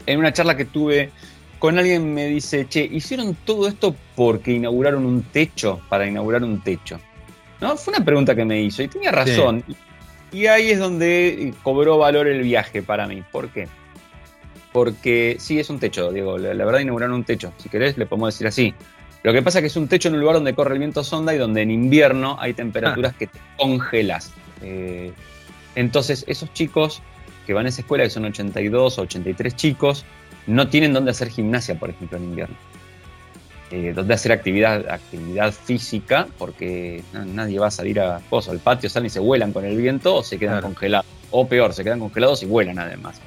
en 0.07 0.19
una 0.19 0.33
charla 0.33 0.57
que 0.57 0.65
tuve 0.65 1.11
con 1.59 1.79
alguien 1.79 2.13
me 2.13 2.27
dice, 2.27 2.67
che, 2.69 2.85
hicieron 2.85 3.35
todo 3.45 3.67
esto 3.69 3.95
porque 4.15 4.53
inauguraron 4.53 5.07
un 5.07 5.23
techo, 5.23 5.81
para 5.89 6.07
inaugurar 6.07 6.45
un 6.45 6.61
techo. 6.61 7.01
¿No? 7.61 7.77
Fue 7.77 7.95
una 7.95 8.05
pregunta 8.05 8.35
que 8.35 8.45
me 8.45 8.61
hizo 8.61 8.83
y 8.83 8.89
tenía 8.89 9.11
razón. 9.11 9.65
Y 10.31 10.47
ahí 10.47 10.71
es 10.71 10.79
donde 10.79 11.55
cobró 11.63 11.97
valor 11.97 12.27
el 12.27 12.43
viaje 12.43 12.83
para 12.83 13.07
mí. 13.07 13.23
¿Por 13.31 13.49
qué? 13.49 13.69
Porque 14.75 15.37
sí 15.39 15.61
es 15.61 15.71
un 15.71 15.79
techo, 15.79 16.11
Diego. 16.11 16.37
La, 16.37 16.65
verdad 16.65 16.81
inauguraron 16.81 17.15
un 17.15 17.23
techo. 17.23 17.53
Si 17.59 17.69
querés, 17.69 17.97
le 17.97 18.07
podemos 18.07 18.35
decir 18.35 18.49
así. 18.49 18.75
Lo 19.23 19.33
que 19.33 19.41
pasa 19.41 19.61
es 19.61 19.63
que 19.63 19.67
es 19.69 19.77
un 19.77 19.87
techo 19.87 20.09
en 20.09 20.15
un 20.15 20.21
lugar 20.21 20.35
donde 20.35 20.53
corre 20.53 20.73
el 20.73 20.81
viento 20.81 21.05
sonda 21.05 21.33
y 21.33 21.39
donde 21.39 21.63
en 21.63 21.71
invierno 21.71 22.37
hay 22.41 22.55
temperaturas 22.55 23.13
ah. 23.15 23.17
que 23.17 23.29
te 23.29 23.39
congelas. 23.57 24.33
Eh, 24.63 25.13
entonces, 25.77 26.25
esos 26.27 26.53
chicos 26.55 27.03
que 27.47 27.55
van 27.55 27.67
a 27.67 27.69
esa 27.69 27.83
escuela, 27.83 28.03
que 28.03 28.11
son 28.11 28.25
82 28.25 28.99
o 28.99 29.03
83 29.03 29.55
chicos, 29.55 30.05
no 30.49 30.67
tienen 30.67 30.93
dónde 30.93 31.13
hacer 31.13 31.29
gimnasia, 31.29 31.79
por 31.79 31.91
ejemplo, 31.91 32.19
en 32.19 32.25
invierno. 32.25 32.57
Eh, 33.71 33.93
dónde 33.95 34.15
hacer 34.15 34.33
actividad, 34.33 34.89
actividad 34.91 35.53
física, 35.53 36.27
porque 36.37 37.05
nadie 37.13 37.61
va 37.61 37.69
a 37.69 37.71
salir 37.71 38.01
a 38.01 38.21
cosas, 38.29 38.55
al 38.55 38.59
patio, 38.59 38.91
salen 38.91 39.07
y 39.07 39.11
se 39.11 39.21
vuelan 39.21 39.53
con 39.53 39.65
el 39.65 39.77
viento 39.77 40.17
o 40.17 40.25
se 40.25 40.37
quedan 40.37 40.63
congelados. 40.63 41.07
O 41.31 41.47
peor, 41.47 41.73
se 41.75 41.85
quedan 41.85 42.01
congelados 42.01 42.43
y 42.43 42.47
vuelan 42.47 42.81
además. 42.81 43.21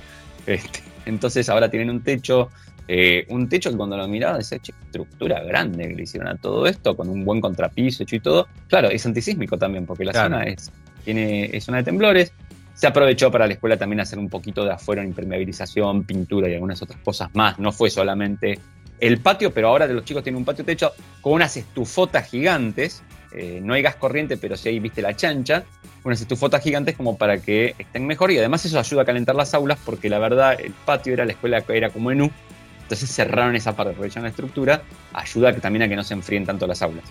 Este, 0.45 0.86
entonces 1.07 1.49
ahora 1.49 1.69
tienen 1.69 1.89
un 1.89 2.03
techo, 2.03 2.49
eh, 2.87 3.25
un 3.29 3.49
techo 3.49 3.71
que 3.71 3.77
cuando 3.77 3.97
lo 3.97 4.07
miraba 4.07 4.37
decía, 4.37 4.59
che, 4.59 4.73
estructura 4.85 5.43
grande 5.43 5.87
que 5.87 5.95
le 5.95 6.03
hicieron 6.03 6.27
a 6.27 6.35
todo 6.35 6.67
esto, 6.67 6.95
con 6.95 7.09
un 7.09 7.25
buen 7.25 7.41
contrapiso 7.41 8.03
hecho 8.03 8.15
y 8.15 8.19
todo. 8.19 8.47
Claro, 8.67 8.89
es 8.89 9.05
antisísmico 9.05 9.57
también, 9.57 9.85
porque 9.85 10.05
la 10.05 10.13
zona 10.13 10.43
es, 10.43 10.71
tiene, 11.03 11.49
es 11.55 11.63
zona 11.63 11.79
de 11.79 11.83
temblores. 11.83 12.33
Se 12.73 12.85
aprovechó 12.85 13.31
para 13.31 13.47
la 13.47 13.53
escuela 13.53 13.77
también 13.77 14.01
hacer 14.01 14.19
un 14.19 14.29
poquito 14.29 14.63
de 14.63 14.71
afuera 14.71 15.01
en 15.01 15.07
impermeabilización, 15.07 16.03
pintura 16.03 16.47
y 16.47 16.53
algunas 16.53 16.81
otras 16.81 16.99
cosas 17.01 17.29
más. 17.33 17.57
No 17.57 17.71
fue 17.71 17.89
solamente 17.89 18.59
el 18.99 19.19
patio, 19.19 19.51
pero 19.51 19.69
ahora 19.69 19.87
de 19.87 19.93
los 19.93 20.05
chicos 20.05 20.23
tienen 20.23 20.37
un 20.37 20.45
patio 20.45 20.63
techo 20.63 20.93
con 21.21 21.33
unas 21.33 21.57
estufotas 21.57 22.29
gigantes. 22.29 23.03
Eh, 23.31 23.59
no 23.61 23.73
hay 23.73 23.81
gas 23.81 23.95
corriente, 23.95 24.37
pero 24.37 24.55
sí 24.57 24.69
hay, 24.69 24.79
viste, 24.79 25.01
la 25.01 25.15
chancha 25.15 25.63
unas 26.03 26.21
estufotas 26.21 26.63
gigantes 26.63 26.95
como 26.95 27.17
para 27.17 27.37
que 27.39 27.75
estén 27.77 28.07
mejor 28.07 28.31
y 28.31 28.37
además 28.37 28.63
eso 28.63 28.79
ayuda 28.79 29.01
a 29.01 29.05
calentar 29.05 29.35
las 29.35 29.53
aulas 29.53 29.77
porque 29.83 30.09
la 30.09 30.19
verdad 30.19 30.57
el 30.57 30.71
patio 30.71 31.13
era 31.13 31.25
la 31.25 31.33
escuela 31.33 31.61
que 31.61 31.75
era 31.75 31.89
como 31.89 32.11
en 32.11 32.21
U, 32.21 32.31
entonces 32.83 33.09
cerraron 33.11 33.57
esa 33.57 33.75
parte, 33.75 33.91
aprovecharon 33.91 34.23
la 34.23 34.29
estructura, 34.29 34.81
ayuda 35.11 35.53
también 35.57 35.83
a 35.83 35.89
que 35.89 35.97
no 35.97 36.03
se 36.03 36.13
enfríen 36.13 36.45
tanto 36.45 36.65
las 36.65 36.81
aulas, 36.81 37.03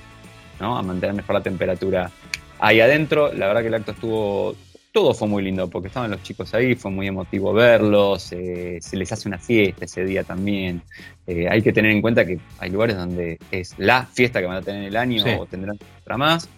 ¿no? 0.60 0.78
a 0.78 0.82
mantener 0.82 1.14
mejor 1.14 1.34
la 1.34 1.42
temperatura 1.42 2.10
ahí 2.58 2.80
adentro. 2.80 3.32
La 3.32 3.46
verdad 3.46 3.60
que 3.62 3.68
el 3.68 3.74
acto 3.74 3.92
estuvo, 3.92 4.56
todo 4.96 5.12
fue 5.12 5.28
muy 5.28 5.42
lindo 5.42 5.68
porque 5.68 5.88
estaban 5.88 6.10
los 6.10 6.22
chicos 6.22 6.54
ahí, 6.54 6.74
fue 6.74 6.90
muy 6.90 7.06
emotivo 7.06 7.52
verlos, 7.52 8.32
eh, 8.32 8.78
se 8.80 8.96
les 8.96 9.12
hace 9.12 9.28
una 9.28 9.36
fiesta 9.36 9.84
ese 9.84 10.06
día 10.06 10.24
también. 10.24 10.80
Eh, 11.26 11.46
hay 11.50 11.60
que 11.60 11.70
tener 11.70 11.90
en 11.90 12.00
cuenta 12.00 12.24
que 12.24 12.38
hay 12.58 12.70
lugares 12.70 12.96
donde 12.96 13.38
es 13.50 13.74
la 13.76 14.06
fiesta 14.06 14.40
que 14.40 14.46
van 14.46 14.56
a 14.56 14.62
tener 14.62 14.80
en 14.80 14.88
el 14.88 14.96
año 14.96 15.22
o 15.38 15.44
tendrán 15.44 15.78
otra 16.00 16.16
más. 16.16 16.48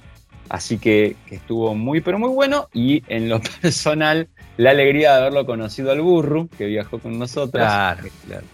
Así 0.49 0.79
que, 0.79 1.17
estuvo 1.29 1.75
muy, 1.75 2.01
pero 2.01 2.21
muy 2.21 2.29
bueno. 2.29 2.69
Y 2.73 3.03
en 3.09 3.29
lo 3.29 3.41
personal, 3.61 4.29
la 4.57 4.71
alegría 4.71 5.15
de 5.15 5.19
haberlo 5.19 5.45
conocido 5.45 5.91
al 5.91 6.01
burro, 6.01 6.47
que 6.57 6.67
viajó 6.67 7.01
con 7.01 7.19
nosotros. 7.19 7.61
Claro, 7.61 8.05
claro. 8.25 8.47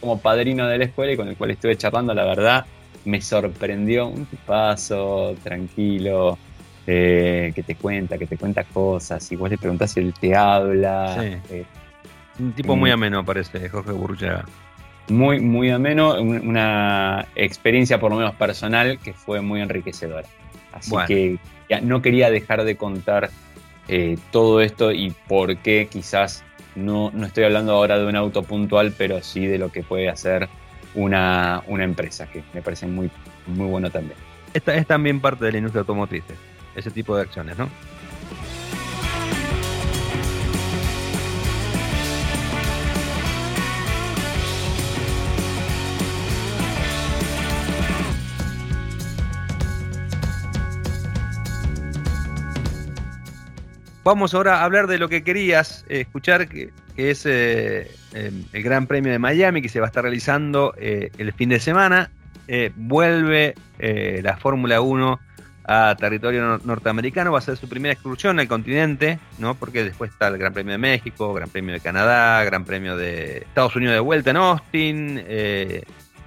Como 0.00 0.18
padrino 0.18 0.66
de 0.66 0.78
la 0.78 0.84
escuela 0.86 1.12
y 1.12 1.16
con 1.18 1.28
el 1.28 1.36
cual 1.36 1.50
estuve 1.50 1.76
charlando, 1.76 2.14
la 2.14 2.24
verdad, 2.24 2.64
me 3.04 3.20
sorprendió. 3.20 4.06
Un 4.06 4.26
paso 4.46 5.34
tranquilo, 5.42 6.38
eh, 6.86 7.52
que 7.54 7.62
te 7.62 7.74
cuenta, 7.74 8.18
que 8.18 8.26
te 8.26 8.36
cuenta 8.36 8.64
cosas. 8.64 9.30
Y 9.32 9.36
vos 9.36 9.50
le 9.50 9.58
preguntás 9.58 9.92
si 9.92 10.00
él 10.00 10.14
te 10.18 10.34
habla. 10.34 11.16
Eh, 11.50 11.64
un 12.38 12.52
tipo 12.52 12.76
muy 12.76 12.90
ameno, 12.90 13.24
parece, 13.24 13.68
Jorge 13.68 13.92
Burruchaga. 13.92 14.44
Muy, 15.08 15.40
muy 15.40 15.70
ameno. 15.70 16.20
Una 16.20 17.26
experiencia, 17.34 17.98
por 17.98 18.10
lo 18.10 18.18
menos 18.18 18.34
personal, 18.34 18.98
que 18.98 19.12
fue 19.12 19.40
muy 19.40 19.60
enriquecedora. 19.60 20.28
Así 20.72 20.94
que 21.06 21.38
ya 21.70 21.80
no 21.80 22.02
quería 22.02 22.30
dejar 22.30 22.64
de 22.64 22.76
contar 22.76 23.30
eh, 23.88 24.18
todo 24.30 24.60
esto 24.60 24.92
y 24.92 25.14
por 25.28 25.56
qué 25.58 25.88
quizás 25.90 26.44
no, 26.74 27.10
no, 27.14 27.26
estoy 27.26 27.44
hablando 27.44 27.72
ahora 27.72 27.98
de 27.98 28.06
un 28.06 28.16
auto 28.16 28.42
puntual, 28.42 28.92
pero 28.96 29.22
sí 29.22 29.46
de 29.46 29.58
lo 29.58 29.70
que 29.72 29.82
puede 29.82 30.08
hacer 30.08 30.48
una, 30.94 31.62
empresa, 31.68 32.26
que 32.26 32.42
me 32.52 32.62
parece 32.62 32.86
muy, 32.86 33.10
muy 33.46 33.66
bueno 33.66 33.90
también. 33.90 34.18
Esta 34.52 34.74
es 34.74 34.86
también 34.86 35.20
parte 35.20 35.44
de 35.44 35.52
la 35.52 35.58
industria 35.58 35.80
automotriz, 35.80 36.24
ese 36.76 36.90
tipo 36.90 37.16
de 37.16 37.22
acciones, 37.22 37.58
¿no? 37.58 37.68
Vamos 54.06 54.34
ahora 54.34 54.60
a 54.60 54.64
hablar 54.64 54.86
de 54.86 54.98
lo 54.98 55.08
que 55.08 55.24
querías 55.24 55.84
eh, 55.88 56.02
escuchar, 56.02 56.46
que, 56.46 56.70
es 56.96 57.26
eh, 57.26 57.90
em, 58.14 58.44
el 58.52 58.62
Gran 58.62 58.86
Premio 58.86 59.10
de 59.10 59.18
Miami, 59.18 59.60
que 59.60 59.68
se 59.68 59.80
va 59.80 59.86
a 59.86 59.88
estar 59.88 60.04
realizando 60.04 60.72
eh, 60.78 61.10
el 61.18 61.32
fin 61.32 61.48
de 61.48 61.58
semana. 61.58 62.12
vuelve 62.76 63.56
la 63.80 64.36
Fórmula 64.36 64.80
1 64.80 65.18
a 65.66 65.96
territorio 65.98 66.60
norteamericano, 66.64 67.32
va 67.32 67.38
a 67.38 67.42
ser 67.42 67.56
su 67.56 67.68
primera 67.68 67.92
excursión 67.92 68.38
al 68.38 68.48
continente, 68.48 69.18
¿no? 69.38 69.54
Porque 69.54 69.82
después 69.82 70.12
está 70.12 70.28
el 70.28 70.38
Gran 70.38 70.52
Premio 70.52 70.72
de 70.72 70.78
México, 70.78 71.34
Gran 71.34 71.48
Premio 71.48 71.74
de 71.74 71.80
Canadá, 71.80 72.44
Gran 72.44 72.64
Premio 72.64 72.96
de 72.96 73.38
Estados 73.38 73.74
Unidos 73.74 73.94
de 73.94 74.00
vuelta 74.00 74.30
en 74.30 74.36
Austin 74.36 75.24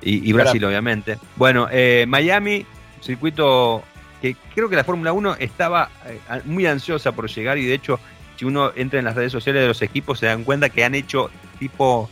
y, 0.01 0.33
Brasil, 0.33 0.65
obviamente. 0.65 1.17
Bueno, 1.37 1.69
Miami, 2.07 2.65
circuito 3.01 3.83
que 4.21 4.35
creo 4.53 4.69
que 4.69 4.75
la 4.75 4.83
Fórmula 4.83 5.13
1 5.13 5.37
estaba 5.39 5.89
eh, 6.05 6.19
muy 6.45 6.65
ansiosa 6.65 7.11
por 7.11 7.29
llegar 7.29 7.57
y 7.57 7.65
de 7.65 7.73
hecho 7.73 7.99
si 8.35 8.45
uno 8.45 8.71
entra 8.75 8.99
en 8.99 9.05
las 9.05 9.15
redes 9.15 9.31
sociales 9.31 9.61
de 9.61 9.67
los 9.67 9.81
equipos 9.81 10.19
se 10.19 10.27
dan 10.27 10.43
cuenta 10.43 10.69
que 10.69 10.83
han 10.83 10.95
hecho 10.95 11.29
tipo, 11.59 12.09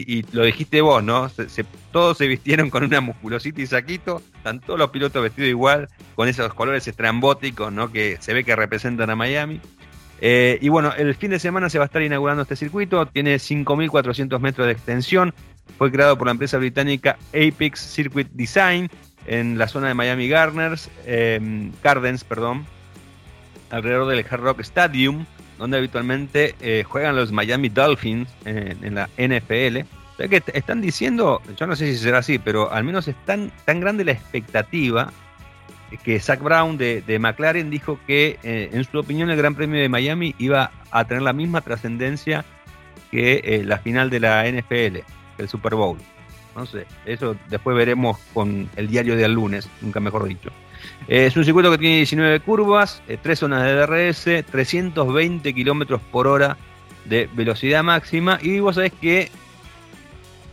y, 0.00 0.24
lo 0.32 0.44
dijiste 0.44 0.80
vos, 0.80 1.02
¿no? 1.02 1.30
todos 1.92 2.18
se 2.18 2.26
vistieron 2.26 2.70
con 2.70 2.84
una 2.84 3.00
musculosita 3.00 3.60
y 3.60 3.66
saquito, 3.66 4.22
están 4.36 4.60
todos 4.60 4.78
los 4.78 4.90
pilotos 4.90 5.22
vestidos 5.22 5.48
igual, 5.48 5.88
con 6.14 6.28
esos 6.28 6.52
colores 6.54 6.88
estrambóticos, 6.88 7.72
¿no? 7.72 7.92
Que 7.92 8.16
se 8.20 8.34
ve 8.34 8.44
que 8.44 8.56
representan 8.56 9.10
a 9.10 9.16
Miami. 9.16 9.60
Eh, 10.20 10.58
y 10.60 10.68
bueno, 10.68 10.92
el 10.96 11.14
fin 11.14 11.30
de 11.30 11.38
semana 11.38 11.68
se 11.68 11.78
va 11.78 11.84
a 11.84 11.86
estar 11.86 12.02
inaugurando 12.02 12.42
este 12.42 12.56
circuito, 12.56 13.06
tiene 13.06 13.36
5.400 13.36 14.40
metros 14.40 14.66
de 14.66 14.72
extensión, 14.72 15.34
fue 15.78 15.90
creado 15.90 16.16
por 16.16 16.26
la 16.26 16.32
empresa 16.32 16.58
británica 16.58 17.18
Apex 17.28 17.80
Circuit 17.80 18.28
Design, 18.32 18.88
en 19.26 19.58
la 19.58 19.68
zona 19.68 19.88
de 19.88 19.94
Miami 19.94 20.28
Gardens, 20.28 20.90
eh, 21.06 21.70
Gardens, 21.82 22.24
perdón, 22.24 22.66
alrededor 23.70 24.06
del 24.08 24.24
Hard 24.28 24.40
Rock 24.40 24.60
Stadium, 24.60 25.26
donde 25.58 25.78
habitualmente 25.78 26.54
eh, 26.60 26.84
juegan 26.86 27.16
los 27.16 27.32
Miami 27.32 27.68
Dolphins 27.68 28.28
en, 28.44 28.94
la 28.94 29.08
NFL. 29.16 29.80
O 30.12 30.16
sea 30.16 30.28
que 30.28 30.42
están 30.52 30.80
diciendo, 30.80 31.42
yo 31.56 31.66
no 31.66 31.74
sé 31.74 31.86
si 31.92 31.98
será 31.98 32.18
así, 32.18 32.38
pero 32.38 32.72
al 32.72 32.84
menos 32.84 33.08
es 33.08 33.16
tan, 33.24 33.50
tan 33.64 33.80
grande 33.80 34.04
la 34.04 34.12
expectativa 34.12 35.12
que 36.02 36.18
Zach 36.20 36.40
Brown 36.40 36.76
de, 36.76 37.18
McLaren 37.20 37.70
dijo 37.70 37.98
que, 38.06 38.38
eh, 38.42 38.70
en 38.72 38.84
su 38.84 38.98
opinión, 38.98 39.30
el 39.30 39.36
Gran 39.36 39.54
Premio 39.54 39.80
de 39.80 39.88
Miami 39.88 40.34
iba 40.38 40.72
a 40.90 41.04
tener 41.04 41.22
la 41.22 41.32
misma 41.32 41.60
trascendencia 41.60 42.44
que 43.10 43.40
eh, 43.44 43.62
la 43.64 43.78
final 43.78 44.10
de 44.10 44.20
la 44.20 44.44
NFL, 44.48 44.98
el 45.38 45.48
Super 45.48 45.74
Bowl. 45.74 45.98
No 46.56 46.66
sé, 46.66 46.86
eso 47.04 47.36
después 47.48 47.76
veremos 47.76 48.18
con 48.32 48.68
el 48.76 48.88
diario 48.88 49.16
de 49.16 49.24
al 49.24 49.32
lunes, 49.32 49.68
nunca 49.80 50.00
mejor 50.00 50.24
dicho. 50.24 50.50
Eh, 51.08 51.26
es 51.26 51.36
un 51.36 51.44
circuito 51.44 51.70
que 51.70 51.78
tiene 51.78 51.96
19 51.96 52.40
curvas, 52.40 53.02
eh, 53.08 53.18
3 53.20 53.38
zonas 53.38 53.62
de 53.62 53.74
DRS, 53.74 54.24
320 54.50 55.52
kilómetros 55.54 56.00
por 56.10 56.26
hora 56.26 56.56
de 57.04 57.28
velocidad 57.34 57.82
máxima. 57.82 58.38
Y 58.42 58.60
vos 58.60 58.76
sabés 58.76 58.92
que 58.92 59.30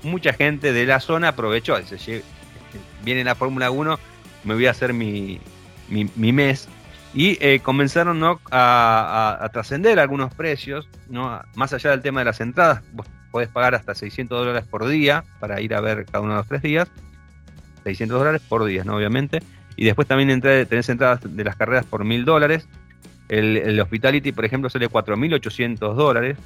mucha 0.03 0.33
gente 0.33 0.73
de 0.73 0.85
la 0.85 0.99
zona 0.99 1.29
aprovechó. 1.29 1.77
Dice, 1.77 1.97
"Lle- 1.97 2.23
viene 3.03 3.23
la 3.23 3.35
Fórmula 3.35 3.71
1, 3.71 3.97
me 4.43 4.53
voy 4.55 4.65
a 4.65 4.71
hacer 4.71 4.93
mi, 4.93 5.39
mi, 5.89 6.31
mes. 6.33 6.67
Y 7.13 7.37
eh, 7.45 7.59
comenzaron 7.61 8.19
¿no? 8.19 8.39
a 8.51 9.49
trascender 9.51 9.99
algunos 9.99 10.33
precios, 10.33 10.87
¿no? 11.09 11.41
más 11.55 11.73
allá 11.73 11.91
del 11.91 12.01
tema 12.01 12.21
de 12.21 12.25
las 12.25 12.39
entradas. 12.41 12.81
Vos 12.93 13.05
podés 13.31 13.49
pagar 13.49 13.75
hasta 13.75 13.95
600 13.95 14.37
dólares 14.45 14.67
por 14.69 14.87
día 14.87 15.23
para 15.39 15.59
ir 15.61 15.73
a 15.73 15.81
ver 15.81 16.05
cada 16.05 16.21
uno 16.21 16.33
de 16.33 16.37
los 16.39 16.47
tres 16.47 16.61
días. 16.61 16.89
600 17.83 18.19
dólares 18.19 18.41
por 18.47 18.63
día, 18.65 18.83
¿no? 18.83 18.95
obviamente. 18.95 19.41
Y 19.75 19.85
después 19.85 20.07
también 20.07 20.29
entra- 20.29 20.65
tenés 20.65 20.89
entradas 20.89 21.19
de 21.23 21.43
las 21.43 21.55
carreras 21.55 21.85
por 21.85 22.03
1000 22.03 22.25
dólares. 22.25 22.67
El, 23.29 23.57
el 23.57 23.79
Hospitality, 23.79 24.31
por 24.31 24.43
ejemplo, 24.45 24.69
sale 24.69 24.89
4.800 24.89 25.95
dólares. 25.95 26.37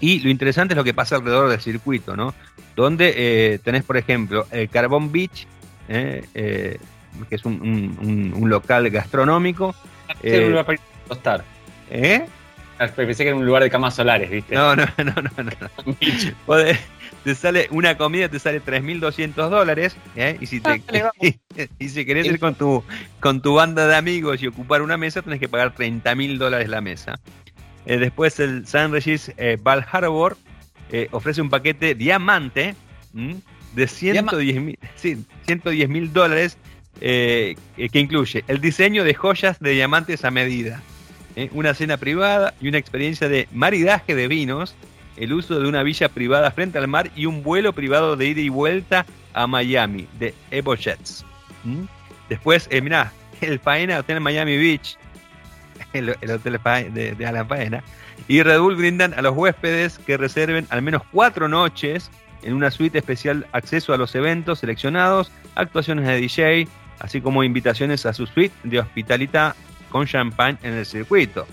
Y 0.00 0.20
lo 0.20 0.30
interesante 0.30 0.74
es 0.74 0.76
lo 0.76 0.84
que 0.84 0.94
pasa 0.94 1.16
alrededor 1.16 1.48
del 1.50 1.60
circuito, 1.60 2.16
¿no? 2.16 2.34
Donde 2.76 3.12
eh, 3.16 3.58
tenés, 3.58 3.82
por 3.82 3.96
ejemplo, 3.96 4.46
el 4.52 4.68
Carbon 4.68 5.10
Beach, 5.10 5.46
eh, 5.88 6.24
eh, 6.34 6.78
que 7.28 7.34
es 7.34 7.44
un, 7.44 8.32
un- 8.36 8.48
local 8.48 8.88
gastronómico. 8.90 9.74
Un 10.08 10.14
Eh, 10.22 10.48
lugar 10.48 10.64
para 10.64 10.74
ir 10.78 10.80
a 10.80 11.08
tostar. 11.08 11.44
¿eh? 11.90 12.24
Pensé 12.94 13.24
que 13.24 13.28
era 13.30 13.36
un 13.36 13.44
lugar 13.44 13.64
de 13.64 13.70
camas 13.70 13.96
solares, 13.96 14.30
¿viste? 14.30 14.54
No, 14.54 14.76
no, 14.76 14.84
no, 14.98 15.04
no, 15.04 15.22
no. 15.36 15.42
no. 15.42 15.94
Podés- 16.46 16.78
te 17.28 17.34
sale 17.34 17.68
una 17.70 17.98
comida 17.98 18.30
te 18.30 18.38
sale 18.38 18.62
3.200 18.62 19.50
dólares 19.50 19.94
¿eh? 20.16 20.38
y 20.40 20.46
si 20.46 20.60
te 20.60 20.82
vamos. 20.90 21.12
y 21.78 21.88
si 21.90 22.06
querés 22.06 22.24
ir 22.24 22.38
con 22.38 22.54
tu 22.54 22.82
con 23.20 23.42
tu 23.42 23.52
banda 23.52 23.86
de 23.86 23.96
amigos 23.96 24.42
y 24.42 24.46
ocupar 24.46 24.80
una 24.80 24.96
mesa 24.96 25.20
tenés 25.20 25.38
que 25.38 25.46
pagar 25.46 25.74
30.000 25.74 26.38
dólares 26.38 26.70
la 26.70 26.80
mesa 26.80 27.20
Eh, 27.84 27.98
después 27.98 28.40
el 28.40 28.66
San 28.66 28.92
Regis 28.92 29.30
eh, 29.36 29.58
Val 29.60 29.84
Harbor 29.92 30.38
eh, 30.90 31.08
ofrece 31.10 31.42
un 31.42 31.50
paquete 31.50 31.94
diamante 31.94 32.74
¿m? 33.14 33.36
de 33.74 33.86
110 33.86 34.60
mil 34.62 34.78
sí, 34.96 35.22
110 35.44 35.86
mil 35.90 36.10
dólares 36.14 36.56
eh, 37.02 37.56
que 37.76 37.98
incluye 38.00 38.42
el 38.48 38.62
diseño 38.62 39.04
de 39.04 39.12
joyas 39.12 39.60
de 39.60 39.72
diamantes 39.72 40.24
a 40.24 40.30
medida 40.30 40.80
una 41.52 41.74
cena 41.74 41.98
privada 41.98 42.54
y 42.58 42.68
una 42.68 42.78
experiencia 42.78 43.28
de 43.28 43.46
maridaje 43.52 44.16
de 44.16 44.26
vinos, 44.26 44.74
el 45.18 45.32
uso 45.32 45.58
de 45.60 45.68
una 45.68 45.82
villa 45.82 46.08
privada 46.08 46.50
frente 46.50 46.78
al 46.78 46.88
mar 46.88 47.10
y 47.14 47.26
un 47.26 47.42
vuelo 47.42 47.72
privado 47.72 48.16
de 48.16 48.26
ida 48.26 48.40
y 48.40 48.48
vuelta 48.48 49.04
a 49.34 49.46
Miami 49.46 50.06
de 50.18 50.34
Evo 50.50 50.74
Jets. 50.74 51.24
¿Mm? 51.64 51.84
Después, 52.28 52.68
eh, 52.70 52.80
mirá, 52.80 53.12
el 53.40 53.58
Faena 53.58 53.98
Hotel 53.98 54.20
Miami 54.20 54.56
Beach, 54.56 54.96
el, 55.92 56.14
el 56.20 56.30
hotel 56.30 56.58
de, 56.92 57.14
de 57.14 57.26
Alan 57.26 57.48
y 58.26 58.42
Red 58.42 58.60
Bull 58.60 58.76
brindan 58.76 59.14
a 59.14 59.22
los 59.22 59.36
huéspedes 59.36 59.98
que 59.98 60.16
reserven 60.16 60.66
al 60.70 60.82
menos 60.82 61.02
cuatro 61.12 61.48
noches 61.48 62.10
en 62.42 62.54
una 62.54 62.70
suite 62.70 62.98
especial 62.98 63.46
acceso 63.52 63.92
a 63.92 63.96
los 63.96 64.14
eventos 64.14 64.60
seleccionados, 64.60 65.30
actuaciones 65.54 66.06
de 66.06 66.16
DJ, 66.16 66.68
así 66.98 67.20
como 67.20 67.44
invitaciones 67.44 68.06
a 68.06 68.12
su 68.12 68.26
suite 68.26 68.54
de 68.64 68.80
hospitalidad 68.80 69.54
con 69.90 70.06
champán 70.06 70.58
en 70.62 70.74
el 70.74 70.86
circuito. 70.86 71.46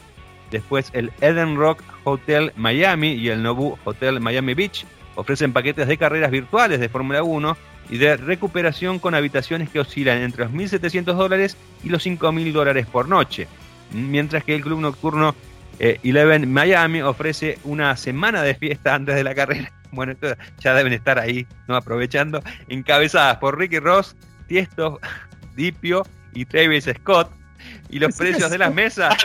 Después 0.51 0.89
el 0.93 1.11
Eden 1.21 1.55
Rock 1.55 1.83
Hotel 2.03 2.51
Miami 2.55 3.13
y 3.13 3.29
el 3.29 3.43
Nobu 3.43 3.77
Hotel 3.83 4.19
Miami 4.19 4.53
Beach 4.53 4.85
ofrecen 5.15 5.53
paquetes 5.53 5.87
de 5.87 5.97
carreras 5.97 6.31
virtuales 6.31 6.79
de 6.79 6.89
Fórmula 6.89 7.23
1 7.23 7.57
y 7.89 7.97
de 7.97 8.17
recuperación 8.17 8.99
con 8.99 9.15
habitaciones 9.15 9.69
que 9.69 9.79
oscilan 9.79 10.19
entre 10.19 10.45
los 10.45 10.53
1.700 10.53 11.13
dólares 11.13 11.57
y 11.83 11.89
los 11.89 12.05
5.000 12.05 12.51
dólares 12.51 12.85
por 12.87 13.07
noche. 13.07 13.47
Mientras 13.91 14.43
que 14.43 14.55
el 14.55 14.61
club 14.61 14.79
nocturno 14.79 15.35
eh, 15.79 15.99
Eleven 16.03 16.51
Miami 16.51 17.01
ofrece 17.01 17.59
una 17.63 17.95
semana 17.97 18.41
de 18.41 18.55
fiesta 18.55 18.95
antes 18.95 19.15
de 19.15 19.23
la 19.23 19.35
carrera. 19.35 19.71
Bueno, 19.91 20.11
esto 20.11 20.35
ya 20.59 20.73
deben 20.73 20.91
estar 20.91 21.17
ahí, 21.19 21.47
¿no? 21.69 21.75
Aprovechando, 21.77 22.43
encabezadas 22.67 23.37
por 23.37 23.57
Ricky 23.57 23.79
Ross, 23.79 24.13
Tiesto, 24.45 24.99
Dipio 25.55 26.05
y 26.33 26.43
Travis 26.43 26.89
Scott. 26.99 27.31
Y 27.89 27.99
los 27.99 28.13
precios 28.17 28.51
de 28.51 28.57
las 28.57 28.73
mesas 28.73 29.15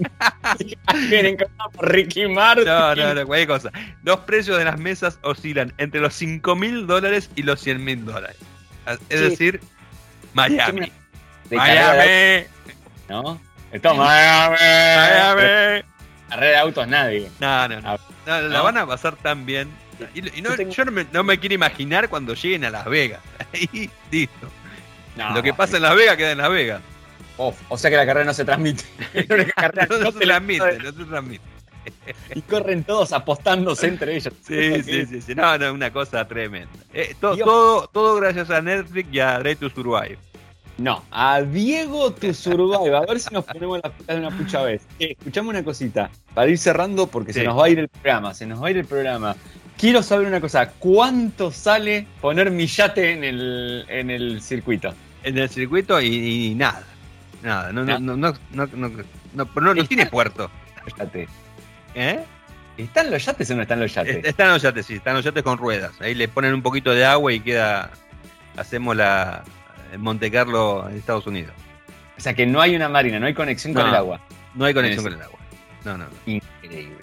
Vienen 1.08 1.36
por 1.74 1.92
Ricky 1.92 2.26
Martin. 2.28 2.64
No, 2.66 2.94
no, 2.94 3.14
no, 3.14 3.26
cualquier 3.26 3.48
cosa. 3.48 3.70
Los 4.02 4.20
precios 4.20 4.58
de 4.58 4.64
las 4.64 4.78
mesas 4.78 5.18
oscilan 5.22 5.72
entre 5.78 6.00
los 6.00 6.14
5 6.14 6.56
mil 6.56 6.86
dólares 6.86 7.30
y 7.36 7.42
los 7.42 7.60
100 7.60 7.84
mil 7.84 8.04
dólares. 8.04 8.36
Es 9.08 9.20
Sí. 9.20 9.28
decir, 9.30 9.60
Miami. 10.34 10.90
De 11.48 11.56
carrera 11.56 11.92
de 11.94 12.46
Miami. 13.08 13.24
¿no? 13.28 13.40
Esto, 13.72 13.94
Miami. 13.94 14.56
Miami. 14.60 15.82
Carrera 16.28 16.50
de 16.52 16.56
autos 16.58 16.88
nadie. 16.88 17.30
No, 17.40 17.68
no, 17.68 17.80
no. 17.80 17.98
No, 18.26 18.40
La 18.42 18.60
van 18.62 18.78
a 18.78 18.86
pasar 18.86 19.16
tan 19.16 19.46
bien. 19.46 19.68
Y, 20.14 20.38
y 20.38 20.42
no- 20.42 20.50
Yo 20.50 20.56
tengo- 20.56 20.72
yo 20.72 20.84
no 20.84 20.92
me, 20.92 21.06
no 21.12 21.22
me 21.24 21.38
quiero 21.38 21.54
imaginar 21.54 22.08
cuando 22.08 22.34
lleguen 22.34 22.64
a 22.64 22.70
Las 22.70 22.84
Vegas. 22.86 23.20
Ahí, 23.52 23.90
listo. 24.10 24.48
No, 25.16 25.34
Lo 25.34 25.42
que 25.42 25.52
pasa 25.52 25.76
en 25.76 25.82
Las 25.82 25.94
Vegas 25.96 26.16
queda 26.16 26.32
en 26.32 26.38
Las 26.38 26.50
Vegas. 26.50 26.80
O 27.68 27.78
sea 27.78 27.90
que 27.90 27.96
la 27.96 28.06
carrera 28.06 28.26
no 28.26 28.34
se 28.34 28.44
transmite. 28.44 28.84
La 29.28 29.34
única 29.34 29.52
carrera 29.52 29.86
No, 29.90 29.98
no 29.98 30.12
se 30.12 30.18
transmite, 30.20 30.78
no 30.78 30.92
se 30.92 31.04
transmite. 31.04 31.44
Y 32.34 32.42
corren 32.42 32.84
todos 32.84 33.12
apostándose 33.12 33.86
entre 33.88 34.14
ellos. 34.16 34.34
Sí, 34.46 34.82
sí, 34.82 35.06
sí, 35.06 35.22
sí. 35.22 35.34
No, 35.34 35.56
no, 35.56 35.72
una 35.72 35.90
cosa 35.90 36.26
tremenda. 36.28 36.68
Eh, 36.92 37.14
to- 37.20 37.36
todo, 37.36 37.86
todo 37.88 38.16
gracias 38.16 38.50
a 38.50 38.60
Netflix 38.60 39.08
y 39.12 39.20
a 39.20 39.40
to 39.58 39.70
Survive. 39.70 40.18
No, 40.76 41.02
a 41.10 41.40
Diego 41.42 42.12
to 42.12 42.34
Survive. 42.34 42.94
A 42.94 43.00
ver 43.00 43.18
si 43.20 43.32
nos 43.34 43.44
ponemos 43.44 43.80
las 43.82 43.92
pilas 43.92 44.08
de 44.20 44.26
una 44.26 44.36
pucha 44.36 44.62
vez. 44.62 44.82
Eh, 44.98 45.16
escuchame 45.18 45.48
una 45.48 45.64
cosita. 45.64 46.10
Para 46.34 46.48
ir 46.50 46.58
cerrando, 46.58 47.06
porque 47.06 47.32
Sí. 47.32 47.40
se 47.40 47.46
nos 47.46 47.58
va 47.58 47.64
a 47.64 47.68
ir 47.70 47.78
el 47.78 47.88
programa. 47.88 48.34
Se 48.34 48.46
nos 48.46 48.62
va 48.62 48.68
a 48.68 48.70
ir 48.70 48.76
el 48.78 48.86
programa. 48.86 49.34
Quiero 49.78 50.02
saber 50.02 50.26
una 50.26 50.40
cosa. 50.40 50.70
¿Cuánto 50.78 51.50
sale 51.50 52.06
poner 52.20 52.50
mi 52.50 52.66
yate 52.66 53.12
en 53.12 53.24
el, 53.24 53.86
en 53.88 54.10
el 54.10 54.42
circuito? 54.42 54.92
en 55.22 55.36
el 55.36 55.50
circuito 55.50 56.00
y, 56.00 56.06
y 56.50 56.54
nada. 56.54 56.82
Nada, 57.42 57.70
¿Eh? 57.70 57.72
no, 57.72 57.84
no, 57.84 57.98
no, 57.98 58.16
no, 58.16 58.32
no, 58.52 58.66
no, 59.34 59.74
no, 59.74 59.84
tiene 59.84 60.06
puerto. 60.06 60.50
¿Eh? 61.94 62.24
¿Están 62.76 63.10
los 63.10 63.24
yates 63.24 63.50
o 63.50 63.56
no 63.56 63.62
están 63.62 63.80
los 63.80 63.94
yates? 63.94 64.24
Están 64.24 64.48
los 64.48 64.62
yates, 64.62 64.86
sí, 64.86 64.94
están 64.94 65.14
los 65.14 65.24
yates 65.24 65.42
con 65.42 65.58
ruedas. 65.58 65.92
Ahí 66.00 66.14
le 66.14 66.28
ponen 66.28 66.54
un 66.54 66.62
poquito 66.62 66.92
de 66.92 67.04
agua 67.04 67.32
y 67.32 67.40
queda. 67.40 67.90
Hacemos 68.56 68.96
la. 68.96 69.44
Monte 69.98 70.30
Carlo 70.30 70.88
en 70.88 70.96
Estados 70.96 71.26
Unidos. 71.26 71.52
O 72.16 72.20
sea 72.20 72.34
que 72.34 72.46
no 72.46 72.60
hay 72.60 72.76
una 72.76 72.88
marina, 72.88 73.18
no 73.18 73.26
hay 73.26 73.34
conexión 73.34 73.72
no, 73.72 73.80
con 73.80 73.90
el 73.90 73.96
agua. 73.96 74.20
No 74.54 74.64
hay 74.64 74.74
conexión 74.74 75.04
con 75.04 75.14
el 75.14 75.22
agua. 75.22 75.38
No, 75.84 75.98
no. 75.98 76.04
no. 76.04 76.10
Increíble. 76.26 76.96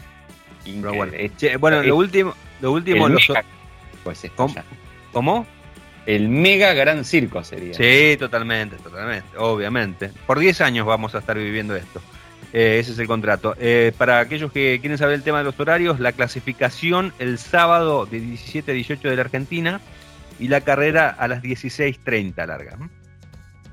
Increíble. 0.65 0.97
Bueno, 0.97 1.33
che, 1.37 1.57
bueno 1.57 1.83
lo 1.83 1.95
último. 1.95 2.33
Lo 2.61 2.71
último. 2.71 3.09
Los, 3.09 3.27
pues 4.03 4.25
¿Cómo? 5.11 5.45
El 6.07 6.29
mega 6.29 6.73
gran 6.73 7.03
circo 7.03 7.43
sería. 7.43 7.73
Sí, 7.73 8.15
totalmente, 8.17 8.77
totalmente, 8.77 9.37
obviamente. 9.37 10.09
Por 10.25 10.39
10 10.39 10.61
años 10.61 10.87
vamos 10.87 11.13
a 11.13 11.19
estar 11.19 11.37
viviendo 11.37 11.75
esto. 11.75 12.01
Eh, 12.53 12.79
ese 12.79 12.93
es 12.93 12.99
el 12.99 13.07
contrato. 13.07 13.55
Eh, 13.59 13.91
para 13.97 14.19
aquellos 14.19 14.53
que 14.53 14.79
quieren 14.79 14.97
saber 14.97 15.15
el 15.15 15.23
tema 15.23 15.39
de 15.39 15.43
los 15.43 15.59
horarios, 15.59 15.99
la 15.99 16.13
clasificación 16.13 17.11
el 17.19 17.37
sábado 17.37 18.05
de 18.05 18.21
17 18.21 18.71
a 18.71 18.73
18 18.73 19.09
de 19.09 19.15
la 19.17 19.21
Argentina 19.23 19.81
y 20.39 20.47
la 20.47 20.61
carrera 20.61 21.09
a 21.09 21.27
las 21.27 21.43
16.30 21.43 22.47
larga. 22.47 22.77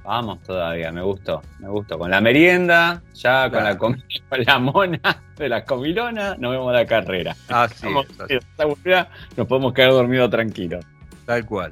Vamos 0.02 0.42
todavía, 0.42 0.90
me 0.90 1.02
gustó, 1.02 1.40
me 1.60 1.68
gustó. 1.68 1.98
Con 2.00 2.10
la 2.10 2.20
merienda, 2.20 3.00
ya 3.14 3.48
con, 3.48 3.62
la 3.62 3.78
con 3.78 4.02
la 4.44 4.58
mona 4.58 5.22
de 5.36 5.48
la 5.48 5.64
comilona, 5.64 6.34
nos 6.36 6.50
vemos 6.50 6.72
la 6.72 6.84
carrera. 6.84 7.36
Así 7.46 7.86
es, 8.28 8.44
así, 8.58 8.90
nos 9.36 9.46
podemos 9.46 9.72
quedar 9.72 9.92
dormidos 9.92 10.30
tranquilos. 10.30 10.84
tal 11.24 11.46
cual. 11.46 11.70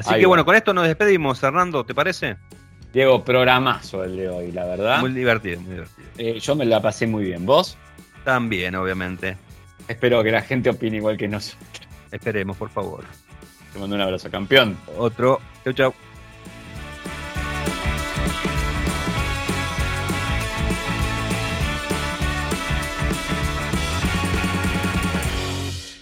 Así 0.00 0.14
Ahí 0.14 0.20
que 0.20 0.26
va. 0.26 0.28
bueno, 0.30 0.44
con 0.44 0.56
esto 0.56 0.72
nos 0.72 0.86
despedimos, 0.86 1.42
Hernando, 1.42 1.84
¿te 1.84 1.94
parece? 1.94 2.36
Diego, 2.92 3.22
programazo 3.24 4.02
el 4.02 4.16
de 4.16 4.28
hoy, 4.28 4.50
la 4.52 4.64
verdad. 4.64 5.00
Muy 5.00 5.12
divertido, 5.12 5.60
muy 5.60 5.72
divertido. 5.74 6.08
Eh, 6.18 6.40
yo 6.40 6.56
me 6.56 6.64
la 6.64 6.80
pasé 6.82 7.06
muy 7.06 7.24
bien. 7.24 7.46
¿Vos? 7.46 7.76
También, 8.24 8.74
obviamente. 8.74 9.36
Espero 9.86 10.22
que 10.22 10.32
la 10.32 10.42
gente 10.42 10.70
opine 10.70 10.96
igual 10.96 11.16
que 11.16 11.28
nosotros. 11.28 11.68
Esperemos, 12.10 12.56
por 12.56 12.70
favor. 12.70 13.04
Te 13.72 13.78
mando 13.78 13.94
un 13.94 14.02
abrazo, 14.02 14.30
campeón. 14.30 14.76
Otro. 14.98 15.40
Chau, 15.64 15.72
chau. 15.72 15.94